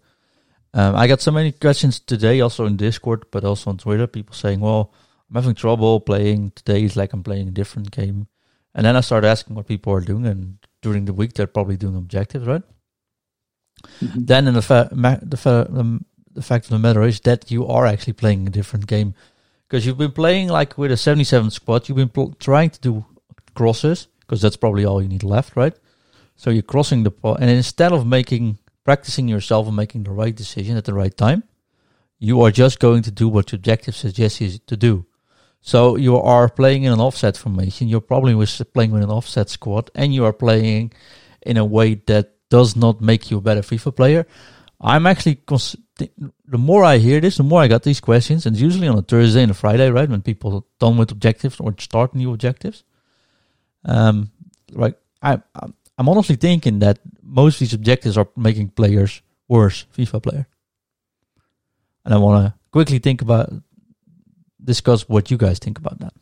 um, 0.74 0.96
I 0.96 1.08
got 1.08 1.22
so 1.22 1.32
many 1.32 1.52
questions 1.52 2.00
today, 2.00 2.40
also 2.42 2.66
in 2.66 2.78
Discord, 2.78 3.26
but 3.32 3.44
also 3.44 3.70
on 3.70 3.78
Twitter. 3.78 4.08
People 4.08 4.34
saying, 4.34 4.62
"Well, 4.62 4.94
I'm 5.30 5.36
having 5.36 5.56
trouble 5.56 6.00
playing 6.00 6.52
today. 6.56 6.84
It's 6.84 6.96
like 6.96 7.12
I'm 7.14 7.24
playing 7.24 7.48
a 7.50 7.52
different 7.52 7.92
game." 7.92 8.28
And 8.74 8.86
then 8.86 8.96
I 8.96 9.02
started 9.02 9.28
asking 9.28 9.56
what 9.56 9.68
people 9.68 9.92
are 9.94 10.00
doing, 10.02 10.26
and 10.26 10.58
during 10.82 11.04
the 11.06 11.14
week 11.14 11.34
they're 11.34 11.48
probably 11.48 11.76
doing 11.76 11.96
objectives, 11.98 12.46
right? 12.48 12.62
Mhm. 14.02 14.28
Then 14.28 14.48
in 14.48 14.54
the 14.54 14.62
fa- 14.62 14.90
ma- 14.94 15.18
the 15.22 15.38
fa- 15.38 15.68
um, 15.76 16.06
the 16.40 16.46
fact 16.46 16.66
of 16.66 16.72
the 16.72 16.80
matter 16.80 17.04
is 17.04 17.20
that 17.22 17.52
you 17.52 17.68
are 17.68 17.86
actually 17.86 18.14
playing 18.14 18.48
a 18.48 18.50
different 18.50 18.88
game 18.88 19.14
because 19.68 19.86
you've 19.86 19.98
been 19.98 20.14
playing 20.14 20.48
like 20.48 20.78
with 20.78 20.92
a 20.92 20.98
77 20.98 21.52
squad. 21.52 21.88
You've 21.88 21.98
been 21.98 22.10
pl- 22.10 22.36
trying 22.40 22.70
to 22.72 22.80
do 22.80 23.06
crosses 23.54 24.08
because 24.22 24.42
that's 24.42 24.56
probably 24.56 24.86
all 24.86 25.02
you 25.02 25.10
need 25.10 25.24
left, 25.24 25.56
right? 25.56 25.76
So 26.38 26.50
you're 26.50 26.64
crossing 26.64 27.04
the 27.04 27.12
ball, 27.12 27.36
and 27.36 27.50
instead 27.50 27.92
of 27.92 28.08
making 28.08 28.60
practicing 28.86 29.28
yourself 29.28 29.68
and 29.68 29.76
making 29.76 30.04
the 30.04 30.12
right 30.12 30.34
decision 30.34 30.78
at 30.78 30.86
the 30.86 30.94
right 30.94 31.16
time, 31.16 31.44
you 32.18 32.42
are 32.42 32.52
just 32.52 32.80
going 32.80 33.02
to 33.04 33.12
do 33.12 33.28
what 33.28 33.52
your 33.52 33.58
objective 33.58 33.96
suggests 33.96 34.40
you 34.40 34.58
to 34.66 34.78
do. 34.78 35.06
So 35.62 35.98
you 35.98 36.16
are 36.18 36.48
playing 36.48 36.84
in 36.84 36.94
an 36.94 37.02
offset 37.02 37.36
formation. 37.36 37.90
You're 37.90 38.00
probably 38.00 38.34
playing 38.74 38.92
with 38.92 39.04
an 39.04 39.10
offset 39.10 39.50
squad, 39.50 39.92
and 39.94 40.14
you 40.14 40.24
are 40.24 40.34
playing 40.34 40.94
in 41.42 41.58
a 41.58 41.66
way 41.66 41.96
that 42.08 42.36
does 42.50 42.76
not 42.76 43.02
make 43.02 43.30
you 43.30 43.38
a 43.38 43.42
better 43.42 43.62
FIFA 43.62 43.96
player. 43.96 44.26
I'm 44.82 45.06
actually 45.06 45.36
cons- 45.36 45.76
the 45.98 46.58
more 46.58 46.84
I 46.86 46.98
hear 46.98 47.20
this, 47.20 47.38
the 47.38 47.44
more 47.44 47.62
I 47.62 47.68
got 47.68 47.84
these 47.84 48.00
questions, 48.00 48.46
and 48.46 48.56
usually 48.56 48.88
on 48.88 48.98
a 48.98 49.02
Thursday 49.02 49.42
and 49.42 49.52
a 49.52 49.54
Friday, 49.54 49.90
right, 49.92 50.10
when 50.10 50.22
people 50.22 50.56
are 50.56 50.64
done 50.80 50.98
with 50.98 51.12
objectives 51.12 51.60
or 51.60 51.76
start 51.80 52.16
new 52.16 52.32
objectives. 52.34 52.84
Um, 53.86 54.32
right, 54.74 54.96
I, 55.22 55.32
I'm- 55.56 55.74
I'm 55.98 56.08
honestly 56.08 56.38
thinking 56.38 56.80
that 56.80 57.00
most 57.22 57.56
of 57.56 57.60
these 57.60 57.74
objectives 57.74 58.18
are 58.18 58.30
making 58.38 58.70
players 58.70 59.22
worse 59.50 59.86
FIFA 59.98 60.24
player. 60.24 60.48
And 62.06 62.14
I 62.14 62.18
want 62.18 62.46
to 62.46 62.54
quickly 62.72 63.00
think 63.00 63.22
about 63.22 63.52
discuss 64.64 65.10
what 65.10 65.30
you 65.30 65.36
guys 65.38 65.60
think 65.60 65.78
about 65.78 66.00
that. 66.00 66.14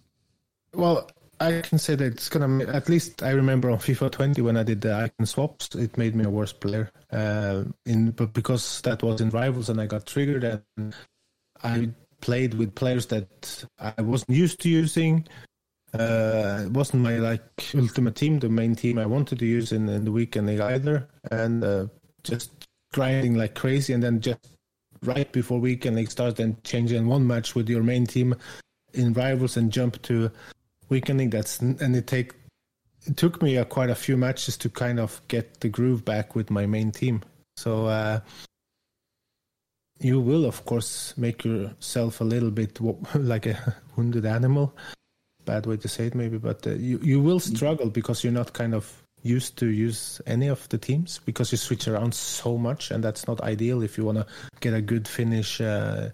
Well, 0.74 1.08
I 1.40 1.62
can 1.62 1.78
say 1.78 1.96
that 1.96 2.06
it's 2.06 2.30
gonna. 2.30 2.66
At 2.66 2.90
least 2.90 3.22
I 3.22 3.32
remember 3.32 3.70
on 3.70 3.78
FIFA 3.78 4.12
20 4.12 4.42
when 4.42 4.58
I 4.58 4.64
did 4.64 4.82
the 4.82 4.94
icon 4.94 5.26
swaps, 5.26 5.76
it 5.76 5.98
made 5.98 6.16
me 6.16 6.26
a 6.26 6.30
worse 6.30 6.54
player. 6.54 6.90
Uh, 7.12 7.66
in 7.86 8.12
but 8.12 8.34
because 8.34 8.82
that 8.82 9.04
was 9.04 9.22
in 9.22 9.30
rivals 9.30 9.70
and 9.70 9.80
I 9.80 9.86
got 9.86 10.06
triggered 10.06 10.44
and 10.78 10.96
I 11.64 11.90
played 12.22 12.56
with 12.56 12.76
players 12.76 13.06
that 13.08 13.66
I 13.80 14.02
wasn't 14.02 14.38
used 14.38 14.62
to 14.62 14.70
using. 14.70 15.28
Uh, 15.94 16.64
it 16.66 16.72
wasn't 16.72 17.04
my 17.04 17.18
like 17.18 17.44
ultimate 17.76 18.16
team, 18.16 18.40
the 18.40 18.50
main 18.50 18.76
team 18.76 18.98
I 18.98 19.06
wanted 19.06 19.40
to 19.40 19.46
use 19.46 19.72
in, 19.72 19.88
in 19.90 20.06
the 20.06 20.12
weekend 20.12 20.50
either, 20.50 21.08
and 21.32 21.64
uh, 21.64 21.88
just 22.24 22.52
grinding 22.94 23.36
like 23.36 23.56
crazy, 23.56 23.94
and 23.94 24.04
then 24.04 24.20
just 24.20 24.40
right 25.04 25.32
before 25.32 25.60
weekend 25.60 25.96
league 25.96 26.12
starts, 26.12 26.38
then 26.38 26.58
changing 26.64 27.08
one 27.08 27.26
match 27.26 27.56
with 27.56 27.70
your 27.70 27.84
main 27.84 28.06
team 28.06 28.36
in 28.94 29.14
rivals 29.14 29.58
and 29.58 29.72
jump 29.72 30.02
to 30.02 30.32
league. 30.90 31.32
That's 31.32 31.60
and 31.60 31.96
it 31.96 32.08
take 32.08 32.34
it 33.06 33.18
took 33.18 33.42
me 33.42 33.58
uh, 33.58 33.64
quite 33.64 33.90
a 33.90 33.96
few 33.96 34.18
matches 34.18 34.58
to 34.58 34.70
kind 34.70 35.00
of 35.00 35.22
get 35.28 35.62
the 35.62 35.70
groove 35.70 36.04
back 36.04 36.36
with 36.36 36.50
my 36.50 36.66
main 36.66 36.92
team. 36.92 37.22
So 37.56 37.88
uh, 37.88 38.20
you 40.00 40.20
will, 40.20 40.46
of 40.46 40.66
course, 40.66 41.14
make 41.18 41.44
yourself 41.44 42.22
a 42.22 42.24
little 42.24 42.52
bit 42.52 42.80
like 43.16 43.46
a 43.46 43.76
wounded 43.96 44.26
animal. 44.26 44.76
Bad 45.46 45.66
way 45.66 45.78
to 45.78 45.88
say 45.88 46.08
it, 46.08 46.16
maybe, 46.16 46.38
but 46.38 46.68
uh, 46.68 46.72
you 46.72 47.00
you 47.02 47.22
will 47.22 47.40
struggle 47.40 47.90
because 47.90 48.24
you're 48.24 48.34
not 48.34 48.54
kind 48.54 48.76
of 48.76 49.02
used 49.24 49.58
to 49.58 49.68
use 49.68 50.22
any 50.26 50.48
of 50.48 50.68
the 50.70 50.78
teams 50.78 51.20
because 51.26 51.52
you 51.52 51.58
switch 51.58 51.88
around 51.88 52.14
so 52.14 52.58
much, 52.58 52.92
and 52.92 53.04
that's 53.04 53.28
not 53.28 53.42
ideal 53.42 53.82
if 53.82 53.98
you 53.98 54.04
want 54.04 54.18
to 54.18 54.28
get 54.60 54.74
a 54.74 54.82
good 54.82 55.08
finish. 55.08 55.62
Uh, 55.62 56.10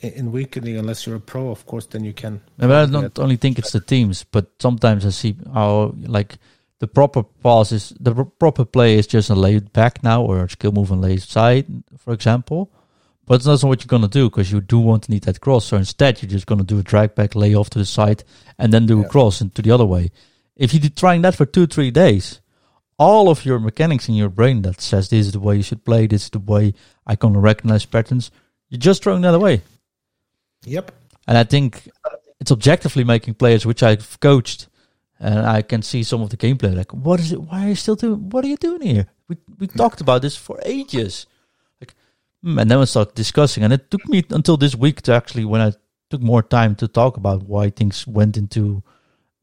in 0.00 0.32
weekend 0.32 0.66
league, 0.66 0.76
unless 0.76 1.06
you're 1.06 1.16
a 1.16 1.20
pro, 1.20 1.50
of 1.50 1.66
course, 1.66 1.86
then 1.86 2.04
you 2.04 2.12
can. 2.12 2.40
But 2.56 2.70
I 2.70 2.86
don't 2.86 3.18
only 3.18 3.36
think 3.36 3.58
it's 3.58 3.72
the 3.72 3.80
teams, 3.80 4.24
but 4.24 4.50
sometimes 4.58 5.04
I 5.04 5.10
see 5.10 5.36
how 5.52 5.94
like 6.02 6.38
the 6.78 6.86
proper 6.86 7.22
pass 7.22 7.72
is 7.72 7.90
the 8.00 8.24
proper 8.24 8.64
play 8.64 8.96
is 8.96 9.06
just 9.06 9.30
a 9.30 9.34
laid 9.34 9.72
back 9.72 10.02
now 10.02 10.22
or 10.22 10.44
a 10.44 10.50
skill 10.50 10.72
move 10.72 10.90
and 10.90 11.02
lay 11.02 11.18
side, 11.18 11.66
for 11.98 12.12
example. 12.12 12.70
But 13.26 13.36
it's 13.36 13.46
not 13.46 13.62
what 13.62 13.82
you're 13.82 13.88
gonna 13.88 14.08
do 14.08 14.28
because 14.28 14.50
you 14.50 14.60
do 14.60 14.78
want 14.78 15.04
to 15.04 15.10
need 15.10 15.22
that 15.24 15.40
cross. 15.40 15.66
So 15.66 15.76
instead, 15.76 16.20
you're 16.20 16.30
just 16.30 16.46
gonna 16.46 16.64
do 16.64 16.78
a 16.78 16.82
drag 16.82 17.14
back, 17.14 17.34
lay 17.34 17.54
off 17.54 17.70
to 17.70 17.78
the 17.78 17.84
side, 17.84 18.24
and 18.58 18.72
then 18.72 18.86
do 18.86 19.00
yeah. 19.00 19.06
a 19.06 19.08
cross 19.08 19.40
into 19.40 19.62
the 19.62 19.70
other 19.70 19.86
way. 19.86 20.10
If 20.56 20.74
you're 20.74 20.90
trying 20.90 21.22
that 21.22 21.36
for 21.36 21.46
two, 21.46 21.66
three 21.66 21.90
days, 21.90 22.40
all 22.98 23.30
of 23.30 23.44
your 23.44 23.58
mechanics 23.58 24.08
in 24.08 24.14
your 24.14 24.28
brain 24.28 24.62
that 24.62 24.80
says 24.80 25.08
this 25.08 25.26
is 25.26 25.32
the 25.32 25.40
way 25.40 25.56
you 25.56 25.62
should 25.62 25.84
play, 25.84 26.06
this 26.06 26.24
is 26.24 26.30
the 26.30 26.38
way 26.38 26.74
I 27.06 27.16
can 27.16 27.36
recognize 27.36 27.86
patterns, 27.86 28.30
you're 28.68 28.78
just 28.78 29.02
throwing 29.02 29.22
that 29.22 29.34
away. 29.34 29.62
Yep. 30.64 30.92
And 31.26 31.38
I 31.38 31.44
think 31.44 31.88
it's 32.40 32.50
objectively 32.50 33.04
making 33.04 33.34
players 33.34 33.66
which 33.66 33.82
I've 33.82 34.18
coached, 34.20 34.68
and 35.18 35.46
I 35.46 35.62
can 35.62 35.82
see 35.82 36.02
some 36.02 36.22
of 36.22 36.30
the 36.30 36.36
gameplay. 36.36 36.74
Like, 36.74 36.92
what 36.92 37.20
is 37.20 37.32
it? 37.32 37.40
Why 37.40 37.66
are 37.66 37.68
you 37.68 37.74
still 37.74 37.96
doing? 37.96 38.30
What 38.30 38.44
are 38.44 38.48
you 38.48 38.56
doing 38.56 38.82
here? 38.82 39.06
We 39.28 39.36
we 39.58 39.66
talked 39.66 40.00
about 40.00 40.22
this 40.22 40.36
for 40.36 40.58
ages. 40.64 41.26
Like, 41.80 41.94
hmm, 42.42 42.58
and 42.58 42.70
then 42.70 42.80
we 42.80 42.86
started 42.86 43.14
discussing, 43.14 43.64
and 43.64 43.72
it 43.72 43.90
took 43.90 44.06
me 44.08 44.24
until 44.30 44.56
this 44.56 44.74
week 44.74 45.02
to 45.02 45.14
actually 45.14 45.44
when 45.44 45.60
I 45.60 45.72
took 46.08 46.22
more 46.22 46.42
time 46.42 46.74
to 46.76 46.88
talk 46.88 47.16
about 47.16 47.42
why 47.44 47.70
things 47.70 48.06
went 48.06 48.36
into. 48.36 48.82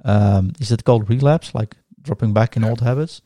Um, 0.05 0.53
is 0.59 0.72
it 0.72 0.84
called 0.84 1.09
relapse? 1.09 1.53
Like 1.55 1.76
dropping 2.01 2.34
back 2.34 2.55
in 2.55 2.63
yeah. 2.63 2.70
old 2.70 2.82
habits. 2.82 3.22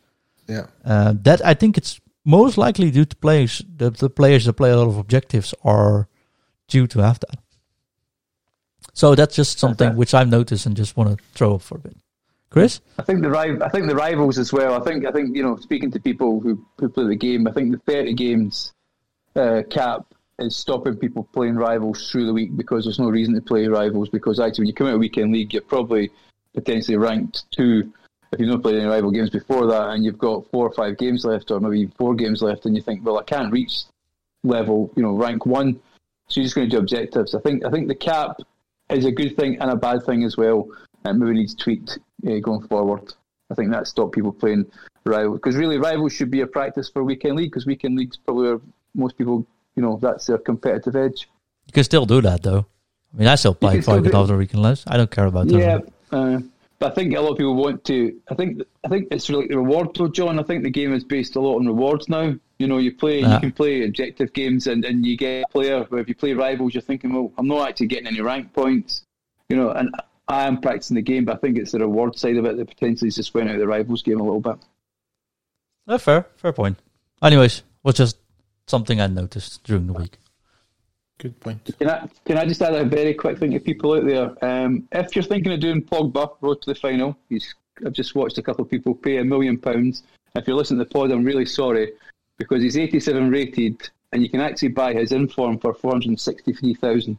Yeah. 0.47 0.67
Uh, 0.83 1.13
that 1.23 1.45
I 1.45 1.53
think 1.53 1.77
it's 1.77 1.99
most 2.25 2.57
likely 2.57 2.91
due 2.91 3.05
to 3.05 3.15
players. 3.15 3.61
The, 3.77 3.91
the 3.91 4.09
players 4.09 4.45
that 4.45 4.53
play 4.53 4.71
a 4.71 4.77
lot 4.77 4.87
of 4.87 4.97
objectives 4.97 5.53
are 5.63 6.07
due 6.67 6.87
to 6.87 6.99
have 6.99 7.19
that. 7.19 7.39
So 8.93 9.15
that's 9.15 9.35
just 9.35 9.59
something 9.59 9.89
okay. 9.89 9.95
which 9.95 10.13
I've 10.13 10.29
noticed 10.29 10.65
and 10.65 10.75
just 10.75 10.97
want 10.97 11.17
to 11.17 11.23
throw 11.33 11.55
up 11.55 11.61
for 11.61 11.75
a 11.75 11.79
bit. 11.79 11.95
Chris, 12.49 12.81
I 12.99 13.03
think 13.03 13.21
the 13.21 13.29
rival, 13.29 13.63
I 13.63 13.69
think 13.69 13.87
the 13.87 13.95
rivals 13.95 14.37
as 14.37 14.51
well. 14.51 14.73
I 14.73 14.83
think 14.83 15.05
I 15.05 15.11
think 15.11 15.35
you 15.35 15.41
know 15.41 15.55
speaking 15.55 15.89
to 15.91 15.99
people 16.01 16.41
who, 16.41 16.65
who 16.77 16.89
play 16.89 17.07
the 17.07 17.15
game, 17.15 17.47
I 17.47 17.51
think 17.53 17.71
the 17.71 17.77
thirty 17.77 18.13
games 18.13 18.73
uh, 19.37 19.61
cap 19.69 20.05
is 20.37 20.57
stopping 20.57 20.97
people 20.97 21.29
playing 21.31 21.55
rivals 21.55 22.11
through 22.11 22.25
the 22.25 22.33
week 22.33 22.57
because 22.57 22.83
there's 22.83 22.99
no 22.99 23.09
reason 23.09 23.33
to 23.35 23.41
play 23.41 23.67
rivals 23.67 24.09
because 24.09 24.39
actually 24.39 24.63
when 24.63 24.67
you 24.67 24.73
come 24.73 24.87
out 24.87 24.95
of 24.95 24.99
weekend 24.99 25.31
league, 25.31 25.53
you're 25.53 25.61
probably 25.61 26.11
potentially 26.53 26.97
ranked 26.97 27.49
two 27.51 27.93
if 28.31 28.39
you've 28.39 28.49
not 28.49 28.61
played 28.61 28.75
any 28.75 28.85
rival 28.85 29.11
games 29.11 29.29
before 29.29 29.67
that 29.67 29.89
and 29.89 30.05
you've 30.05 30.17
got 30.17 30.49
four 30.51 30.67
or 30.67 30.73
five 30.73 30.97
games 30.97 31.25
left 31.25 31.51
or 31.51 31.59
maybe 31.59 31.91
four 31.97 32.15
games 32.15 32.41
left 32.41 32.65
and 32.65 32.75
you 32.75 32.81
think, 32.81 33.05
well, 33.05 33.19
I 33.19 33.23
can't 33.23 33.51
reach 33.51 33.83
level, 34.43 34.91
you 34.95 35.03
know, 35.03 35.13
rank 35.13 35.45
one, 35.45 35.79
so 36.27 36.39
you're 36.39 36.45
just 36.45 36.55
going 36.55 36.69
to 36.69 36.75
do 36.75 36.79
objectives. 36.79 37.35
I 37.35 37.41
think 37.41 37.65
I 37.65 37.69
think 37.69 37.87
the 37.87 37.95
cap 37.95 38.37
is 38.93 39.05
a 39.05 39.11
good 39.11 39.35
thing 39.35 39.57
and 39.59 39.69
a 39.71 39.75
bad 39.75 40.03
thing 40.05 40.23
as 40.23 40.37
well. 40.37 40.67
And 41.03 41.19
maybe 41.19 41.33
needs 41.33 41.55
tweaked 41.55 41.97
uh, 42.27 42.39
going 42.39 42.67
forward. 42.67 43.13
I 43.49 43.55
think 43.55 43.71
that 43.71 43.87
stopped 43.87 44.13
people 44.13 44.31
playing 44.31 44.65
rivals 45.03 45.39
because 45.39 45.55
really 45.55 45.77
rivals 45.77 46.13
should 46.13 46.31
be 46.31 46.41
a 46.41 46.47
practice 46.47 46.89
for 46.89 47.03
weekend 47.03 47.35
league 47.35 47.51
because 47.51 47.65
weekend 47.65 47.97
leagues 47.97 48.17
probably 48.17 48.49
are 48.49 48.61
most 48.93 49.17
people 49.17 49.45
you 49.75 49.81
know 49.81 49.97
that's 50.01 50.27
their 50.27 50.37
competitive 50.37 50.95
edge. 50.95 51.27
You 51.67 51.73
can 51.73 51.83
still 51.83 52.05
do 52.05 52.21
that 52.21 52.43
though. 52.43 52.65
I 53.13 53.17
mean, 53.17 53.27
I 53.27 53.35
still 53.35 53.55
play 53.55 53.81
Pocket 53.81 54.13
after 54.13 54.37
weekend 54.37 54.63
leagues. 54.63 54.83
I 54.87 54.97
don't 54.97 55.11
care 55.11 55.25
about 55.25 55.47
that. 55.47 55.57
Yeah, 55.59 55.79
uh, 56.17 56.39
but 56.79 56.91
I 56.91 56.95
think 56.95 57.15
a 57.15 57.21
lot 57.21 57.31
of 57.31 57.37
people 57.37 57.55
want 57.55 57.83
to. 57.85 58.19
I 58.29 58.35
think 58.35 58.61
I 58.83 58.87
think 58.87 59.07
it's 59.11 59.29
really 59.29 59.47
the 59.47 59.57
reward 59.57 59.89
though, 59.95 60.07
John. 60.07 60.39
I 60.39 60.43
think 60.43 60.63
the 60.63 60.69
game 60.69 60.93
is 60.93 61.03
based 61.03 61.35
a 61.35 61.41
lot 61.41 61.57
on 61.57 61.65
rewards 61.65 62.07
now. 62.09 62.33
You 62.61 62.67
know, 62.67 62.77
you 62.77 62.93
play, 62.93 63.21
you 63.21 63.39
can 63.39 63.51
play 63.51 63.83
objective 63.85 64.33
games, 64.33 64.67
and, 64.67 64.85
and 64.85 65.03
you 65.03 65.17
get 65.17 65.45
a 65.45 65.47
player. 65.47 65.83
Where 65.89 65.99
if 65.99 66.07
you 66.07 66.13
play 66.13 66.33
rivals, 66.33 66.75
you're 66.75 66.83
thinking, 66.83 67.11
well, 67.11 67.33
I'm 67.39 67.47
not 67.47 67.67
actually 67.67 67.87
getting 67.87 68.05
any 68.05 68.21
rank 68.21 68.53
points. 68.53 69.03
You 69.49 69.57
know, 69.57 69.71
and 69.71 69.89
I 70.27 70.45
am 70.45 70.61
practicing 70.61 70.93
the 70.93 71.01
game, 71.01 71.25
but 71.25 71.37
I 71.37 71.39
think 71.39 71.57
it's 71.57 71.71
the 71.71 71.79
reward 71.79 72.19
side 72.19 72.37
of 72.37 72.45
it 72.45 72.57
that 72.57 72.67
potentially 72.67 73.07
is 73.07 73.15
just 73.15 73.33
went 73.33 73.49
out 73.49 73.55
of 73.55 73.61
the 73.61 73.65
rivals 73.65 74.03
game 74.03 74.19
a 74.19 74.23
little 74.23 74.41
bit. 74.41 74.57
Uh, 75.87 75.97
fair, 75.97 76.27
fair 76.35 76.53
point. 76.53 76.77
Anyways, 77.23 77.63
was 77.81 77.95
just 77.95 78.17
something 78.67 79.01
I 79.01 79.07
noticed 79.07 79.63
during 79.63 79.87
the 79.87 79.93
week. 79.93 80.19
Good 81.17 81.39
point. 81.39 81.67
Can 81.79 81.89
I 81.89 82.07
can 82.25 82.37
I 82.37 82.45
just 82.45 82.61
add 82.61 82.75
a 82.75 82.85
very 82.85 83.15
quick 83.15 83.39
thing 83.39 83.53
to 83.53 83.59
people 83.59 83.93
out 83.93 84.05
there? 84.05 84.45
Um, 84.45 84.87
if 84.91 85.15
you're 85.15 85.23
thinking 85.23 85.51
of 85.51 85.61
doing 85.61 85.81
Pogba 85.81 86.35
road 86.41 86.61
to 86.61 86.69
the 86.69 86.75
final, 86.75 87.17
he's 87.27 87.55
I've 87.83 87.93
just 87.93 88.13
watched 88.13 88.37
a 88.37 88.43
couple 88.43 88.63
of 88.63 88.69
people 88.69 88.93
pay 88.93 89.17
a 89.17 89.23
million 89.23 89.57
pounds. 89.57 90.03
If 90.35 90.47
you're 90.47 90.55
listening 90.55 90.79
to 90.79 90.85
the 90.85 90.91
pod, 90.91 91.09
I'm 91.09 91.23
really 91.23 91.47
sorry 91.47 91.93
because 92.41 92.63
he's 92.63 92.77
87 92.77 93.29
rated, 93.29 93.89
and 94.11 94.23
you 94.23 94.29
can 94.29 94.41
actually 94.41 94.69
buy 94.69 94.93
his 94.93 95.11
inform 95.11 95.59
for 95.59 95.73
463,000. 95.73 97.17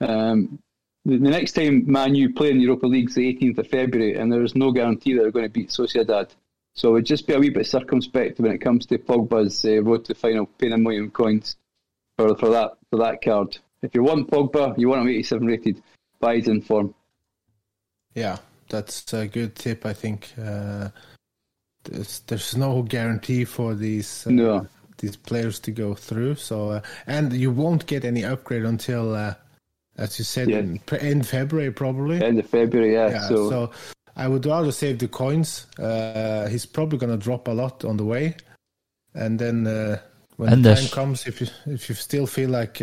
Um, 0.00 0.58
the, 1.04 1.18
next 1.18 1.52
time 1.52 1.90
Man 1.90 2.14
U 2.14 2.32
play 2.32 2.50
in 2.50 2.58
the 2.58 2.64
Europa 2.64 2.86
League 2.86 3.08
is 3.08 3.14
the 3.14 3.34
18th 3.34 3.58
of 3.58 3.68
February, 3.68 4.16
and 4.16 4.32
there 4.32 4.42
is 4.42 4.54
no 4.54 4.72
guarantee 4.72 5.14
that 5.14 5.22
they're 5.22 5.30
going 5.30 5.44
to 5.44 5.50
beat 5.50 5.70
Sociedad. 5.70 6.30
So 6.74 6.90
it 6.90 6.92
would 6.92 7.06
just 7.06 7.26
be 7.26 7.34
a 7.34 7.38
wee 7.38 7.50
bit 7.50 7.66
circumspect 7.66 8.38
when 8.40 8.52
it 8.52 8.58
comes 8.58 8.86
to 8.86 8.98
Pogba's 8.98 9.64
uh, 9.64 9.82
road 9.82 10.04
to 10.04 10.14
the 10.14 10.18
final, 10.18 10.46
paying 10.46 10.72
a 10.72 10.78
million 10.78 11.10
coins 11.10 11.56
for 12.16 12.34
for 12.36 12.50
that 12.50 12.72
for 12.90 12.98
that 12.98 13.20
card. 13.22 13.58
If 13.82 13.94
you 13.94 14.02
want 14.02 14.30
Pogba, 14.30 14.78
you 14.78 14.88
want 14.88 15.02
him 15.02 15.08
87 15.08 15.46
rated, 15.46 15.82
buy 16.20 16.36
his 16.36 16.48
inform. 16.48 16.94
Yeah, 18.14 18.38
that's 18.68 19.12
a 19.12 19.26
good 19.26 19.54
tip. 19.56 19.86
I 19.86 19.92
think 19.92 20.32
uh, 20.40 20.88
there's, 21.90 22.20
there's 22.20 22.56
no 22.56 22.82
guarantee 22.82 23.44
for 23.44 23.74
these 23.74 24.26
uh, 24.26 24.30
no. 24.30 24.66
these 24.98 25.16
players 25.16 25.58
to 25.60 25.70
go 25.70 25.94
through. 25.94 26.36
So 26.36 26.70
uh, 26.70 26.80
and 27.06 27.32
you 27.32 27.50
won't 27.50 27.86
get 27.86 28.04
any 28.04 28.24
upgrade 28.24 28.64
until 28.64 29.14
uh, 29.14 29.34
as 29.96 30.18
you 30.18 30.24
said 30.24 30.48
yeah. 30.50 30.58
in 30.58 30.80
end 31.00 31.26
February 31.26 31.72
probably. 31.72 32.22
End 32.22 32.38
of 32.38 32.48
February, 32.48 32.94
yeah. 32.94 33.10
yeah 33.10 33.28
so. 33.28 33.50
so. 33.50 33.70
I 34.16 34.26
would 34.26 34.44
rather 34.46 34.72
save 34.72 34.98
the 34.98 35.06
coins. 35.06 35.68
Uh, 35.78 36.48
he's 36.48 36.66
probably 36.66 36.98
gonna 36.98 37.16
drop 37.16 37.46
a 37.46 37.52
lot 37.52 37.84
on 37.84 37.96
the 37.96 38.04
way, 38.04 38.34
and 39.14 39.38
then 39.38 39.64
uh, 39.64 40.00
when 40.38 40.54
and 40.54 40.64
the 40.64 40.74
time 40.74 40.88
comes, 40.88 41.24
if 41.28 41.40
you 41.40 41.46
if 41.66 41.88
you 41.88 41.94
still 41.94 42.26
feel 42.26 42.50
like 42.50 42.82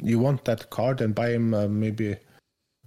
you 0.00 0.20
want 0.20 0.44
that 0.44 0.70
card, 0.70 1.00
and 1.00 1.12
buy 1.12 1.30
him 1.30 1.80
maybe 1.80 2.16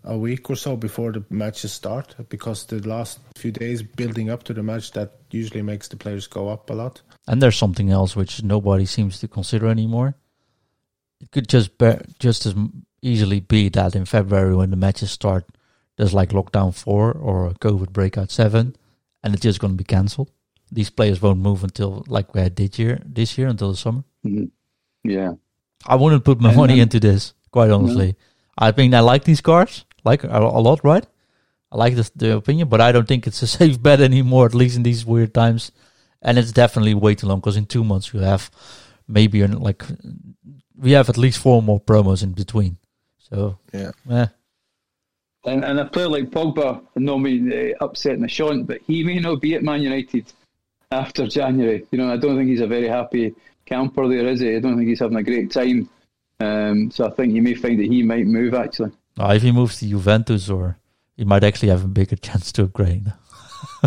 a 0.08 0.18
week 0.18 0.50
or 0.50 0.56
so 0.56 0.76
before 0.76 1.12
the 1.12 1.24
matches 1.30 1.74
start 1.74 2.16
because 2.30 2.66
the 2.66 2.80
last 2.88 3.20
few 3.36 3.52
days 3.52 3.84
building 3.84 4.30
up 4.30 4.44
to 4.44 4.54
the 4.54 4.64
match 4.64 4.92
that 4.94 5.12
usually 5.32 5.62
makes 5.62 5.88
the 5.90 5.98
players 5.98 6.28
go 6.28 6.48
up 6.48 6.70
a 6.70 6.74
lot. 6.74 7.02
And 7.28 7.42
there's 7.42 7.58
something 7.58 7.92
else 7.92 8.16
which 8.16 8.42
nobody 8.42 8.86
seems 8.86 9.20
to 9.20 9.28
consider 9.28 9.68
anymore. 9.68 10.16
It 11.20 11.32
could 11.32 11.50
just 11.50 11.78
be, 11.78 11.94
just 12.20 12.46
as 12.46 12.56
easily 13.02 13.42
be 13.42 13.70
that 13.70 13.96
in 13.96 14.06
February 14.06 14.56
when 14.56 14.72
the 14.72 14.78
matches 14.78 15.12
start, 15.12 15.46
there's 15.98 16.14
like 16.14 16.30
lockdown 16.30 16.74
four 16.74 17.12
or 17.12 17.52
COVID 17.52 17.92
breakout 17.92 18.32
seven, 18.32 18.76
and 19.24 19.34
it's 19.34 19.44
just 19.44 19.60
going 19.60 19.74
to 19.74 19.78
be 19.78 19.84
cancelled. 19.84 20.32
These 20.72 20.90
players 20.90 21.22
won't 21.22 21.40
move 21.40 21.64
until 21.64 22.06
like 22.08 22.34
we 22.34 22.42
had 22.42 22.56
this 22.56 22.78
year, 22.80 23.02
this 23.06 23.38
year 23.38 23.48
until 23.48 23.72
the 23.72 23.78
summer. 23.78 24.04
Mm-hmm. 24.26 24.46
Yeah, 25.10 25.34
I 25.86 25.96
wouldn't 25.96 26.24
put 26.24 26.40
my 26.40 26.50
and 26.50 26.58
money 26.58 26.74
then, 26.76 26.84
into 26.84 27.00
this, 27.00 27.34
quite 27.52 27.72
honestly. 27.72 28.16
I 28.58 28.72
think 28.72 28.94
I 28.94 29.00
like 29.00 29.24
these 29.24 29.42
cars 29.42 29.86
like 30.12 30.24
a, 30.24 30.40
a 30.60 30.62
lot, 30.68 30.80
right? 30.84 31.06
I 31.72 31.76
like 31.84 31.96
the, 31.96 32.10
the 32.16 32.30
opinion, 32.38 32.68
but 32.70 32.80
I 32.82 32.92
don't 32.94 33.08
think 33.08 33.28
it's 33.28 33.42
a 33.44 33.48
safe 33.60 33.78
bet 33.82 34.00
anymore. 34.02 34.46
At 34.46 34.56
least 34.62 34.78
in 34.78 34.84
these 34.84 35.06
weird 35.06 35.34
times, 35.34 35.72
and 36.22 36.38
it's 36.40 36.52
definitely 36.54 36.94
way 36.96 37.14
too 37.16 37.28
long. 37.28 37.40
Because 37.40 37.58
in 37.58 37.66
two 37.66 37.84
months 37.84 38.14
you 38.14 38.20
have 38.22 38.50
maybe 39.08 39.42
an- 39.42 39.60
like 39.70 39.84
we 40.86 40.92
have 40.98 41.10
at 41.10 41.18
least 41.18 41.40
four 41.40 41.62
more 41.62 41.80
promos 41.90 42.24
in 42.24 42.32
between. 42.34 42.78
So 43.30 43.58
Yeah. 43.74 43.92
eh, 44.10 44.28
And, 45.46 45.64
and 45.64 45.80
a 45.80 45.86
player 45.86 46.10
like 46.10 46.30
Pogba, 46.30 46.82
I 46.96 47.00
know 47.00 47.18
me 47.18 47.32
uh, 47.72 47.86
upsetting 47.86 48.24
Nishant, 48.24 48.68
but 48.68 48.80
he 48.88 49.04
may 49.04 49.20
not 49.20 49.42
be 49.42 49.56
at 49.56 49.64
Man 49.64 49.82
United 49.82 50.26
after 50.92 51.28
January. 51.28 51.86
You 51.92 51.98
know, 51.98 52.10
I 52.14 52.18
don't 52.18 52.36
think 52.38 52.50
he's 52.50 52.62
a 52.62 52.68
very 52.68 52.88
happy 52.88 53.34
camper 53.66 54.08
there, 54.08 54.28
is 54.28 54.40
he? 54.40 54.56
I 54.56 54.60
don't 54.60 54.78
think 54.78 54.88
he's 54.90 55.00
having 55.00 55.18
a 55.18 55.24
great 55.24 55.52
time. 55.52 55.90
Um, 56.40 56.92
so 56.92 57.06
I 57.08 57.12
think 57.16 57.34
you 57.34 57.42
may 57.42 57.56
find 57.56 57.78
that 57.80 57.88
he 57.94 58.04
might 58.04 58.26
move 58.28 58.54
actually. 58.54 58.92
Uh, 59.20 59.34
if 59.36 59.42
he 59.42 59.52
moves 59.52 59.80
to 59.80 59.88
Juventus, 59.88 60.50
or 60.50 60.78
he 61.16 61.26
might 61.26 61.44
actually 61.44 61.70
have 61.70 61.84
a 61.84 61.88
bigger 61.88 62.16
chance 62.16 62.52
to 62.54 62.64
upgrade. 62.64 63.12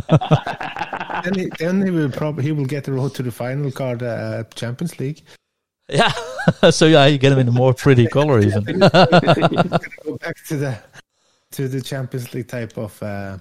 Then 1.24 1.34
he, 1.34 1.50
then 1.58 1.82
he 1.84 1.90
will 1.90 2.10
probably 2.10 2.44
he 2.44 2.52
will 2.52 2.64
get 2.64 2.84
the 2.84 2.92
road 2.92 3.14
to 3.16 3.22
the 3.22 3.30
final 3.30 3.70
card 3.70 4.02
uh, 4.02 4.44
Champions 4.54 4.98
League. 4.98 5.20
Yeah. 5.88 6.12
so 6.70 6.86
yeah, 6.86 7.06
you 7.06 7.18
get 7.18 7.32
him 7.32 7.38
in 7.38 7.48
a 7.48 7.52
more 7.52 7.74
pretty 7.74 8.06
color 8.06 8.40
even. 8.46 8.64
Gonna 8.64 8.88
go 10.04 10.16
back 10.18 10.36
to 10.48 10.56
the 10.56 10.78
to 11.52 11.68
the 11.68 11.80
Champions 11.80 12.32
League 12.32 12.48
type 12.48 12.76
of. 12.78 13.02
Uh, 13.02 13.38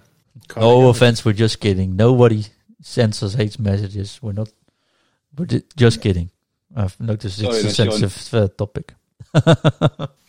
No 0.58 0.90
offense, 0.90 1.24
we're 1.24 1.34
just 1.34 1.60
kidding. 1.60 1.96
Nobody 1.96 2.46
sends 2.82 3.22
us 3.24 3.34
hate 3.36 3.60
messages. 3.60 4.20
We're 4.22 4.34
not. 4.34 4.50
We're 5.38 5.62
just 5.76 6.02
kidding. 6.02 6.32
I've 6.76 7.00
noticed 7.00 7.40
Sorry, 7.40 7.56
it's 7.56 7.66
a 7.66 7.72
sensitive 7.72 8.34
uh, 8.34 8.48
topic. 8.50 8.94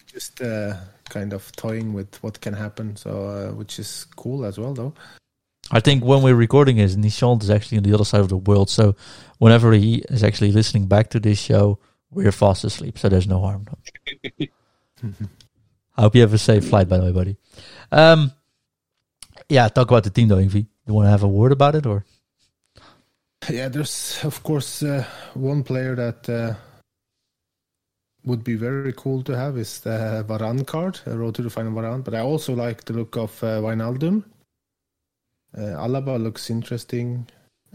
just 0.07 0.41
uh, 0.41 0.75
kind 1.11 1.35
of 1.35 1.53
toying 1.53 1.93
with 1.93 2.23
what 2.23 2.41
can 2.41 2.55
happen. 2.55 2.97
So, 2.97 3.11
uh, 3.29 3.53
which 3.53 3.79
is 3.79 4.07
cool 4.17 4.45
as 4.47 4.59
well, 4.59 4.73
though. 4.73 4.95
I 5.71 5.81
think 5.81 6.05
when 6.05 6.23
we're 6.23 6.35
recording 6.35 6.79
it, 6.79 6.91
Nishant 6.93 7.43
is 7.43 7.51
actually 7.51 7.79
on 7.79 7.85
the 7.85 7.95
other 7.95 8.05
side 8.05 8.23
of 8.23 8.29
the 8.29 8.37
world. 8.37 8.71
So 8.71 8.97
whenever 9.39 9.73
he 9.73 10.03
is 10.09 10.25
actually 10.25 10.53
listening 10.53 10.87
back 10.87 11.11
to 11.11 11.21
this 11.21 11.39
show, 11.39 11.79
we're 12.11 12.33
fast 12.33 12.65
asleep. 12.65 12.99
So 12.99 13.09
there's 13.09 13.29
no 13.29 13.41
harm. 13.41 13.67
I 15.97 16.03
hope 16.03 16.15
you 16.15 16.23
have 16.23 16.35
a 16.35 16.39
safe 16.39 16.69
flight, 16.69 16.89
by 16.89 16.99
the 16.99 17.05
way, 17.05 17.13
buddy. 17.13 17.37
Um, 17.93 18.33
yeah, 19.49 19.69
talk 19.69 19.91
about 19.91 20.05
the 20.05 20.11
team 20.11 20.29
though, 20.29 20.37
Ingvi. 20.37 20.67
You 20.87 20.95
want 20.95 21.07
to 21.07 21.11
have 21.11 21.23
a 21.23 21.29
word 21.29 21.53
about 21.53 21.75
it, 21.75 21.87
or 21.87 22.05
Yeah, 23.49 23.69
there's 23.69 24.21
of 24.25 24.43
course 24.43 24.83
uh, 24.83 25.05
one 25.35 25.63
player 25.63 25.95
that 25.95 26.29
uh, 26.29 26.55
would 28.25 28.45
be 28.45 28.55
very 28.55 28.93
cool 28.93 29.23
to 29.23 29.37
have 29.37 29.57
is 29.57 29.81
the 29.81 30.25
Varane 30.29 30.67
card, 30.67 31.01
uh, 31.07 31.17
Road 31.17 31.35
to 31.37 31.43
the 31.43 31.51
Final 31.51 31.73
Varane. 31.73 32.05
But 32.05 32.15
I 32.15 32.21
also 32.21 32.55
like 32.55 32.85
the 32.85 32.93
look 32.93 33.17
of 33.17 33.43
uh, 33.43 33.61
Wijnaldum. 33.61 34.25
Uh, 35.57 35.61
Alaba 35.61 36.23
looks 36.23 36.51
interesting. 36.51 37.27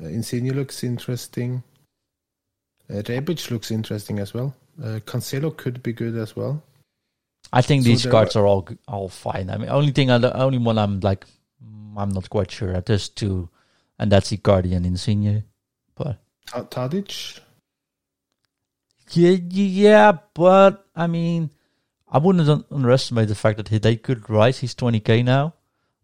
Uh, 0.01 0.07
Insigne 0.07 0.51
looks 0.51 0.83
interesting. 0.83 1.63
Uh, 2.89 3.01
Rebic 3.01 3.49
looks 3.51 3.71
interesting 3.71 4.19
as 4.19 4.33
well. 4.33 4.55
Uh, 4.81 4.99
Cancelo 5.05 5.55
could 5.55 5.81
be 5.81 5.93
good 5.93 6.15
as 6.15 6.35
well. 6.35 6.61
I 7.53 7.61
think 7.61 7.83
So 7.83 7.89
these 7.89 8.05
cards 8.05 8.35
are 8.35 8.45
all 8.45 8.67
all 8.87 9.09
fine. 9.09 9.49
I 9.49 9.57
mean, 9.57 9.69
only 9.69 9.91
thing, 9.91 10.09
I, 10.09 10.17
the 10.17 10.35
only 10.35 10.57
one 10.57 10.77
I'm 10.77 10.99
like, 10.99 11.25
mm, 11.63 11.93
I'm 11.97 12.09
not 12.09 12.29
quite 12.29 12.51
sure. 12.51 12.79
There's 12.81 13.09
two, 13.09 13.49
and 13.99 14.11
that's 14.11 14.31
Icardi 14.31 14.75
and 14.75 14.85
Insigne. 14.85 15.43
But 15.95 16.17
Ta- 16.47 16.63
Tadic, 16.63 17.39
yeah, 19.11 19.37
yeah, 19.49 20.11
but 20.33 20.85
I 20.95 21.07
mean, 21.07 21.49
I 22.09 22.17
wouldn't 22.17 22.47
un- 22.49 22.65
underestimate 22.71 23.27
the 23.27 23.35
fact 23.35 23.57
that 23.57 23.67
he, 23.69 23.77
they 23.77 23.95
could 23.95 24.29
rise. 24.29 24.59
He's 24.59 24.75
20k 24.75 25.23
now. 25.23 25.53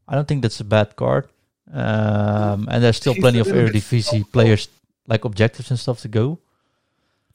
I 0.08 0.16
don't 0.16 0.28
think 0.28 0.42
that's 0.42 0.60
a 0.60 0.66
bad 0.66 0.96
card. 0.96 1.28
Um, 1.72 2.68
and 2.70 2.84
there's 2.84 2.98
still 2.98 3.14
He's 3.14 3.22
plenty 3.22 3.40
of 3.40 3.48
Eredivisie 3.48 4.30
players 4.32 4.68
like 5.08 5.24
objectives 5.26 5.70
and 5.70 5.80
stuff 5.80 6.02
to 6.02 6.08
go. 6.10 6.40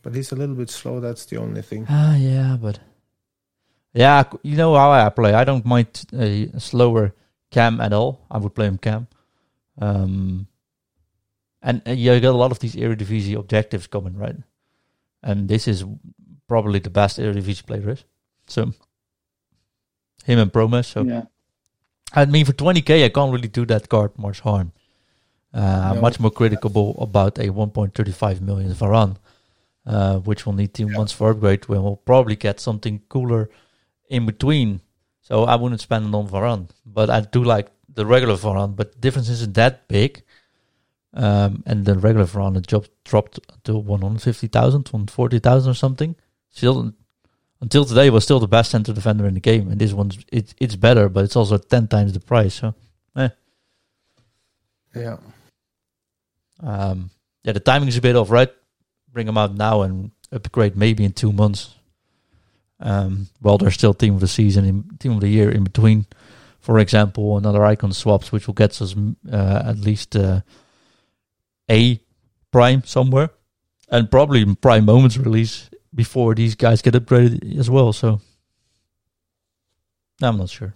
but 0.03 0.15
he's 0.15 0.31
a 0.31 0.37
little 0.37 0.55
bit 0.55 0.71
slow. 0.71 1.01
That's 1.01 1.25
the 1.27 1.39
only 1.39 1.63
thing. 1.63 1.87
Ah, 1.89 2.15
yeah, 2.17 2.57
but 2.61 2.79
yeah, 3.93 4.25
you 4.43 4.57
know 4.57 4.75
how 4.75 4.91
I 4.93 5.09
play. 5.09 5.33
I 5.33 5.45
don't 5.45 5.65
mind 5.65 5.89
a 6.13 6.49
slower 6.61 7.15
cam 7.51 7.81
at 7.81 7.93
all. 7.93 8.21
I 8.31 8.39
would 8.39 8.55
play 8.55 8.67
him 8.67 8.79
cam. 8.79 9.09
Um, 9.79 10.47
and 11.63 11.83
uh, 11.89 11.93
you 11.93 12.21
got 12.21 12.31
a 12.35 12.37
lot 12.37 12.51
of 12.53 12.59
these 12.59 12.77
Eredivisie 12.77 13.39
objectives 13.39 13.87
coming, 13.87 14.17
right? 14.17 14.37
And 15.23 15.49
this 15.49 15.67
is 15.69 15.85
probably 16.49 16.79
the 16.79 16.91
best 16.91 17.19
Eredivisie 17.19 17.67
player 17.67 17.91
is. 17.91 18.05
So 18.47 18.73
him 20.25 20.39
and 20.39 20.53
Promes. 20.53 20.87
So 20.87 21.03
Yeah. 21.03 21.25
I 22.13 22.25
mean, 22.25 22.45
for 22.45 22.53
20k, 22.53 23.05
I 23.05 23.09
can't 23.09 23.33
really 23.33 23.49
do 23.49 23.67
that 23.67 23.89
card 23.89 24.17
much 24.19 24.41
harm. 24.41 24.73
Uh, 25.53 25.93
No. 25.95 26.01
much 26.01 26.21
more 26.21 26.31
critical 26.31 26.95
about 27.01 27.39
a 27.39 27.49
1.35 27.51 28.41
million 28.41 28.73
Varane, 28.73 29.17
uh, 29.87 30.19
which 30.19 30.45
will 30.47 30.53
need 30.53 30.73
two 30.75 30.89
months 30.89 31.13
for 31.13 31.31
upgrade. 31.31 31.67
When 31.69 31.83
we'll 31.83 31.97
probably 31.97 32.37
get 32.37 32.61
something 32.61 33.01
cooler 33.09 33.49
in 34.09 34.27
between. 34.27 34.81
So 35.23 35.45
I 35.45 35.57
wouldn't 35.57 35.81
spend 35.81 36.07
it 36.07 36.15
on 36.15 36.29
Varane, 36.29 36.69
but 36.85 37.11
I 37.11 37.21
do 37.21 37.43
like 37.43 37.71
the 37.93 38.07
regular 38.07 38.37
Varane. 38.37 38.77
But 38.77 38.93
the 38.93 38.99
difference 38.99 39.29
isn't 39.29 39.55
that 39.55 39.89
big. 39.89 40.23
Um, 41.17 41.63
and 41.65 41.87
the 41.87 41.95
regular 41.95 42.27
Varane 42.27 42.65
job 42.67 42.87
dropped 43.05 43.41
to 43.65 43.79
150,000, 43.79 44.89
140,000 44.89 45.71
or 45.71 45.75
something. 45.75 46.15
Still, 46.51 46.93
until 47.63 47.87
today, 47.87 48.11
was 48.11 48.23
still 48.23 48.39
the 48.39 48.47
best 48.47 48.71
center 48.71 48.93
defender 48.93 49.27
in 49.27 49.33
the 49.33 49.41
game, 49.41 49.71
and 49.71 49.81
this 49.81 49.95
one's 49.95 50.19
it, 50.31 50.55
it's 50.59 50.77
better, 50.77 51.09
but 51.09 51.25
it's 51.25 51.37
also 51.37 51.57
ten 51.57 51.89
times 51.89 52.13
the 52.13 52.21
price. 52.21 52.55
So, 52.55 52.75
Yeah. 54.95 55.17
um, 56.63 57.11
yeah, 57.45 57.53
the 57.53 57.61
timing 57.61 57.89
is 57.89 57.97
a 57.97 58.01
bit 58.03 58.17
off, 58.17 58.31
right? 58.31 58.51
Bring 59.13 59.27
them 59.27 59.39
out 59.39 59.55
now 59.55 59.83
and 59.83 60.11
upgrade 60.33 60.77
maybe 60.77 61.05
in 61.05 61.13
two 61.13 61.33
months. 61.33 61.75
Um, 62.79 63.29
while 63.41 63.57
there's 63.57 63.75
still 63.75 63.95
team 63.95 64.15
of 64.15 64.21
the 64.21 64.29
season, 64.29 64.65
in, 64.67 64.85
team 64.99 65.13
of 65.13 65.21
the 65.21 65.29
year 65.29 65.51
in 65.51 65.65
between. 65.65 66.05
For 66.61 66.79
example, 66.79 67.39
another 67.39 67.65
icon 67.65 67.93
swaps, 67.93 68.33
which 68.33 68.47
will 68.47 68.55
get 68.55 68.83
us 68.83 68.95
uh, 69.33 69.63
at 69.65 69.79
least 69.79 70.15
uh, 70.17 70.41
a 71.71 72.01
prime 72.51 72.83
somewhere, 72.85 73.31
and 73.91 74.11
probably 74.11 74.55
prime 74.57 74.85
moments 74.85 75.17
release 75.19 75.69
before 75.95 76.35
these 76.35 76.55
guys 76.55 76.83
get 76.83 76.95
upgraded 76.95 77.59
as 77.59 77.69
well. 77.71 77.93
So, 77.93 78.21
I'm 80.23 80.39
not 80.39 80.49
sure. 80.51 80.75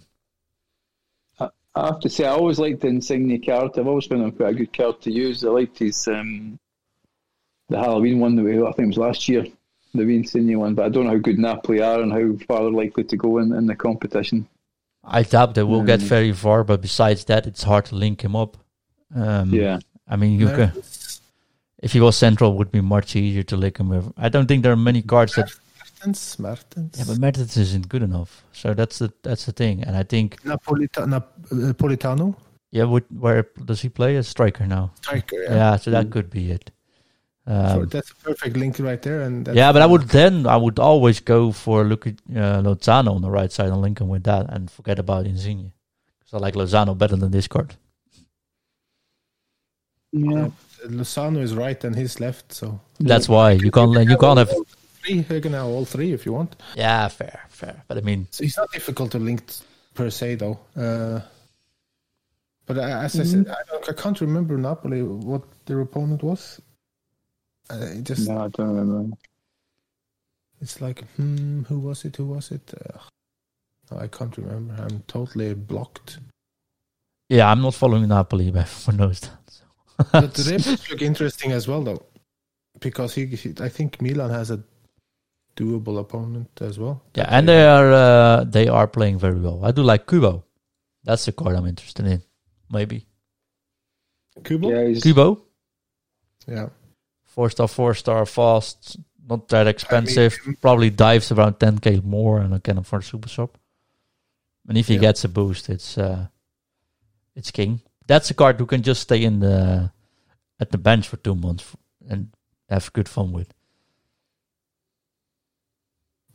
I 1.39 1.85
have 1.85 2.01
to 2.01 2.09
say, 2.09 2.25
I 2.25 2.31
always 2.31 2.59
liked 2.59 2.81
the 2.81 2.87
Insigne 2.87 3.41
card. 3.41 3.71
I've 3.77 3.87
always 3.87 4.05
found 4.05 4.23
him 4.23 4.31
quite 4.33 4.49
a 4.49 4.57
good 4.57 4.73
card 4.73 4.99
to 5.03 5.11
use. 5.11 5.43
I 5.45 5.49
liked 5.49 5.79
his 5.79 6.05
um, 6.09 6.59
the 7.69 7.77
Halloween 7.79 8.19
one 8.19 8.35
that 8.35 8.43
we 8.43 8.61
I 8.61 8.71
think 8.73 8.79
it 8.79 8.87
was 8.87 8.97
last 8.97 9.29
year, 9.29 9.45
the 9.93 10.03
wee 10.03 10.17
Insigne 10.17 10.59
one. 10.59 10.75
But 10.75 10.85
I 10.85 10.89
don't 10.89 11.05
know 11.05 11.11
how 11.11 11.17
good 11.17 11.39
Napoli 11.39 11.81
are 11.81 12.01
and 12.01 12.11
how 12.11 12.45
far 12.45 12.63
they're 12.63 12.71
likely 12.71 13.05
to 13.05 13.15
go 13.15 13.37
in, 13.37 13.53
in 13.53 13.67
the 13.67 13.75
competition. 13.75 14.47
I 15.03 15.23
doubt 15.23 15.55
they 15.55 15.63
will 15.63 15.83
get 15.83 16.01
Mm. 16.01 16.03
very 16.09 16.33
far, 16.33 16.63
but 16.65 16.81
besides 16.81 17.23
that, 17.25 17.47
it's 17.47 17.63
hard 17.63 17.85
to 17.85 17.95
link 17.95 18.21
him 18.21 18.35
up. 18.35 18.57
Um, 19.15 19.53
Yeah, 19.53 19.79
I 20.07 20.15
mean, 20.15 20.39
you 20.39 20.45
Mertens, 20.47 21.21
if 21.81 21.93
he 21.93 21.99
was 22.01 22.17
central, 22.17 22.51
it 22.51 22.55
would 22.57 22.71
be 22.71 22.81
much 22.81 23.15
easier 23.15 23.43
to 23.43 23.57
link 23.57 23.77
him 23.79 23.89
with. 23.89 24.11
I 24.17 24.29
don't 24.29 24.47
think 24.47 24.63
there 24.63 24.71
are 24.73 24.75
many 24.77 25.01
cards 25.01 25.35
that. 25.35 25.49
Mertens, 25.99 26.37
Mertens. 26.39 26.97
Yeah, 26.97 27.05
but 27.07 27.17
Mertens 27.19 27.55
isn't 27.57 27.87
good 27.87 28.03
enough. 28.03 28.43
So 28.51 28.73
that's 28.73 28.99
the 28.99 29.13
that's 29.23 29.45
the 29.45 29.51
thing. 29.51 29.83
And 29.83 29.95
I 29.95 30.03
think, 30.03 30.41
Napolita- 30.43 31.07
Nap- 31.07 31.31
uh, 31.51 31.73
Politano, 31.73 32.35
yeah, 32.71 32.83
would, 32.85 33.05
where 33.09 33.47
does 33.65 33.81
he 33.81 33.89
play? 33.89 34.15
A 34.17 34.23
striker 34.23 34.65
now. 34.67 34.91
striker. 35.01 35.41
Yeah, 35.43 35.55
Yeah, 35.55 35.75
so 35.77 35.91
that 35.91 36.07
Mm. 36.07 36.11
could 36.11 36.29
be 36.29 36.51
it. 36.51 36.71
So 37.47 37.53
Um, 37.53 37.87
that's 37.89 38.11
a 38.11 38.15
perfect 38.15 38.55
link 38.55 38.77
right 38.79 39.01
there. 39.01 39.21
And 39.21 39.47
yeah, 39.53 39.71
but 39.71 39.81
I 39.81 39.85
would 39.87 40.09
then 40.09 40.45
I 40.45 40.57
would 40.57 40.77
always 40.79 41.19
go 41.19 41.51
for 41.51 41.83
look 41.83 42.05
at 42.07 42.13
uh, 42.29 42.61
Lozano 42.61 43.15
on 43.15 43.21
the 43.21 43.31
right 43.31 43.51
side 43.51 43.67
and 43.69 43.81
link 43.81 43.99
him 43.99 44.09
with 44.09 44.23
that, 44.25 44.45
and 44.49 44.69
forget 44.69 44.99
about 44.99 45.25
Insigne. 45.25 45.71
Because 46.19 46.33
I 46.35 46.37
like 46.37 46.53
Lozano 46.55 46.95
better 46.97 47.15
than 47.15 47.31
this 47.31 47.47
card. 47.47 47.75
Yeah. 50.11 50.49
Lozano 50.85 51.39
is 51.41 51.53
right 51.55 51.81
and 51.83 51.95
he's 51.95 52.19
left. 52.19 52.53
So 52.53 52.79
That's 52.99 53.29
why 53.29 53.51
you 53.51 53.71
can't 53.71 53.91
let- 53.91 54.07
you 54.09 54.17
can't 54.17 54.37
have. 54.39 54.49
all 54.49 54.65
three. 55.03 55.25
You 55.29 55.41
can 55.41 55.53
have 55.53 55.65
all 55.65 55.85
three 55.85 56.11
if 56.13 56.25
you 56.25 56.33
want. 56.33 56.55
Yeah, 56.75 57.07
fair, 57.07 57.41
fair. 57.49 57.83
But 57.87 57.97
I 57.97 58.01
mean, 58.01 58.27
So 58.31 58.43
he's 58.43 58.57
not 58.57 58.71
difficult 58.71 59.11
to 59.11 59.19
link 59.19 59.43
per 59.93 60.09
se, 60.09 60.35
though. 60.35 60.59
Uh, 60.75 61.21
but 62.65 62.77
as 62.77 63.15
I 63.19 63.23
Mm-hmm. 63.23 63.43
said, 63.43 63.47
I, 63.49 63.61
don't, 63.71 63.89
I 63.89 63.93
can't 63.93 64.21
remember 64.21 64.57
Napoli 64.57 65.01
what 65.03 65.43
their 65.65 65.79
opponent 65.81 66.23
was. 66.23 66.59
Uh, 67.69 67.75
it 67.97 68.03
just 68.03 68.27
No, 68.27 68.37
I 68.45 68.47
don't 68.49 68.75
remember. 68.75 69.15
it's 70.61 70.81
like 70.81 71.03
hmm, 71.15 71.63
who 71.63 71.79
was 71.79 72.05
it? 72.05 72.15
Who 72.17 72.25
was 72.25 72.51
it? 72.51 72.73
Uh, 72.73 73.97
I 73.97 74.07
can't 74.07 74.35
remember. 74.37 74.73
I'm 74.81 75.03
totally 75.07 75.53
blocked. 75.53 76.19
yeah, 77.29 77.49
I'm 77.51 77.61
not 77.61 77.73
following 77.75 78.07
Napoli 78.07 78.51
but 78.51 78.67
for 78.83 78.91
no 78.93 79.11
stats. 79.99 80.33
The 80.33 80.43
Rebic 80.57 80.89
look 80.89 81.01
interesting 81.01 81.51
as 81.51 81.67
well, 81.67 81.83
though, 81.83 82.03
because 82.79 83.13
he, 83.15 83.25
he, 83.25 83.53
I 83.59 83.69
think 83.69 84.01
Milan 84.01 84.29
has 84.31 84.51
a 84.51 84.63
doable 85.55 85.99
opponent 85.99 86.49
as 86.61 86.79
well. 86.79 87.01
Yeah, 87.15 87.27
and 87.29 87.47
they 87.47 87.63
are 87.65 87.91
uh, 87.91 88.43
they 88.45 88.67
are 88.67 88.87
playing 88.87 89.19
very 89.19 89.39
well. 89.39 89.63
I 89.65 89.71
do 89.71 89.83
like 89.83 90.07
Kubo. 90.07 90.43
That's 91.03 91.25
the 91.25 91.31
card 91.31 91.55
I'm 91.55 91.65
interested 91.67 92.05
in. 92.05 92.21
Maybe 92.69 93.05
Kubo? 94.43 94.69
Yeah, 94.69 94.99
Kubo, 94.99 95.41
Yeah. 96.47 96.69
four 97.25 97.49
star, 97.49 97.67
four 97.67 97.93
star, 97.95 98.25
fast, 98.25 98.97
not 99.27 99.47
that 99.49 99.67
expensive. 99.67 100.37
Probably 100.61 100.89
dives 100.89 101.31
around 101.31 101.59
10k 101.59 102.03
more, 102.03 102.39
and 102.39 102.53
I 102.55 102.59
can 102.59 102.77
afford 102.77 103.03
super 103.03 103.27
shop. 103.29 103.57
And 104.67 104.77
if 104.77 104.87
he 104.87 104.93
Yeah. 104.95 105.01
gets 105.01 105.23
a 105.25 105.29
boost, 105.29 105.69
it's 105.69 105.97
uh, 105.97 106.27
it's 107.35 107.51
king. 107.51 107.81
That's 108.07 108.29
a 108.29 108.33
card 108.33 108.59
who 108.59 108.65
can 108.65 108.81
just 108.81 109.01
stay 109.01 109.23
in 109.23 109.39
the 109.39 109.91
at 110.59 110.71
the 110.71 110.77
bench 110.77 111.07
for 111.07 111.17
two 111.17 111.35
months 111.35 111.75
and 112.09 112.29
have 112.69 112.91
good 112.93 113.09
fun 113.09 113.31
with. 113.31 113.53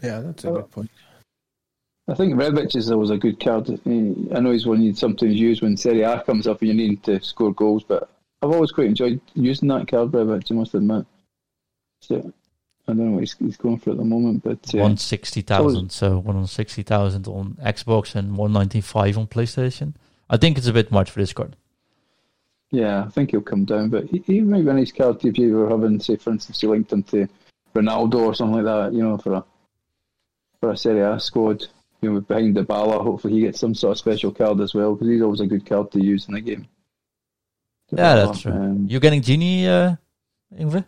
Yeah, 0.03 0.21
that's 0.21 0.45
a 0.45 0.51
good 0.51 0.71
point. 0.71 0.91
I 2.09 2.15
think 2.15 2.35
Rebic 2.35 2.77
is 2.77 2.91
always 2.91 3.11
a 3.11 3.17
good 3.17 3.41
card. 3.41 3.69
I 3.69 4.41
know 4.41 4.53
he's 4.53 4.67
one 4.67 4.83
you'd 4.83 4.99
sometimes 4.99 5.35
use 5.35 5.61
when 5.61 5.77
Serie 5.77 6.03
A 6.03 6.21
comes 6.21 6.47
up 6.47 6.61
and 6.61 6.69
you 6.69 6.75
need 6.75 7.03
to 7.05 7.21
score 7.21 7.53
goals, 7.53 7.83
but 7.83 8.09
I've 8.43 8.51
always 8.51 8.71
quite 8.71 8.87
enjoyed 8.87 9.21
using 9.35 9.69
that 9.69 9.89
card, 9.89 10.13
Rebic, 10.13 10.51
I 10.51 10.55
must 10.55 10.75
admit. 10.75 11.05
So, 12.03 12.33
I 12.87 12.93
don't 12.93 12.99
know 12.99 13.11
what 13.13 13.21
he's, 13.21 13.35
he's 13.39 13.57
going 13.57 13.79
for 13.79 13.91
at 13.91 13.97
the 13.97 14.05
moment, 14.05 14.45
but 14.45 14.73
uh, 14.75 14.79
One 14.79 14.97
sixty 14.97 15.41
thousand, 15.41 15.91
so 15.91 16.19
one 16.19 16.37
hundred 16.37 16.49
sixty 16.49 16.85
thousand 16.85 17.27
on 17.27 17.57
Xbox 17.61 18.15
and 18.15 18.37
one 18.37 18.53
ninety 18.53 18.81
five 18.81 19.19
on 19.19 19.27
PlayStation. 19.27 19.95
I 20.29 20.37
think 20.37 20.59
it's 20.59 20.67
a 20.67 20.73
bit 20.73 20.91
much 20.91 21.11
for 21.11 21.21
this 21.21 21.33
card. 21.33 21.57
yeah, 22.71 23.05
I 23.05 23.09
think 23.11 23.31
he'll 23.31 23.41
come 23.41 23.65
down. 23.65 23.91
But 23.91 24.07
he, 24.07 24.19
he 24.27 24.41
might 24.41 24.65
be 24.65 24.71
a 24.71 24.75
nice 24.75 24.93
card 24.93 25.25
if 25.25 25.39
you 25.39 25.55
were 25.57 25.71
having, 25.71 26.01
say, 26.01 26.17
for 26.17 26.31
instance, 26.31 26.63
you 26.63 26.71
linked 26.71 26.93
him 26.93 27.03
to 27.05 27.29
Ronaldo 27.75 28.15
or 28.17 28.35
something 28.35 28.63
like 28.63 28.65
that, 28.65 28.93
you 28.93 29.03
know, 29.03 29.19
for 29.19 29.35
a 29.35 29.45
for 30.61 30.71
a 30.71 30.77
Serie 30.77 31.03
A 31.03 31.21
squad. 31.21 31.65
You 32.03 32.13
know, 32.13 32.21
behind 32.21 32.57
Dybala, 32.57 33.03
hopefully 33.03 33.35
he 33.35 33.41
gets 33.41 33.61
some 33.61 33.75
sort 33.75 33.93
of 33.93 33.99
special 33.99 34.31
card 34.31 34.61
as 34.61 34.75
well 34.75 34.95
because 34.95 35.09
he's 35.09 35.23
always 35.23 35.41
a 35.41 35.47
good 35.47 35.65
card 35.65 35.91
to 35.93 36.03
use 36.03 36.29
in 36.29 36.35
the 36.35 36.41
game. 36.41 36.67
Yeah, 37.91 38.17
that's 38.17 38.41
true. 38.41 38.53
Um, 38.53 38.87
You're 38.89 39.01
getting 39.01 39.23
Gini, 39.23 39.67
uh, 39.67 39.97
Ingve? 40.55 40.85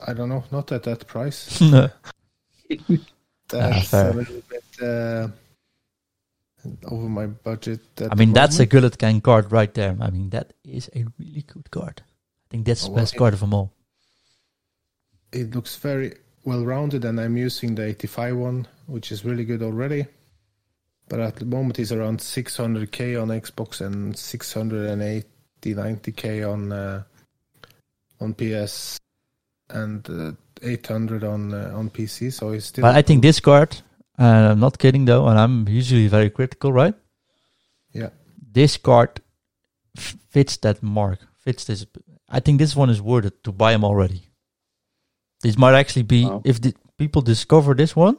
I 0.00 0.12
don't 0.14 0.28
know, 0.28 0.44
not 0.50 0.70
at 0.72 0.84
that 0.84 1.06
price. 1.06 1.60
no. 1.60 1.88
That's 3.48 3.88
fair. 3.90 4.10
a 4.10 4.14
little 4.14 4.42
bit 4.48 4.64
uh, 4.82 5.28
over 6.86 7.08
my 7.08 7.26
budget. 7.26 7.80
I 8.00 8.08
the 8.08 8.16
mean, 8.16 8.32
that's 8.32 8.58
a. 8.58 8.66
Gullit 8.66 8.98
Gang 8.98 9.20
card 9.20 9.52
right 9.52 9.72
there. 9.72 9.96
I 10.00 10.10
mean, 10.10 10.30
that 10.30 10.52
is 10.64 10.90
a 10.94 11.04
really 11.18 11.42
good 11.42 11.70
card. 11.70 12.02
I 12.02 12.46
think 12.50 12.66
that's 12.66 12.82
the 12.82 12.88
Oh, 12.90 12.92
well, 12.92 13.02
best 13.02 13.16
card 13.16 13.34
of 13.34 13.40
them 13.40 13.54
all. 13.54 13.72
It 15.32 15.54
looks 15.54 15.76
very 15.76 16.14
well 16.44 16.64
rounded, 16.64 17.04
and 17.04 17.20
I'm 17.20 17.36
using 17.36 17.74
the 17.74 17.86
85 17.86 18.36
one, 18.36 18.68
which 18.86 19.10
is 19.10 19.24
really 19.24 19.44
good 19.44 19.62
already. 19.62 20.06
But 21.08 21.20
at 21.20 21.36
the 21.36 21.44
moment, 21.44 21.78
it's 21.78 21.92
around 21.92 22.18
600k 22.20 23.20
on 23.20 23.28
Xbox 23.28 23.80
and 23.80 24.16
680, 24.16 25.26
90k 25.62 26.50
on 26.50 26.72
uh, 26.72 27.02
on 28.20 28.34
PS, 28.34 28.98
and 29.68 30.08
uh, 30.08 30.32
800 30.62 31.24
on 31.24 31.52
uh, 31.52 31.72
on 31.74 31.90
PC. 31.90 32.32
So 32.32 32.50
it's 32.50 32.66
still. 32.66 32.82
But 32.82 32.96
I 32.96 33.02
think 33.02 33.22
this 33.22 33.40
card, 33.40 33.76
and 34.18 34.46
I'm 34.46 34.60
not 34.60 34.78
kidding 34.78 35.04
though, 35.06 35.26
and 35.28 35.38
I'm 35.38 35.68
usually 35.68 36.06
very 36.08 36.30
critical, 36.30 36.72
right? 36.72 36.94
Yeah. 37.92 38.10
This 38.52 38.76
card 38.76 39.20
f- 39.96 40.16
fits 40.30 40.56
that 40.58 40.82
mark, 40.82 41.18
fits 41.38 41.64
this. 41.64 41.86
I 42.28 42.40
think 42.40 42.58
this 42.58 42.74
one 42.76 42.90
is 42.90 43.00
worth 43.00 43.24
it 43.26 43.42
to 43.44 43.52
buy 43.52 43.72
them 43.72 43.84
already. 43.84 44.28
This 45.42 45.56
might 45.58 45.74
actually 45.74 46.04
be, 46.04 46.24
Wow. 46.24 46.42
if 46.44 46.60
the 46.60 46.74
people 46.96 47.22
discover 47.22 47.74
this 47.74 47.94
one, 47.96 48.16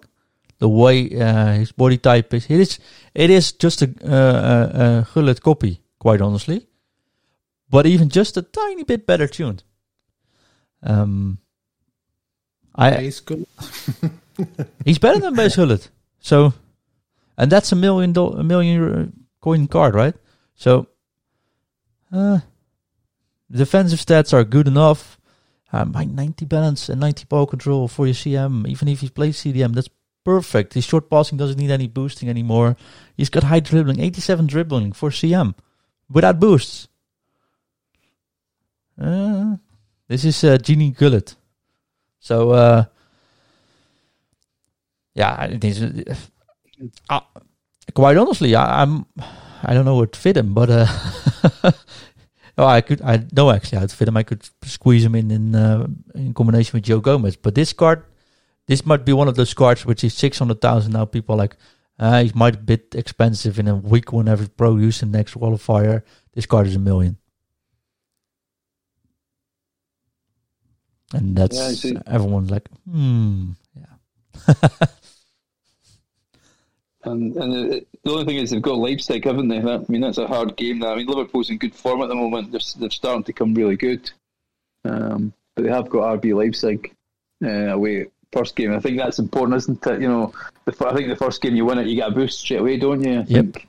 the 0.59 0.69
way 0.69 1.09
uh, 1.19 1.53
his 1.53 1.71
body 1.71 1.97
type 1.97 2.33
is, 2.33 2.45
it 2.49 2.59
is, 2.59 2.79
it 3.13 3.29
is 3.29 3.51
just 3.53 3.81
a, 3.81 3.89
uh, 4.05 4.09
a, 4.13 4.99
a 5.01 5.07
Gullit 5.13 5.41
copy, 5.41 5.81
quite 5.99 6.21
honestly. 6.21 6.67
But 7.69 7.85
even 7.85 8.09
just 8.09 8.37
a 8.37 8.41
tiny 8.41 8.83
bit 8.83 9.05
better 9.07 9.27
tuned. 9.27 9.63
Um, 10.83 11.39
I. 12.75 13.11
He's 14.85 14.99
better 14.99 15.19
than 15.19 15.35
Base 15.35 15.55
Gullit. 15.55 15.89
So, 16.19 16.53
and 17.37 17.51
that's 17.51 17.71
a 17.71 17.75
million 17.75 18.13
do- 18.13 18.33
a 18.33 18.43
million 18.43 19.25
coin 19.41 19.67
card, 19.67 19.95
right? 19.95 20.15
So, 20.55 20.87
uh, 22.11 22.39
defensive 23.51 23.99
stats 23.99 24.33
are 24.33 24.43
good 24.43 24.67
enough. 24.67 25.19
My 25.73 26.05
90 26.05 26.45
balance 26.45 26.87
and 26.87 27.01
90 27.01 27.25
ball 27.25 27.45
control 27.45 27.89
for 27.89 28.05
your 28.05 28.15
CM, 28.15 28.65
even 28.65 28.87
if 28.87 29.01
he 29.01 29.09
plays 29.09 29.37
CDM, 29.41 29.73
that's 29.73 29.89
perfect. 30.23 30.73
His 30.73 30.85
short 30.85 31.09
passing 31.09 31.37
doesn't 31.37 31.57
need 31.57 31.69
any 31.69 31.87
boosting 31.87 32.29
anymore. 32.29 32.77
He's 33.17 33.29
got 33.29 33.43
high 33.43 33.59
dribbling, 33.59 33.99
87 33.99 34.47
dribbling 34.47 34.93
for 34.93 35.09
CM 35.09 35.53
without 36.09 36.39
boosts. 36.39 36.87
Uh, 38.99 39.57
this 40.07 40.23
is 40.23 40.43
uh, 40.45 40.57
Gini 40.57 40.95
Gullit. 40.95 41.35
So, 42.19 42.51
uh, 42.51 42.85
yeah, 45.15 45.45
it 45.45 45.63
is. 45.63 45.81
Uh, 47.09 47.21
quite 47.93 48.17
honestly, 48.17 48.53
I, 48.55 48.83
I'm. 48.83 49.05
I 49.63 49.73
don't 49.73 49.85
know 49.85 49.95
what 49.95 50.11
to 50.11 50.19
fit 50.19 50.37
him, 50.37 50.53
but 50.53 50.69
uh, 50.69 50.85
oh, 52.57 52.67
I 52.67 52.81
could. 52.81 53.01
I 53.01 53.25
know 53.31 53.49
actually 53.49 53.79
how 53.79 53.87
to 53.87 53.95
fit 53.95 54.07
him. 54.07 54.17
I 54.17 54.23
could 54.23 54.47
squeeze 54.63 55.03
him 55.03 55.15
in 55.15 55.31
in 55.31 55.55
uh, 55.55 55.87
in 56.13 56.33
combination 56.33 56.77
with 56.77 56.83
Joe 56.83 56.99
Gomez. 56.99 57.35
But 57.35 57.55
this 57.55 57.73
card, 57.73 58.03
this 58.67 58.85
might 58.85 59.05
be 59.05 59.13
one 59.13 59.27
of 59.27 59.35
those 59.35 59.53
cards 59.53 59.85
which 59.85 60.03
is 60.03 60.13
six 60.13 60.37
hundred 60.37 60.61
thousand 60.61 60.91
now. 60.91 61.05
People 61.05 61.35
are 61.35 61.39
like, 61.39 61.55
uh, 61.97 62.23
he 62.23 62.31
might 62.35 62.65
be 62.65 62.73
a 62.73 62.77
bit 62.77 62.95
expensive 62.95 63.57
in 63.57 63.67
a 63.67 63.75
week 63.75 64.11
when 64.11 64.27
every 64.27 64.49
pro 64.49 64.75
use 64.75 64.99
the 64.99 65.05
next 65.05 65.33
qualifier. 65.35 66.03
This 66.33 66.45
card 66.45 66.67
is 66.67 66.75
a 66.75 66.79
million. 66.79 67.17
And 71.13 71.35
that's 71.35 71.83
Yeah, 71.85 72.01
everyone's 72.07 72.51
like, 72.51 72.67
hmm, 72.89 73.51
yeah. 73.75 74.53
And, 77.05 77.35
and 77.37 77.53
the, 77.53 77.85
the 78.03 78.11
only 78.11 78.25
thing 78.25 78.37
is 78.37 78.49
they've 78.49 78.61
got 78.61 78.77
Leipzig, 78.77 79.23
haven't 79.25 79.47
they? 79.47 79.59
That, 79.59 79.85
I 79.87 79.91
mean, 79.91 80.01
that's 80.01 80.17
a 80.17 80.27
hard 80.27 80.55
game. 80.57 80.79
That 80.79 80.89
I 80.89 80.95
mean, 80.95 81.07
Liverpool's 81.07 81.49
in 81.49 81.57
good 81.57 81.75
form 81.75 82.01
at 82.01 82.09
the 82.09 82.15
moment. 82.15 82.51
They're, 82.51 82.59
they're 82.79 82.89
starting 82.89 83.23
to 83.25 83.33
come 83.33 83.53
really 83.53 83.75
good. 83.77 84.09
Um, 84.83 85.33
but 85.55 85.63
they 85.63 85.69
have 85.71 85.89
got 85.89 86.19
RB 86.21 86.33
Leipzig 86.35 86.93
uh, 87.43 87.49
away 87.49 88.07
first 88.31 88.55
game. 88.55 88.73
I 88.73 88.79
think 88.79 88.97
that's 88.97 89.19
important, 89.19 89.55
isn't 89.57 89.85
it? 89.87 90.01
You 90.01 90.07
know, 90.09 90.33
the, 90.65 90.75
I 90.87 90.93
think 90.93 91.07
the 91.09 91.15
first 91.15 91.41
game 91.41 91.55
you 91.55 91.65
win 91.65 91.77
it, 91.79 91.87
you 91.87 91.95
get 91.95 92.09
a 92.09 92.11
boost 92.11 92.39
straight 92.39 92.59
away, 92.59 92.77
don't 92.77 93.01
you? 93.03 93.19
I 93.19 93.23
Yep. 93.27 93.45
think. 93.53 93.67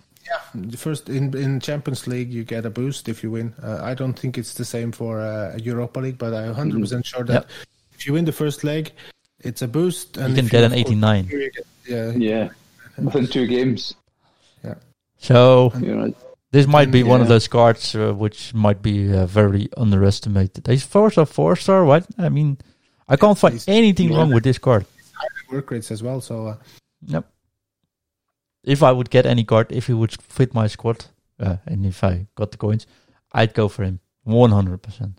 The 0.57 0.77
first 0.77 1.09
in 1.09 1.37
in 1.37 1.61
Champions 1.61 2.07
League, 2.09 2.33
you 2.33 2.43
get 2.43 2.67
a 2.67 2.71
boost 2.71 3.09
if 3.09 3.23
you 3.23 3.31
win. 3.31 3.55
Uh, 3.63 3.79
I 3.83 3.95
don't 3.95 4.15
think 4.19 4.37
it's 4.39 4.55
the 4.55 4.65
same 4.65 4.91
for 4.91 5.21
uh, 5.21 5.57
Europa 5.63 6.01
League, 6.01 6.19
but 6.19 6.35
I'm 6.35 6.49
100 6.49 6.81
percent 6.81 7.07
sure 7.07 7.23
that 7.25 7.33
Yep. 7.33 7.51
if 7.95 8.07
you 8.09 8.13
win 8.15 8.25
the 8.25 8.33
first 8.33 8.65
leg, 8.65 8.91
it's 9.41 9.63
a 9.63 9.69
boost. 9.69 10.17
And 10.17 10.31
You 10.35 10.43
can 10.43 10.49
get 10.49 10.65
an 10.65 10.73
89. 10.73 11.27
get- 11.27 11.67
Yeah, 11.87 12.11
Yeah, 12.17 12.49
within 13.05 13.27
two 13.27 13.47
games. 13.47 13.95
Yeah. 14.65 14.75
So 15.19 15.73
You 15.81 15.95
know, 15.97 16.15
this 16.53 16.67
might 16.67 16.91
be 16.91 17.03
one 17.03 17.21
of 17.21 17.29
those 17.29 17.49
cards 17.49 17.95
uh, 17.95 18.13
which 18.13 18.55
might 18.55 18.81
be 18.83 19.13
uh, 19.13 19.27
very 19.27 19.69
underestimated. 19.77 20.67
He's 20.67 20.85
four 20.85 21.11
star, 21.11 21.27
four 21.27 21.57
star. 21.57 21.85
What? 21.85 22.07
I 22.19 22.29
mean, 22.29 22.59
I 23.09 23.17
can't 23.17 23.39
find 23.39 23.55
He's- 23.55 23.69
anything 23.69 24.11
yeah. 24.11 24.19
wrong 24.19 24.33
with 24.33 24.45
this 24.45 24.59
card. 24.59 24.87
work 25.51 25.71
rates 25.71 25.91
as 25.91 26.03
well. 26.03 26.21
So 26.21 26.47
uh, 26.49 26.57
Yep. 27.07 27.25
If 28.65 28.83
I 28.83 28.91
would 28.91 29.11
get 29.11 29.27
any 29.27 29.45
card, 29.45 29.71
if 29.71 29.87
he 29.87 29.93
would 29.93 30.13
fit 30.21 30.53
my 30.55 30.67
squad, 30.67 31.05
uh, 31.39 31.57
and 31.67 31.87
if 31.87 32.03
I 32.03 32.27
got 32.35 32.51
the 32.51 32.57
coins, 32.59 32.87
I'd 33.33 33.55
go 33.55 33.69
for 33.69 33.85
him 33.85 34.01
100%. 34.27 35.15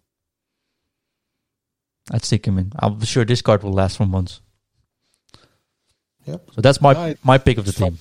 I'd 2.12 2.24
stick 2.26 2.46
him 2.46 2.58
in. 2.58 2.72
I'm 2.80 3.00
sure 3.06 3.24
this 3.26 3.42
card 3.42 3.64
will 3.64 3.72
last 3.74 3.98
for 3.98 4.06
months. 4.06 4.42
Yep. 6.28 6.42
So 6.56 6.62
that's 6.62 6.80
my 6.82 6.94
Right. 6.94 7.18
my 7.24 7.38
pick 7.38 7.58
of 7.58 7.66
the 7.66 7.72
team. 7.72 7.98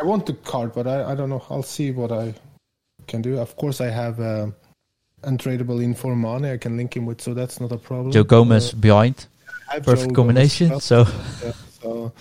I 0.00 0.04
want 0.04 0.26
the 0.26 0.34
card, 0.34 0.72
but 0.74 0.86
I, 0.86 1.12
I 1.12 1.14
don't 1.14 1.30
know. 1.30 1.42
I'll 1.50 1.62
see 1.64 1.90
what 1.90 2.12
I 2.12 2.34
can 3.08 3.22
do. 3.22 3.38
Of 3.38 3.56
course, 3.56 3.80
I 3.80 3.88
have 3.90 4.20
uh, 4.20 4.46
untradeable 5.22 5.82
Inform 5.82 6.20
Mane 6.20 6.44
I 6.54 6.56
can 6.58 6.76
link 6.76 6.94
him 6.96 7.06
with, 7.06 7.20
so 7.20 7.34
that's 7.34 7.60
not 7.60 7.72
a 7.72 7.78
problem. 7.78 8.12
Joe 8.12 8.24
Gomez 8.24 8.72
Uh, 8.72 8.76
behind, 8.76 9.26
perfect 9.82 10.10
Joe 10.10 10.14
combination. 10.14 10.68
Gomez 10.68 10.84
So 10.84 11.06
yeah, 11.44 11.52
so, 11.82 12.12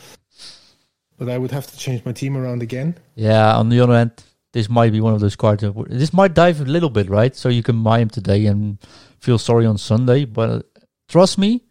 but 1.18 1.30
I 1.30 1.38
would 1.38 1.52
have 1.52 1.68
to 1.68 1.78
change 1.78 2.04
my 2.06 2.12
team 2.14 2.36
around 2.38 2.62
again. 2.64 2.96
yeah, 3.16 3.56
on 3.56 3.70
the 3.70 3.80
other 3.82 3.94
hand, 3.94 4.12
this 4.54 4.70
might 4.70 4.92
be 4.92 5.02
one 5.02 5.14
of 5.14 5.20
those 5.20 5.36
cards. 5.36 5.64
This 5.90 6.12
might 6.14 6.34
dive 6.34 6.60
a 6.62 6.66
little 6.66 6.90
bit, 6.90 7.10
right? 7.10 7.36
So 7.36 7.50
you 7.50 7.62
can 7.64 7.84
buy 7.84 8.00
him 8.00 8.10
today 8.10 8.46
and 8.48 8.78
feel 9.20 9.38
sorry 9.38 9.66
on 9.66 9.78
Sunday. 9.78 10.26
But 10.26 10.50
uh, 10.50 10.62
trust 11.08 11.38
me, 11.38 11.62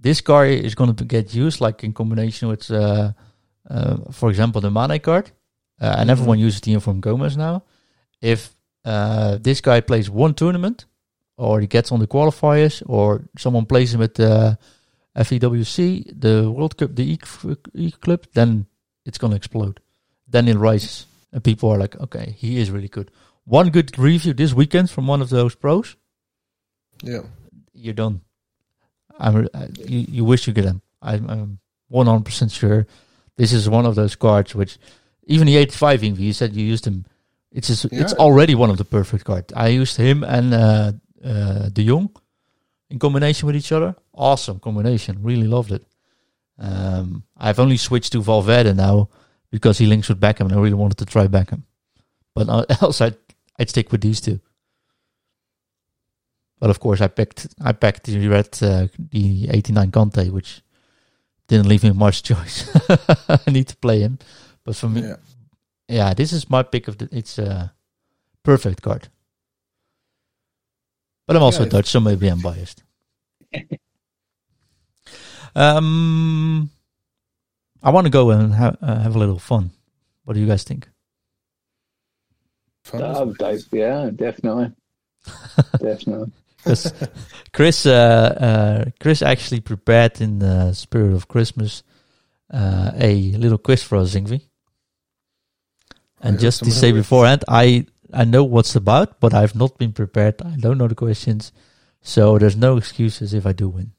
this 0.00 0.20
card 0.20 0.48
is 0.64 0.74
going 0.74 0.94
to 0.94 1.04
get 1.04 1.34
used 1.34 1.60
like 1.60 1.82
in 1.84 1.92
combination 1.92 2.48
with, 2.48 2.70
uh, 2.70 3.12
uh, 3.70 3.96
for 4.12 4.30
example, 4.30 4.60
the 4.60 4.70
Mane 4.70 5.00
card. 5.00 5.30
Uh, 5.80 5.94
and 5.98 6.08
Mhm. 6.08 6.12
everyone 6.12 6.38
uses 6.46 6.60
the 6.60 6.72
Inform 6.72 7.00
Gomez 7.00 7.36
now. 7.36 7.62
If 8.20 8.54
uh, 8.84 9.38
this 9.40 9.60
guy 9.60 9.80
plays 9.80 10.08
one 10.10 10.34
tournament, 10.34 10.86
or 11.36 11.60
he 11.60 11.66
gets 11.66 11.92
on 11.92 12.00
the 12.00 12.06
qualifiers, 12.06 12.82
or 12.86 13.28
someone 13.38 13.66
plays 13.66 13.92
him 13.94 14.02
at 14.02 14.14
the 14.14 14.56
FEWC, 15.14 16.04
the 16.20 16.50
World 16.50 16.76
Cup, 16.76 16.94
the 16.94 17.02
E, 17.12 17.18
E 17.74 17.90
Club, 17.90 18.26
then 18.34 18.66
it's 19.04 19.18
going 19.18 19.30
to 19.32 19.36
explode. 19.36 19.80
Then 20.26 20.48
it 20.48 20.56
rises. 20.56 21.06
and 21.30 21.44
people 21.44 21.68
are 21.70 21.76
like, 21.78 21.94
okay, 22.00 22.34
he 22.38 22.58
is 22.58 22.70
really 22.70 22.88
good. 22.88 23.10
One 23.44 23.68
good 23.70 23.98
review 23.98 24.32
this 24.32 24.54
weekend 24.54 24.88
from 24.90 25.06
one 25.06 25.20
of 25.20 25.28
those 25.28 25.54
pros, 25.54 25.94
Yeah. 27.02 27.24
you're 27.74 27.92
done. 27.94 28.22
I'm, 29.18 29.48
I, 29.54 29.68
you, 29.76 30.06
you 30.08 30.24
wish 30.24 30.46
you 30.46 30.52
get 30.52 30.64
him. 30.64 30.82
I'm, 31.02 31.28
I'm 31.30 31.58
100% 31.92 32.52
sure 32.52 32.86
this 33.36 33.52
is 33.52 33.68
one 33.68 33.86
of 33.86 33.94
those 33.94 34.16
cards 34.16 34.54
which, 34.54 34.78
even 35.24 35.46
the 35.46 35.56
85 35.56 36.00
Ingvi, 36.00 36.18
you 36.18 36.32
said 36.32 36.54
you 36.54 36.64
used 36.64 36.86
him. 36.86 37.06
It's 37.52 37.68
just, 37.68 37.86
it's 37.86 38.12
already 38.14 38.54
one 38.54 38.70
of 38.70 38.76
the 38.76 38.84
perfect 38.84 39.24
cards. 39.24 39.52
I 39.54 39.68
used 39.68 39.96
him 39.96 40.22
and 40.22 40.52
uh, 40.52 40.92
uh, 41.24 41.68
De 41.70 41.86
Jong 41.86 42.10
in 42.90 42.98
combination 42.98 43.46
with 43.46 43.56
each 43.56 43.72
other. 43.72 43.94
Awesome 44.12 44.58
combination. 44.58 45.22
Really 45.22 45.46
loved 45.46 45.72
it. 45.72 45.84
Um, 46.58 47.22
I've 47.36 47.60
only 47.60 47.76
switched 47.76 48.12
to 48.12 48.22
Valverde 48.22 48.74
now 48.74 49.08
because 49.50 49.78
he 49.78 49.86
links 49.86 50.08
with 50.08 50.20
Beckham 50.20 50.46
and 50.46 50.52
I 50.52 50.56
really 50.56 50.74
wanted 50.74 50.98
to 50.98 51.06
try 51.06 51.26
Beckham. 51.26 51.62
But 52.34 52.48
uh, 52.48 52.64
else 52.82 53.00
I'd, 53.00 53.16
I'd 53.58 53.70
stick 53.70 53.92
with 53.92 54.00
these 54.00 54.20
two. 54.20 54.40
But 56.60 56.70
of 56.70 56.78
course, 56.80 57.00
I 57.00 57.08
picked 57.08 57.46
I 57.60 57.72
picked 57.72 58.04
the 58.04 58.28
red 58.28 58.48
uh, 58.62 58.88
the 59.12 59.48
eighty 59.50 59.72
nine 59.72 59.90
Kanté, 59.90 60.30
which 60.30 60.62
didn't 61.46 61.68
leave 61.68 61.84
me 61.84 61.92
much 62.06 62.22
choice. 62.22 62.68
I 63.28 63.50
need 63.50 63.68
to 63.68 63.76
play 63.76 64.00
him, 64.00 64.18
but 64.64 64.76
for 64.76 64.88
me, 64.88 65.02
Yeah. 65.02 65.16
yeah, 65.88 66.14
this 66.14 66.32
is 66.32 66.50
my 66.50 66.62
pick 66.62 66.88
of 66.88 66.96
the. 66.98 67.08
It's 67.12 67.38
a 67.38 67.72
perfect 68.42 68.82
card. 68.82 69.08
But 71.26 71.36
I'm 71.36 71.42
also 71.42 71.62
Yeah, 71.64 71.68
Dutch, 71.70 71.86
so 71.88 72.00
maybe 72.00 72.26
I'm 72.28 72.40
biased. 72.40 72.82
um, 75.54 76.70
I 77.82 77.90
want 77.90 78.06
to 78.06 78.10
go 78.10 78.30
and 78.30 78.54
ha- 78.54 78.76
uh, 78.82 78.98
have 79.00 79.14
a 79.14 79.18
little 79.18 79.38
fun. 79.38 79.70
What 80.24 80.34
do 80.34 80.40
you 80.40 80.46
guys 80.46 80.64
think? 80.64 80.88
Fun 82.84 83.02
Uh, 83.02 83.26
is 83.26 83.40
nice. 83.40 83.64
I- 83.72 83.76
yeah, 83.76 84.10
definitely, 84.10 84.72
definitely. 85.78 86.32
Chris, 87.52 87.86
uh, 87.86 87.94
uh, 87.94 88.90
Chris 89.00 89.22
actually 89.22 89.60
prepared 89.60 90.20
in 90.20 90.38
the 90.38 90.72
spirit 90.72 91.14
of 91.14 91.28
Christmas 91.28 91.82
uh, 92.52 92.90
a 92.94 93.32
little 93.32 93.58
quiz 93.58 93.82
for 93.82 93.96
us, 93.98 94.14
Ingvi. 94.14 94.42
And 96.20 96.34
Yeah, 96.36 96.40
just 96.40 96.64
to 96.64 96.70
say 96.70 96.92
beforehand, 96.92 97.44
I 97.48 97.86
I 98.12 98.24
know 98.24 98.42
what's 98.42 98.74
about, 98.74 99.20
but 99.20 99.34
I've 99.34 99.54
not 99.54 99.78
been 99.78 99.92
prepared. 99.92 100.40
I 100.42 100.56
don't 100.56 100.78
know 100.78 100.88
the 100.88 100.94
questions, 100.94 101.52
so 102.00 102.38
there's 102.38 102.56
no 102.56 102.76
excuses 102.76 103.34
if 103.34 103.46
I 103.46 103.52
do 103.52 103.68
win, 103.68 103.92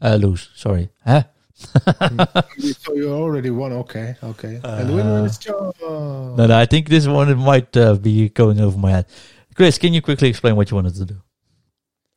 uh, 0.00 0.16
lose. 0.16 0.50
Sorry, 0.56 0.90
huh? 1.04 1.24
so 1.54 2.94
you 2.94 3.12
already 3.12 3.50
won. 3.50 3.72
Okay, 3.72 4.16
okay. 4.22 4.60
and 4.64 4.88
the 4.88 4.94
winner 4.94 5.20
Uh, 5.20 5.24
is 5.24 5.38
John. 5.38 5.72
No, 5.80 6.46
no, 6.46 6.56
I 6.58 6.66
think 6.66 6.88
this 6.88 7.06
one 7.06 7.36
might 7.38 7.76
uh, 7.76 7.94
be 7.94 8.28
going 8.30 8.58
over 8.60 8.76
my 8.76 8.90
head. 8.90 9.06
Chris, 9.54 9.78
can 9.78 9.92
you 9.94 10.02
quickly 10.02 10.28
explain 10.28 10.56
what 10.56 10.70
you 10.70 10.74
wanted 10.74 10.94
to 10.96 11.04
do? 11.04 11.22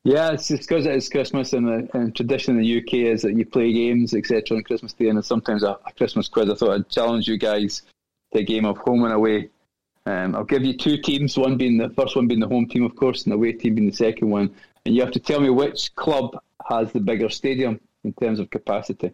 Yeah, 0.08 0.32
it's 0.32 0.48
because 0.48 0.86
it's 0.86 1.10
Christmas 1.10 1.52
and 1.52 1.68
the 1.68 1.90
and 1.94 2.16
tradition 2.16 2.56
in 2.56 2.62
the 2.62 2.78
UK 2.78 3.12
is 3.12 3.24
that 3.24 3.36
you 3.36 3.46
play 3.46 3.74
games, 3.74 4.14
etc. 4.14 4.56
on 4.56 4.64
Christmas 4.64 4.94
Day, 4.94 5.10
and 5.10 5.26
sometimes 5.26 5.64
a, 5.64 5.78
a 5.86 5.92
Christmas 5.98 6.30
quiz. 6.30 6.50
I 6.50 6.56
thought 6.56 6.76
I'd 6.76 6.88
challenge 6.88 7.28
you 7.28 7.38
guys 7.38 7.82
to 8.32 8.40
a 8.40 8.44
game 8.44 8.64
of 8.64 8.78
home 8.78 9.04
and 9.04 9.12
away. 9.12 9.50
Um, 10.06 10.34
I'll 10.34 10.46
give 10.46 10.64
you 10.64 10.78
two 10.78 10.98
teams, 10.98 11.38
one 11.38 11.58
being 11.58 11.78
the 11.78 11.90
first 11.90 12.16
one 12.16 12.26
being 12.26 12.40
the 12.40 12.48
home 12.48 12.70
team, 12.70 12.84
of 12.86 12.96
course, 12.96 13.26
and 13.26 13.34
the 13.34 13.36
away 13.36 13.52
team 13.52 13.76
being 13.76 13.90
the 13.90 13.94
second 13.94 14.30
one. 14.30 14.56
And 14.86 14.96
you 14.96 15.02
have 15.02 15.12
to 15.12 15.20
tell 15.20 15.42
me 15.42 15.50
which 15.50 15.94
club 15.96 16.42
has 16.70 16.94
the 16.94 17.02
bigger 17.02 17.28
stadium 17.28 17.82
in 18.06 18.14
terms 18.14 18.40
of 18.40 18.50
capacity. 18.50 19.12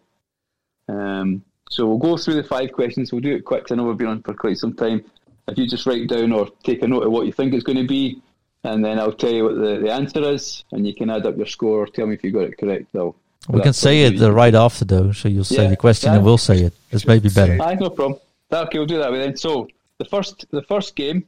Um, 0.88 1.42
so 1.70 1.88
we'll 1.88 1.98
go 1.98 2.16
through 2.16 2.34
the 2.34 2.44
five 2.44 2.70
questions. 2.70 3.10
We'll 3.10 3.20
do 3.20 3.34
it 3.34 3.44
quick 3.44 3.66
I 3.72 3.74
know 3.74 3.82
we've 3.82 3.98
been 3.98 4.06
on 4.06 4.22
for 4.22 4.34
quite 4.34 4.58
some 4.58 4.74
time. 4.74 5.04
If 5.48 5.58
you 5.58 5.66
just 5.66 5.86
write 5.86 6.06
down 6.06 6.30
or 6.30 6.50
take 6.62 6.82
a 6.82 6.86
note 6.86 7.02
of 7.02 7.10
what 7.10 7.26
you 7.26 7.32
think 7.32 7.52
it's 7.52 7.64
going 7.64 7.78
to 7.78 7.88
be, 7.88 8.22
and 8.64 8.84
then 8.84 8.98
I'll 8.98 9.12
tell 9.12 9.30
you 9.30 9.44
what 9.44 9.56
the, 9.56 9.78
the 9.82 9.92
answer 9.92 10.22
is, 10.30 10.64
and 10.72 10.86
you 10.86 10.94
can 10.94 11.10
add 11.10 11.26
up 11.26 11.36
your 11.36 11.46
score 11.46 11.82
or 11.82 11.86
tell 11.86 12.06
me 12.06 12.14
if 12.14 12.24
you 12.24 12.32
got 12.32 12.44
it 12.44 12.58
correct. 12.58 12.86
I'll, 12.96 13.14
We 13.48 13.60
can 13.60 13.74
say 13.74 14.04
it 14.04 14.18
right 14.20 14.54
after 14.54 14.84
though, 14.84 15.12
so 15.12 15.28
you'll 15.28 15.44
say 15.44 15.64
Yeah, 15.64 15.70
the 15.70 15.76
question 15.76 16.10
yeah. 16.10 16.16
and 16.16 16.24
we'll 16.24 16.38
say 16.38 16.62
it. 16.62 16.74
This 16.90 17.06
may 17.06 17.18
be 17.18 17.28
better. 17.28 17.60
Aye, 17.62 17.74
no 17.74 17.90
problem. 17.90 18.18
That, 18.48 18.66
okay, 18.66 18.78
we'll 18.78 18.86
do 18.86 18.98
that 18.98 19.12
way 19.12 19.18
then. 19.18 19.36
So 19.36 19.68
the 19.98 20.06
first 20.06 20.46
the 20.50 20.62
first 20.62 20.96
game, 20.96 21.24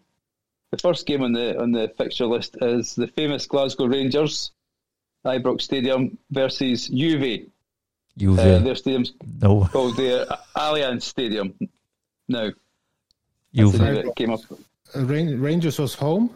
the 0.71 0.79
first 0.79 1.07
game 1.07 1.23
on 1.23 1.33
the 1.33 1.61
on 1.61 1.73
the 1.73 1.93
fixture 1.97 2.27
list 2.27 2.57
is 2.63 2.95
the 2.95 3.07
famous 3.07 3.47
Glasgow 3.47 3.87
Rangers, 3.87 4.53
Ibrox 5.25 5.63
Stadium 5.63 6.17
versus 6.31 6.89
Juve. 6.89 7.51
Juve. 8.17 8.39
Uh, 8.39 8.59
their 8.61 8.75
stadium's 8.75 9.13
no, 9.43 9.67
called 9.67 9.97
the 9.97 10.27
Allianz 10.57 11.03
Stadium. 11.03 11.55
No. 12.29 12.51
that's 13.53 13.73
the 13.73 14.03
Juve. 14.03 14.15
came 14.17 14.31
up. 14.31 14.41
Uh, 14.95 15.05
Rangers 15.05 15.79
was 15.79 15.95
home. 15.95 16.31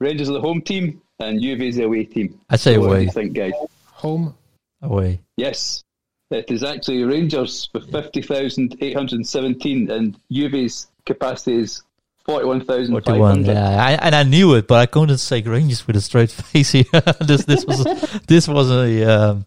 Rangers 0.00 0.28
are 0.30 0.32
the 0.32 0.40
home 0.40 0.62
team, 0.62 1.00
and 1.18 1.40
Juve 1.40 1.60
is 1.62 1.76
the 1.76 1.84
away 1.84 2.04
team. 2.04 2.40
I 2.48 2.56
say 2.56 2.74
So 2.74 2.80
what 2.80 2.96
do 2.96 3.02
you 3.04 3.10
think, 3.10 3.32
guys? 3.34 3.52
Home. 3.92 4.34
Away. 4.82 5.20
Yes, 5.36 5.84
it 6.30 6.50
is 6.50 6.64
actually 6.64 7.02
Rangers 7.04 7.68
with 7.74 7.90
50,817 7.92 9.90
and 9.90 10.16
Juve's 10.32 10.86
capacity 11.04 11.56
is 11.58 11.82
41,500. 12.24 13.04
41. 13.04 13.44
Yeah, 13.44 13.84
I, 13.84 13.92
and 13.92 14.14
I 14.14 14.22
knew 14.22 14.54
it, 14.54 14.66
but 14.66 14.78
I 14.80 14.86
couldn't 14.86 15.18
say 15.18 15.42
Rangers 15.42 15.86
with 15.86 15.96
a 15.96 16.00
straight 16.00 16.30
face 16.50 16.70
here. 16.72 16.84
this 17.20 17.44
this 17.44 17.66
was 17.66 17.84
this 18.26 18.48
was 18.48 18.70
a, 18.70 19.04
um, 19.04 19.44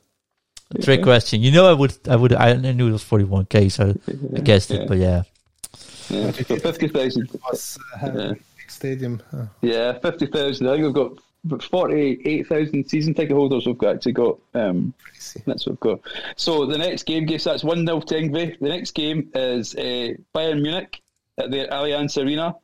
a 0.76 0.82
trick 0.82 1.02
question. 1.02 1.42
You 1.42 1.52
know, 1.52 1.66
I 1.68 1.74
would 1.74 1.96
I 2.08 2.16
would 2.16 2.34
I 2.34 2.54
knew 2.54 2.90
it 2.90 2.92
was 2.92 3.04
41k, 3.04 3.72
so 3.72 3.96
I 4.36 4.40
guessed 4.44 4.70
it. 4.72 4.88
But 4.88 4.98
yeah, 4.98 5.24
Yeah, 6.10 6.32
so 6.32 6.58
50,000. 6.58 7.30
Uh, 7.44 7.58
Yeah. 8.14 8.34
big 8.34 8.42
stadium. 8.74 9.22
Uh, 9.32 9.46
Yeah, 9.62 9.94
50,000. 10.00 10.68
I 10.68 10.72
think 10.74 10.84
we've 10.86 10.94
got 10.94 11.64
48,000 11.64 12.90
season 12.90 13.14
ticket 13.14 13.36
holders 13.36 13.66
we've 13.66 13.78
got, 13.78 13.96
actually 13.96 14.14
got. 14.14 14.40
Um, 14.54 14.94
that's 15.46 15.66
what 15.66 15.68
we've 15.68 15.80
got. 15.80 16.00
So 16.36 16.66
the 16.66 16.78
next 16.78 17.04
game, 17.04 17.26
guess 17.26 17.44
that's 17.44 17.64
1 17.64 17.86
0 17.86 18.00
to 18.00 18.16
Ingve. 18.16 18.60
The 18.60 18.70
next 18.70 18.92
game 18.92 19.30
is 19.34 19.76
uh, 19.76 20.14
Bayern 20.34 20.62
Munich 20.62 21.02
at 21.38 21.52
the 21.52 21.68
Allianz 21.68 22.22
Arena, 22.22 22.56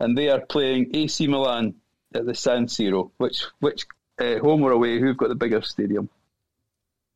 and 0.00 0.16
they 0.16 0.28
are 0.28 0.40
playing 0.40 0.90
AC 0.94 1.26
Milan 1.26 1.74
at 2.14 2.26
the 2.26 2.34
San 2.34 2.66
Siro. 2.66 3.10
Which, 3.16 3.44
which 3.60 3.86
uh, 4.18 4.38
home 4.38 4.62
or 4.62 4.72
away, 4.72 5.00
who've 5.00 5.16
got 5.16 5.28
the 5.28 5.34
bigger 5.34 5.62
stadium? 5.62 6.08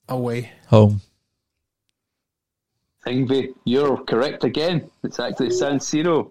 Away. 0.08 0.52
home. 0.66 1.00
Ingve, 3.06 3.54
you're 3.64 3.98
correct 4.04 4.44
again. 4.44 4.90
It's 5.02 5.18
actually 5.18 5.50
San 5.50 5.78
Siro. 5.78 6.30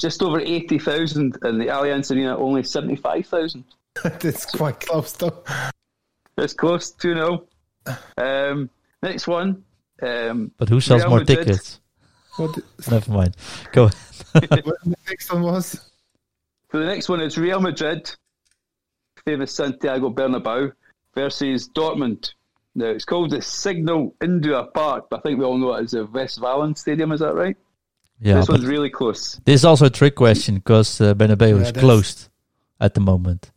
Just 0.00 0.22
over 0.22 0.40
80,000, 0.40 1.36
and 1.42 1.60
the 1.60 1.66
Allianz 1.66 2.10
Arena 2.10 2.36
only 2.38 2.62
75,000. 2.62 3.64
That's 4.20 4.46
quite 4.46 4.80
close 4.80 5.12
though. 5.12 5.42
It's 6.38 6.54
close, 6.54 6.90
2 6.92 7.14
0. 7.14 7.46
Um, 8.16 8.70
next 9.02 9.26
one. 9.26 9.64
Um, 10.02 10.52
But 10.58 10.68
who 10.68 10.80
sells 10.80 11.02
Real 11.02 11.10
more 11.10 11.18
Madrid. 11.20 11.38
tickets? 11.46 11.80
What 12.36 12.58
Never 12.90 13.10
mind. 13.12 13.36
Go. 13.72 13.84
ahead. 13.84 13.94
the 14.84 14.96
next 15.08 15.32
one 15.32 15.42
was? 15.42 15.70
so 16.72 16.78
the 16.78 16.84
next 16.86 17.08
one 17.08 17.20
is 17.20 17.36
Real 17.36 17.60
Madrid, 17.60 18.10
famous 19.26 19.54
Santiago 19.54 20.10
Bernabeu, 20.10 20.72
versus 21.14 21.68
Dortmund. 21.68 22.32
Now, 22.74 22.86
it's 22.86 23.04
called 23.04 23.30
the 23.30 23.42
Signal 23.42 24.14
Iduna 24.22 24.72
Park, 24.72 25.06
but 25.10 25.18
I 25.18 25.22
think 25.22 25.38
we 25.38 25.44
all 25.44 25.58
know 25.58 25.74
it 25.74 25.84
as 25.84 25.90
the 25.90 26.06
Westfalen 26.06 26.78
Stadium, 26.78 27.12
is 27.12 27.20
that 27.20 27.34
right? 27.34 27.56
Yeah, 28.20 28.34
this 28.34 28.46
but 28.46 28.54
one's 28.58 28.66
really 28.66 28.90
close. 28.90 29.40
this 29.44 29.54
is 29.60 29.64
also 29.64 29.86
a 29.86 29.90
trick 29.90 30.14
question 30.14 30.56
because 30.56 31.00
uh, 31.00 31.14
Bernabeu 31.14 31.56
Yeah, 31.60 31.66
is 31.66 31.72
closed 31.72 32.28
at 32.80 32.94
the 32.94 33.00
moment 33.00 33.50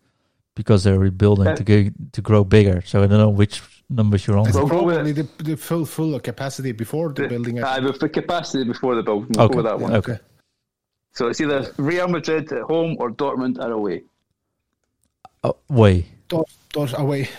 because 0.56 0.84
they're 0.84 1.00
rebuilding 1.00 1.46
Yeah. 1.48 1.56
to 1.56 1.64
go, 1.64 1.90
to 2.14 2.22
grow 2.22 2.44
bigger. 2.44 2.82
So 2.86 3.04
I 3.04 3.08
don't 3.08 3.18
know 3.20 3.30
which 3.30 3.62
numbers 3.90 4.26
you're 4.26 4.38
on. 4.38 4.48
It's 4.48 4.56
Well, 4.56 4.68
go 4.68 4.84
with 4.84 4.96
probably 4.96 5.12
the, 5.12 5.28
the 5.44 5.58
full 5.58 5.86
full 5.86 6.18
capacity 6.20 6.72
before 6.72 7.12
the 7.12 7.28
building. 7.28 7.62
Uh, 7.62 7.80
with 7.84 8.00
the 8.00 8.10
capacity 8.10 8.64
before 8.64 8.96
the 8.96 9.04
building. 9.04 9.38
Okay. 9.38 9.52
go 9.52 9.58
with 9.58 9.66
that 9.66 9.80
one. 9.80 9.94
Okay. 9.96 10.18
So 11.12 11.28
it's 11.28 11.42
either 11.42 11.72
Real 11.78 12.08
Madrid 12.08 12.52
at 12.52 12.62
home 12.64 12.96
or 13.00 13.12
Dortmund 13.12 13.60
at 13.64 13.70
away. 13.70 14.04
Oh, 15.44 15.58
way. 15.70 16.06
Dort, 16.30 16.50
Dort 16.72 16.98
away. 16.98 17.30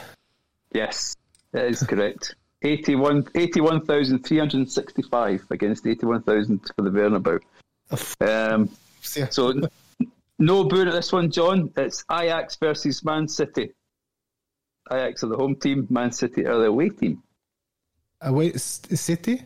Yes, 0.72 1.16
that 1.52 1.66
is 1.66 1.82
correct. 1.82 2.34
81 2.64 3.28
81,365 3.34 5.46
against 5.50 5.86
81,000 5.86 6.60
for 6.76 6.82
the 6.82 6.90
Bernabeu. 6.90 7.40
Um, 8.20 8.70
Yeah. 9.14 9.28
so, 9.28 9.52
no 10.38 10.64
booing 10.64 10.88
at 10.88 10.94
this 10.94 11.12
one, 11.12 11.30
John. 11.30 11.70
It's 11.76 12.04
Ajax 12.10 12.56
versus 12.56 13.04
Man 13.04 13.28
City. 13.28 13.72
Ajax 14.90 15.22
are 15.24 15.28
the 15.28 15.36
home 15.36 15.56
team, 15.56 15.86
Man 15.90 16.10
City 16.12 16.46
are 16.46 16.58
the 16.58 16.66
away 16.66 16.88
team. 16.88 17.22
away 18.20 18.52
S- 18.52 18.80
City. 18.94 19.42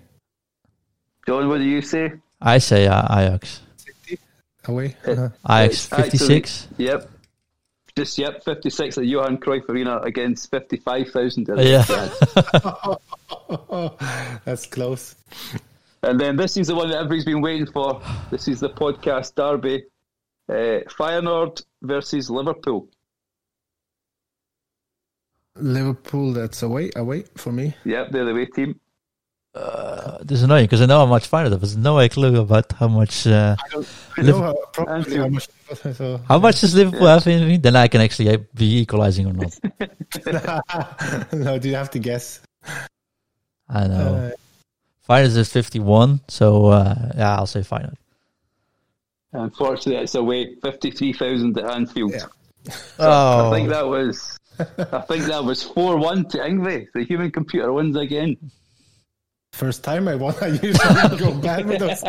John, 1.26 1.48
what 1.48 1.58
do 1.58 1.64
you 1.64 1.82
say? 1.82 2.12
I 2.40 2.58
say 2.58 2.86
uh, 2.86 3.02
Ajax. 3.18 3.60
City. 3.76 4.18
Away. 4.66 4.96
Uh, 5.06 5.10
Uh-huh. 5.10 5.28
Ajax 5.48 5.74
It's 5.74 5.92
actually- 5.92 6.10
56. 6.18 6.68
Yep. 6.78 7.10
Just, 7.98 8.16
yep, 8.16 8.44
56 8.44 8.96
at 8.98 9.06
Johan 9.06 9.38
Cruyff 9.38 9.68
Arena 9.68 9.98
against 9.98 10.52
55,000 10.52 11.50
at 11.50 11.58
Yeah. 11.58 11.84
That's 14.44 14.66
close. 14.66 15.16
And 16.04 16.20
then 16.20 16.36
this 16.36 16.56
is 16.56 16.68
the 16.68 16.76
one 16.76 16.90
that 16.90 16.98
everybody's 16.98 17.24
been 17.24 17.40
waiting 17.40 17.66
for. 17.66 18.00
This 18.30 18.46
is 18.46 18.60
the 18.60 18.70
podcast 18.70 19.34
derby. 19.34 19.86
Uh, 20.48 20.86
Feyenoord 20.96 21.60
versus 21.82 22.30
Liverpool. 22.30 22.88
Liverpool, 25.56 26.32
that's 26.32 26.62
away, 26.62 26.92
away 26.94 27.24
for 27.36 27.50
me. 27.50 27.74
Yep, 27.84 28.12
they're 28.12 28.26
the 28.26 28.30
away 28.30 28.46
team. 28.46 28.78
Uh, 29.58 30.18
this 30.22 30.38
is 30.38 30.44
annoying 30.44 30.66
because 30.66 30.80
I 30.80 30.86
know 30.86 31.00
how 31.00 31.06
much 31.06 31.28
Feyenoord 31.28 31.50
have. 31.50 31.60
There's 31.60 31.76
no 31.76 32.08
clue 32.08 32.40
about 32.40 32.72
how 32.72 32.86
much. 32.86 33.26
Uh, 33.26 33.56
I 34.16 34.22
know 34.22 34.40
how, 34.40 34.54
probably 34.72 35.16
how 35.16 35.28
much. 35.28 35.48
So, 35.94 36.20
how 36.28 36.38
much 36.38 36.60
does 36.60 36.74
Liverpool 36.74 37.08
have 37.08 37.26
in 37.26 37.48
me? 37.48 37.56
Then 37.56 37.74
I 37.74 37.88
can 37.88 38.00
actually 38.00 38.30
uh, 38.30 38.38
be 38.54 38.78
equalizing 38.78 39.26
or 39.26 39.32
not. 39.32 39.58
no, 41.32 41.58
do 41.58 41.68
you 41.68 41.74
have 41.74 41.90
to 41.90 41.98
guess? 41.98 42.40
I 43.68 43.88
know. 43.88 44.32
Uh, 45.08 45.12
Feyenoord 45.12 45.36
is 45.36 45.52
51, 45.52 46.20
so 46.28 46.66
uh, 46.66 46.94
yeah, 47.16 47.36
I'll 47.36 47.46
say 47.46 47.60
Feyenoord. 47.60 47.96
Unfortunately, 49.32 50.02
it's 50.02 50.14
away. 50.14 50.54
Fifty-three 50.62 51.14
thousand 51.14 51.58
at 51.58 51.64
Anfield. 51.64 52.12
Yeah. 52.12 52.26
Oh, 52.98 53.50
I 53.50 53.56
think 53.56 53.68
that 53.70 53.86
was. 53.86 54.38
I 54.60 55.00
think 55.02 55.24
that 55.24 55.44
was 55.44 55.62
four-one 55.62 56.28
to 56.30 56.38
Ingve. 56.38 56.88
The 56.94 57.04
human 57.04 57.30
computer 57.30 57.72
wins 57.72 57.96
again. 57.96 58.36
First 59.58 59.82
time 59.82 60.06
I 60.06 60.14
won, 60.14 60.34
I 60.40 60.46
usually 60.48 61.18
go 61.18 61.34
bad 61.34 61.66
with 61.66 61.80
those, 61.80 62.00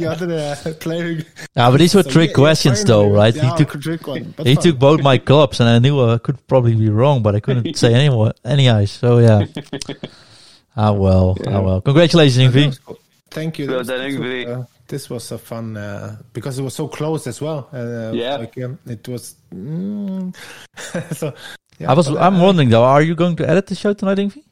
the 0.00 0.06
other 0.10 0.28
uh, 0.34 0.72
player. 0.84 1.22
Yeah, 1.54 1.70
but 1.70 1.78
these 1.78 1.94
were 1.94 2.02
So, 2.02 2.10
trick 2.10 2.30
yeah, 2.30 2.34
questions, 2.42 2.82
finally, 2.82 3.08
though, 3.10 3.14
right? 3.14 3.34
Yeah, 3.34 3.50
he 3.56 3.64
took 3.64 3.80
trick 3.80 4.06
one. 4.08 4.34
he 4.42 4.54
fun. 4.54 4.62
took 4.64 4.78
both 4.80 5.00
my 5.02 5.16
clubs, 5.18 5.60
and 5.60 5.68
I 5.68 5.78
knew 5.78 5.94
I 6.02 6.18
could 6.18 6.44
probably 6.48 6.74
be 6.74 6.88
wrong, 6.90 7.22
but 7.22 7.36
I 7.36 7.40
couldn't 7.40 7.76
say 7.76 7.94
any 7.94 8.08
more, 8.10 8.32
any 8.44 8.68
eyes. 8.68 8.90
So 8.90 9.18
yeah. 9.18 9.46
Ah 10.76 10.92
well, 10.92 11.36
Yeah. 11.40 11.56
ah 11.56 11.60
well. 11.62 11.80
Congratulations, 11.80 12.42
Ingvi. 12.44 12.78
cool. 12.84 12.98
Thank 13.30 13.58
you. 13.60 13.66
Well 13.70 13.78
This- 13.84 13.88
done, 13.88 14.02
this, 14.10 14.18
was, 14.18 14.46
uh, 14.46 14.64
this 14.88 15.10
was 15.10 15.32
a 15.32 15.38
fun 15.38 15.76
uh, 15.76 16.16
because 16.32 16.58
it 16.58 16.62
was 16.62 16.74
so 16.74 16.88
close 16.88 17.26
as 17.28 17.40
well. 17.40 17.68
Uh, 17.72 18.10
Yeah. 18.12 18.36
like, 18.36 18.58
um, 18.64 18.78
it 18.84 19.06
was. 19.08 19.36
Mm, 19.54 20.34
so, 21.14 21.32
yeah, 21.78 21.90
I 21.90 21.94
was. 21.94 22.08
but, 22.10 22.18
I'm 22.20 22.34
uh, 22.36 22.42
wondering 22.42 22.68
though. 22.68 22.84
Are 22.84 23.00
you 23.00 23.14
going 23.14 23.36
to 23.36 23.48
edit 23.48 23.68
the 23.68 23.74
show 23.74 23.94
tonight, 23.94 24.18
Ingvi? 24.18 24.42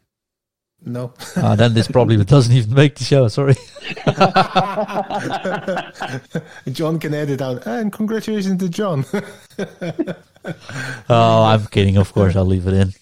No, 0.86 1.14
Ah, 1.36 1.54
then 1.56 1.72
this 1.72 1.88
probably 1.88 2.22
doesn't 2.24 2.52
even 2.54 2.74
make 2.74 2.96
the 2.96 3.04
show. 3.04 3.28
Sorry. 3.28 3.54
John 6.72 6.98
can 6.98 7.14
edit 7.14 7.40
out. 7.40 7.66
And 7.66 7.90
congratulations 7.92 8.58
to 8.60 8.68
John. 8.68 9.04
Oh, 11.08 11.42
I'm 11.44 11.64
kidding. 11.68 11.96
Of 11.96 12.12
course, 12.12 12.36
I'll 12.36 12.44
leave 12.44 12.66
it 12.66 12.74
in. 12.74 12.92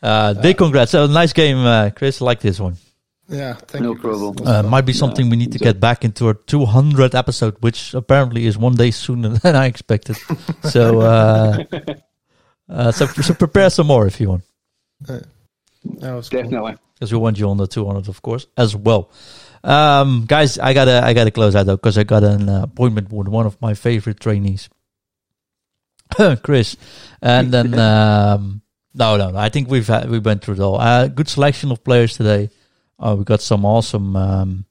Uh, 0.00 0.34
big 0.34 0.58
congrats. 0.58 0.92
So 0.92 1.08
nice 1.08 1.32
game, 1.32 1.56
uh, 1.58 1.90
Chris. 1.90 2.22
I 2.22 2.24
like 2.24 2.38
this 2.38 2.60
one. 2.60 2.76
yeah, 3.28 3.54
thank 3.54 3.82
No 3.82 3.94
you. 3.94 3.98
Chris. 3.98 4.16
problem. 4.16 4.46
Uh, 4.46 4.62
might 4.62 4.86
be 4.86 4.92
something 4.92 5.28
we 5.28 5.34
need 5.36 5.50
to 5.52 5.58
get 5.58 5.80
back 5.80 6.04
into 6.04 6.28
our 6.28 6.34
200 6.34 7.16
episode, 7.16 7.56
which 7.60 7.94
apparently 7.94 8.46
is 8.46 8.56
one 8.56 8.76
day 8.76 8.92
sooner 8.92 9.28
than 9.30 9.56
I 9.56 9.66
expected. 9.66 10.16
so, 10.62 11.00
uh, 11.00 11.64
uh, 12.68 12.92
so, 12.92 13.06
so 13.06 13.34
prepare 13.34 13.70
some 13.70 13.88
more 13.88 14.06
if 14.06 14.20
you 14.20 14.28
want, 14.28 14.44
That 15.84 16.14
was. 16.14 16.28
Definitely. 16.28 16.76
because 16.94 17.12
we 17.12 17.18
want 17.18 17.38
you 17.38 17.48
on 17.48 17.56
the 17.56 17.66
200, 17.66 18.08
of 18.08 18.22
course, 18.22 18.46
as 18.56 18.74
well. 18.74 19.10
Um, 19.64 20.24
guys, 20.26 20.58
I 20.58 20.72
gotta, 20.72 21.04
I 21.04 21.14
gotta 21.14 21.30
close 21.30 21.54
out 21.54 21.66
though, 21.66 21.76
because 21.76 21.98
I 21.98 22.04
got 22.04 22.24
an 22.24 22.48
uh, 22.48 22.62
appointment 22.62 23.12
with 23.12 23.28
one 23.28 23.46
of 23.46 23.60
my 23.60 23.74
favorite 23.74 24.20
trainees, 24.20 24.68
Chris, 26.42 26.76
and 27.20 27.52
then 27.52 27.74
um, 27.78 28.62
no, 28.94 29.16
no, 29.16 29.30
no, 29.30 29.38
I 29.38 29.48
think 29.48 29.68
we've 29.68 29.86
had, 29.86 30.08
we 30.10 30.18
went 30.18 30.42
through 30.42 30.54
it 30.54 30.60
all. 30.60 30.80
Uh, 30.80 31.08
good 31.08 31.28
selection 31.28 31.70
of 31.72 31.84
players 31.84 32.16
today. 32.16 32.50
Uh, 32.98 33.14
we 33.18 33.24
got 33.24 33.40
some 33.40 33.64
awesome, 33.64 34.16
um, 34.16 34.64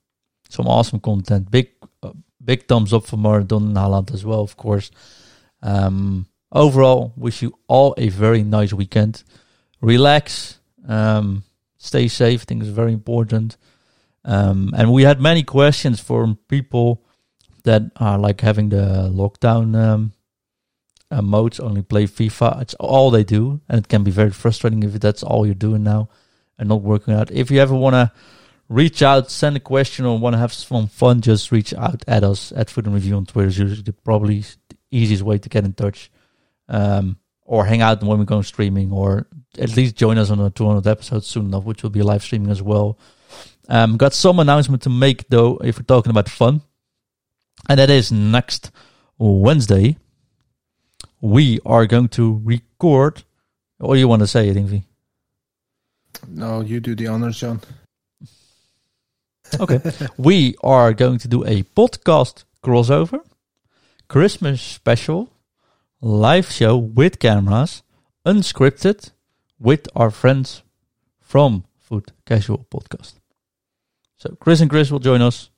some 0.50 0.68
awesome 0.68 1.00
content. 1.00 1.50
Big, 1.50 1.70
uh, 2.04 2.12
big 2.44 2.68
thumbs 2.68 2.94
up 2.94 3.06
for 3.06 3.18
Maradona 3.18 3.68
and 3.68 3.76
Haaland 3.78 4.14
as 4.14 4.26
well, 4.26 4.42
of 4.42 4.58
course. 4.58 4.92
Um, 5.62 6.28
overall, 6.52 7.14
wish 7.16 7.42
you 7.42 7.58
all 7.68 7.94
a 7.98 8.10
very 8.10 8.44
nice 8.44 8.74
weekend. 8.74 9.24
Relax, 9.82 10.57
um, 10.88 11.44
stay 11.78 12.08
safe. 12.08 12.42
I 12.42 12.46
think 12.46 12.64
is 12.64 12.70
very 12.70 12.94
important. 12.94 13.58
Um, 14.26 14.74
and 14.76 14.92
we 14.92 15.04
had 15.04 15.22
many 15.22 15.44
questions 15.44 16.00
from 16.00 16.38
people 16.48 17.04
that 17.64 17.84
are 17.98 18.18
like 18.18 18.42
having 18.42 18.70
the 18.70 19.10
lockdown 19.14 19.76
um, 19.76 20.14
uh, 21.12 21.22
modes, 21.22 21.60
only 21.60 21.82
play 21.82 22.06
FIFA. 22.06 22.62
It's 22.62 22.74
all 22.76 23.12
they 23.12 23.24
do, 23.24 23.62
and 23.70 23.80
it 23.80 23.88
can 23.88 24.04
be 24.04 24.12
very 24.12 24.32
frustrating 24.32 24.84
if 24.84 24.94
that's 25.00 25.24
all 25.24 25.46
you're 25.46 25.56
doing 25.56 25.84
now 25.84 26.10
and 26.58 26.70
not 26.70 26.82
working 26.82 27.14
out. 27.14 27.32
If 27.32 27.52
you 27.52 27.60
ever 27.60 27.76
want 27.76 27.94
to 27.94 28.12
reach 28.68 29.02
out, 29.02 29.32
send 29.32 29.56
a 29.56 29.62
question, 29.62 30.06
or 30.06 30.18
want 30.18 30.34
to 30.34 30.40
have 30.40 30.54
some 30.54 30.88
fun, 30.88 31.22
just 31.22 31.52
reach 31.52 31.74
out 31.74 32.04
at 32.08 32.24
us 32.24 32.52
at 32.56 32.70
FUT 32.70 32.88
in 32.88 32.94
Review 32.94 33.16
on 33.16 33.26
Twitter. 33.26 33.48
Is 33.48 33.60
usually 33.60 33.82
the 33.82 33.94
probably 33.94 34.40
the 34.42 34.78
easiest 34.92 35.24
way 35.24 35.38
to 35.38 35.50
get 35.50 35.66
in 35.66 35.74
touch. 35.74 36.12
Um, 36.68 37.18
or 37.48 37.66
hang 37.66 37.82
out 37.82 38.04
when 38.04 38.20
we 38.20 38.26
go 38.26 38.42
streaming, 38.42 38.92
or 38.92 39.26
at 39.58 39.76
least 39.76 39.96
join 39.96 40.18
us 40.18 40.30
on 40.30 40.40
a 40.40 40.50
200 40.52 40.86
episode 40.86 41.24
soon 41.24 41.48
enough, 41.48 41.64
which 41.64 41.82
will 41.82 41.90
be 41.90 42.04
live 42.04 42.22
streaming 42.22 42.52
as 42.52 42.62
well. 42.62 43.00
Um, 43.70 43.98
got 43.98 44.14
some 44.14 44.40
announcement 44.40 44.84
to 44.84 44.90
make 44.90 45.28
though, 45.30 45.58
if 45.64 45.80
we're 45.80 45.84
talking 45.84 46.12
about 46.12 46.30
fun, 46.30 46.62
and 47.68 47.80
that 47.80 47.90
is 47.90 48.12
next 48.12 48.72
Wednesday. 49.18 49.98
We 51.20 51.60
are 51.66 51.88
going 51.88 52.10
to 52.10 52.40
record. 52.44 53.24
What 53.80 53.96
do 53.96 54.00
you 54.00 54.08
want 54.08 54.22
to 54.22 54.28
say, 54.28 54.54
Ingvi? 54.54 54.84
No, 56.28 56.62
you 56.62 56.80
do 56.80 56.96
the 56.96 57.08
honors, 57.08 57.40
John. 57.40 57.62
Okay. 59.60 59.80
we 60.18 60.56
are 60.64 60.94
going 60.94 61.18
to 61.20 61.28
do 61.28 61.44
a 61.46 61.64
podcast 61.64 62.44
crossover, 62.64 63.22
Christmas 64.08 64.62
special, 64.62 65.32
live 66.02 66.52
show 66.52 66.78
with 66.78 67.20
cameras, 67.20 67.84
unscripted, 68.26 69.12
with 69.60 69.88
our 69.96 70.12
friends 70.12 70.64
from 71.20 71.66
FUT 71.80 72.12
Casual 72.26 72.66
Podcast. 72.70 73.16
So 74.18 74.36
Chris 74.40 74.62
and 74.62 74.70
Chris 74.70 74.92
will 74.92 75.00
join 75.00 75.22
us. 75.22 75.50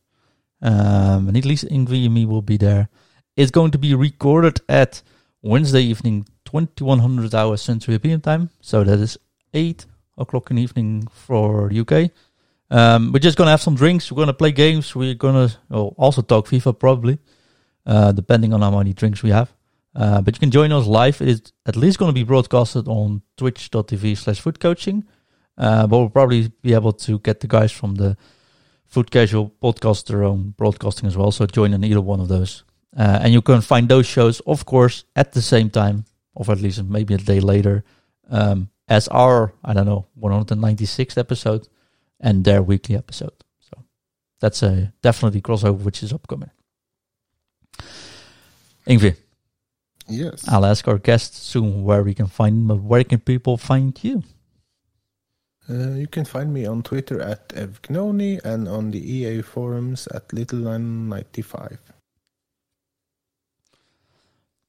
Um, 0.61 1.29
and 1.29 1.37
at 1.37 1.45
least 1.45 1.65
Ingvi 1.65 2.05
and 2.05 2.13
me 2.13 2.25
will 2.25 2.41
be 2.41 2.57
there. 2.57 2.89
It's 3.35 3.51
going 3.51 3.71
to 3.71 3.77
be 3.77 3.95
recorded 3.95 4.59
at 4.67 5.01
Wednesday 5.41 5.81
evening, 5.81 6.25
2100 6.45 7.33
hours 7.33 7.61
Central 7.61 7.93
European 7.93 8.19
time. 8.19 8.49
So 8.59 8.83
that 8.83 8.99
is 8.99 9.17
8 9.53 9.85
o'clock 10.17 10.49
in 10.49 10.57
the 10.57 10.63
evening 10.63 11.07
for 11.07 11.71
UK. 11.71 12.11
Um, 12.71 13.11
we're 13.11 13.19
just 13.19 13.37
gonna 13.37 13.51
have 13.51 13.61
some 13.61 13.75
drinks. 13.75 14.11
We're 14.11 14.21
gonna 14.21 14.33
play 14.33 14.51
games. 14.51 14.95
We're 14.95 15.15
gonna 15.15 15.49
well, 15.69 15.95
also 15.97 16.21
talk 16.21 16.47
FIFA 16.47 16.77
probably, 16.77 17.17
uh, 17.85 18.11
depending 18.11 18.53
on 18.53 18.61
how 18.61 18.77
many 18.77 18.93
drinks 18.93 19.23
we 19.23 19.31
have. 19.31 19.51
Uh, 19.95 20.21
but 20.21 20.35
you 20.35 20.39
can 20.39 20.51
join 20.51 20.71
us 20.71 20.85
live. 20.85 21.21
It 21.21 21.27
is 21.27 21.53
at 21.65 21.75
least 21.75 21.97
going 21.97 22.09
to 22.09 22.13
be 22.13 22.23
broadcasted 22.23 22.87
on 22.87 23.21
twitch.tv 23.37 24.17
slash 24.17 24.41
futcoaching. 24.41 25.03
Uh, 25.57 25.87
but 25.87 25.97
we'll 25.97 26.09
probably 26.09 26.51
be 26.61 26.73
able 26.73 26.93
to 26.93 27.19
get 27.19 27.41
the 27.41 27.47
guys 27.47 27.71
from 27.71 27.95
the 27.95 28.15
FUT 28.85 29.11
Casual 29.11 29.53
podcast 29.61 30.05
their 30.05 30.23
own 30.23 30.53
broadcasting 30.57 31.07
as 31.07 31.17
well. 31.17 31.31
So 31.31 31.45
join 31.45 31.73
in 31.73 31.83
either 31.83 32.01
one 32.01 32.19
of 32.19 32.27
those. 32.27 32.63
Uh, 32.97 33.19
and 33.21 33.33
you 33.33 33.41
can 33.41 33.61
find 33.61 33.87
those 33.87 34.07
shows, 34.07 34.39
of 34.41 34.65
course, 34.65 35.03
at 35.15 35.33
the 35.33 35.41
same 35.41 35.69
time, 35.69 36.05
or 36.33 36.49
at 36.51 36.59
least 36.59 36.83
maybe 36.83 37.13
a 37.13 37.17
day 37.17 37.39
later, 37.39 37.83
um, 38.29 38.69
as 38.87 39.07
our, 39.09 39.53
I 39.63 39.73
don't 39.73 39.85
know, 39.85 40.07
196th 40.19 41.17
episode 41.17 41.67
and 42.19 42.43
their 42.43 42.63
weekly 42.63 42.95
episode. 42.95 43.43
So 43.59 43.83
that's 44.39 44.63
a 44.63 44.93
definitely 45.01 45.41
crossover 45.41 45.79
which 45.79 46.01
is 46.01 46.11
upcoming. 46.11 46.49
Ingvi, 48.87 49.15
Yes. 50.09 50.47
I'll 50.47 50.65
ask 50.65 50.87
our 50.87 50.97
guests 50.97 51.39
soon 51.39 51.83
where 51.83 52.03
we 52.03 52.13
can 52.13 52.27
find 52.27 52.57
them, 52.57 52.67
but 52.67 52.83
where 52.83 53.03
can 53.03 53.19
people 53.19 53.57
find 53.57 53.97
you? 54.03 54.23
Uh, 55.69 55.91
you 55.91 56.07
can 56.07 56.25
find 56.25 56.51
me 56.51 56.65
on 56.65 56.81
Twitter 56.81 57.21
at 57.21 57.49
evgnoni 57.49 58.43
and 58.43 58.67
on 58.67 58.89
the 58.89 58.99
EA 58.99 59.43
forums 59.43 60.07
at 60.07 60.27
littleline95. 60.29 61.77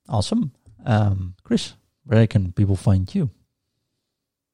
Awesome. 0.08 0.52
Um, 0.84 1.34
Chris, 1.42 1.72
where 2.04 2.26
can 2.26 2.52
people 2.52 2.76
find 2.76 3.12
you? 3.14 3.30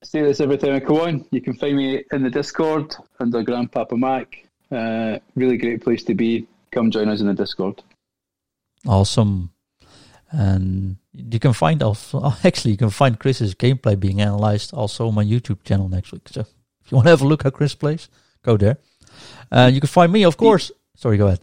See 0.05 0.21
this 0.21 0.41
every 0.41 0.59
time 0.59 0.75
I 0.75 0.79
go 0.79 1.05
on. 1.07 1.25
You 1.33 1.41
can 1.41 1.55
find 1.55 1.77
me 1.77 2.05
in 2.13 2.23
the 2.23 2.31
Discord 2.31 2.95
under 3.19 3.43
Grandpapa 3.43 3.97
Mac. 3.97 4.47
Uh, 4.71 5.19
really 5.35 5.57
great 5.57 5.83
place 5.83 6.05
to 6.05 6.15
be. 6.15 6.47
Come 6.71 6.91
join 6.93 7.09
us 7.09 7.21
in 7.21 7.27
the 7.27 7.35
Discord. 7.35 7.83
Awesome. 8.87 9.51
And 10.31 10.97
you 11.13 11.39
can 11.39 11.53
find 11.53 11.83
also, 11.83 12.33
actually, 12.45 12.73
you 12.73 12.77
can 12.77 12.91
find 12.91 13.19
Chris's 13.19 13.55
gameplay 13.55 13.99
being 13.99 14.21
analyzed 14.21 14.75
also 14.75 15.09
on 15.09 15.15
my 15.15 15.25
YouTube 15.25 15.63
channel 15.65 15.89
next 15.89 16.13
week. 16.13 16.29
So 16.29 16.41
if 16.41 16.91
you 16.91 16.97
want 16.97 17.07
to 17.07 17.11
have 17.11 17.23
a 17.23 17.27
look 17.27 17.43
how 17.45 17.51
Chris 17.51 17.75
plays, 17.75 18.09
go 18.43 18.57
there. 18.57 18.79
Uh, 19.51 19.71
you 19.73 19.81
can 19.81 19.89
find 19.89 20.13
me, 20.13 20.25
of 20.25 20.37
course. 20.37 20.71
Sorry, 20.97 21.17
go 21.17 21.27
ahead. 21.27 21.41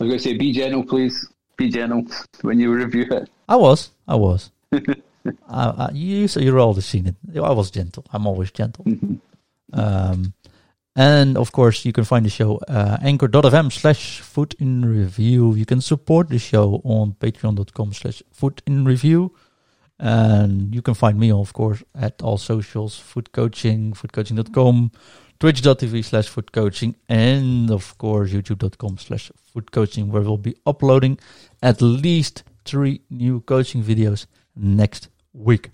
I 0.00 0.04
was 0.04 0.08
going 0.10 0.18
to 0.18 0.24
say, 0.24 0.36
be 0.36 0.52
gentle, 0.52 0.84
please. 0.84 1.28
Be 1.56 1.68
gentle 1.68 2.04
when 2.42 2.58
you 2.58 2.72
review 2.72 3.06
it. 3.10 3.28
I 3.48 3.56
was. 3.56 3.90
I 4.08 4.14
was. 4.16 4.50
I, 4.72 4.84
I, 5.48 5.90
you, 5.92 6.26
so 6.26 6.40
you're 6.40 6.58
always 6.58 6.86
seen 6.86 7.06
it. 7.06 7.16
I 7.36 7.50
was 7.52 7.70
gentle. 7.70 8.06
I'm 8.10 8.26
always 8.26 8.50
gentle. 8.50 8.84
Mhm. 8.86 9.20
Um, 9.72 10.32
And 11.00 11.38
of 11.38 11.50
course, 11.52 11.86
you 11.86 11.94
can 11.94 12.04
find 12.04 12.26
the 12.26 12.28
show 12.28 12.58
uh, 12.68 12.98
anchor.fm 13.00 13.72
slash 13.72 14.20
FUT 14.20 14.52
in 14.58 14.84
Review. 14.84 15.54
You 15.54 15.64
can 15.64 15.80
support 15.80 16.28
the 16.28 16.38
show 16.38 16.82
on 16.84 17.14
patreon.com 17.18 17.94
slash 17.94 18.22
FUT 18.30 18.60
in 18.66 18.84
Review. 18.84 19.34
And 19.98 20.74
you 20.74 20.82
can 20.82 20.92
find 20.92 21.18
me, 21.18 21.32
of 21.32 21.54
course, 21.54 21.82
at 21.94 22.20
all 22.20 22.36
socials, 22.36 22.98
food 22.98 23.32
coaching, 23.32 23.94
futcoaching.com, 23.94 24.92
twitch.tv 25.38 26.04
slash 26.04 26.28
futcoaching, 26.28 26.94
and 27.08 27.70
of 27.70 27.96
course, 27.96 28.32
youtube.com 28.32 28.98
slash 28.98 29.32
futcoaching, 29.54 30.08
where 30.08 30.20
we'll 30.20 30.36
be 30.36 30.56
uploading 30.66 31.18
at 31.62 31.80
least 31.80 32.42
three 32.66 33.00
new 33.08 33.40
coaching 33.40 33.82
videos 33.82 34.26
next 34.54 35.08
week. 35.32 35.70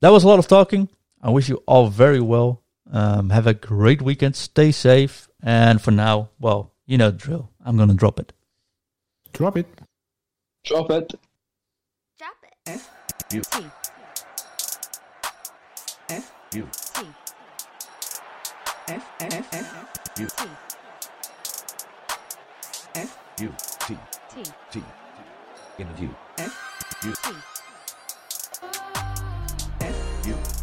That 0.00 0.08
was 0.08 0.24
a 0.24 0.28
lot 0.28 0.38
of 0.38 0.48
talking. 0.48 0.88
I 1.22 1.28
wish 1.28 1.50
you 1.50 1.62
all 1.66 1.88
very 1.88 2.20
well. 2.20 2.62
Um, 2.92 3.30
have 3.30 3.46
a 3.46 3.54
great 3.54 4.00
weekend. 4.00 4.36
Stay 4.36 4.72
safe. 4.72 5.28
And 5.42 5.80
for 5.80 5.90
now, 5.90 6.30
well, 6.38 6.72
you 6.86 6.98
know 6.98 7.10
the 7.10 7.18
drill. 7.18 7.50
I'm 7.64 7.76
going 7.76 7.88
to 7.88 7.94
drop 7.94 8.20
it. 8.20 8.32
Drop 9.32 9.56
it. 9.56 9.66
Drop 10.64 10.90
it. 10.90 11.14
Drop 12.18 12.36
it. 12.42 12.54
F 12.66 12.90
T. 13.28 13.38
F 16.08 16.32
T. 16.50 16.62
F 18.88 19.04
F 19.20 19.54
F 19.54 20.14
T. 20.14 20.24
F 22.94 23.18
U 23.40 23.52
T 23.80 23.98
T. 24.30 24.42
T 24.70 24.82
interview 25.78 26.08
F 26.38 26.54
T. 27.02 27.08
F 29.80 30.26
U 30.26 30.55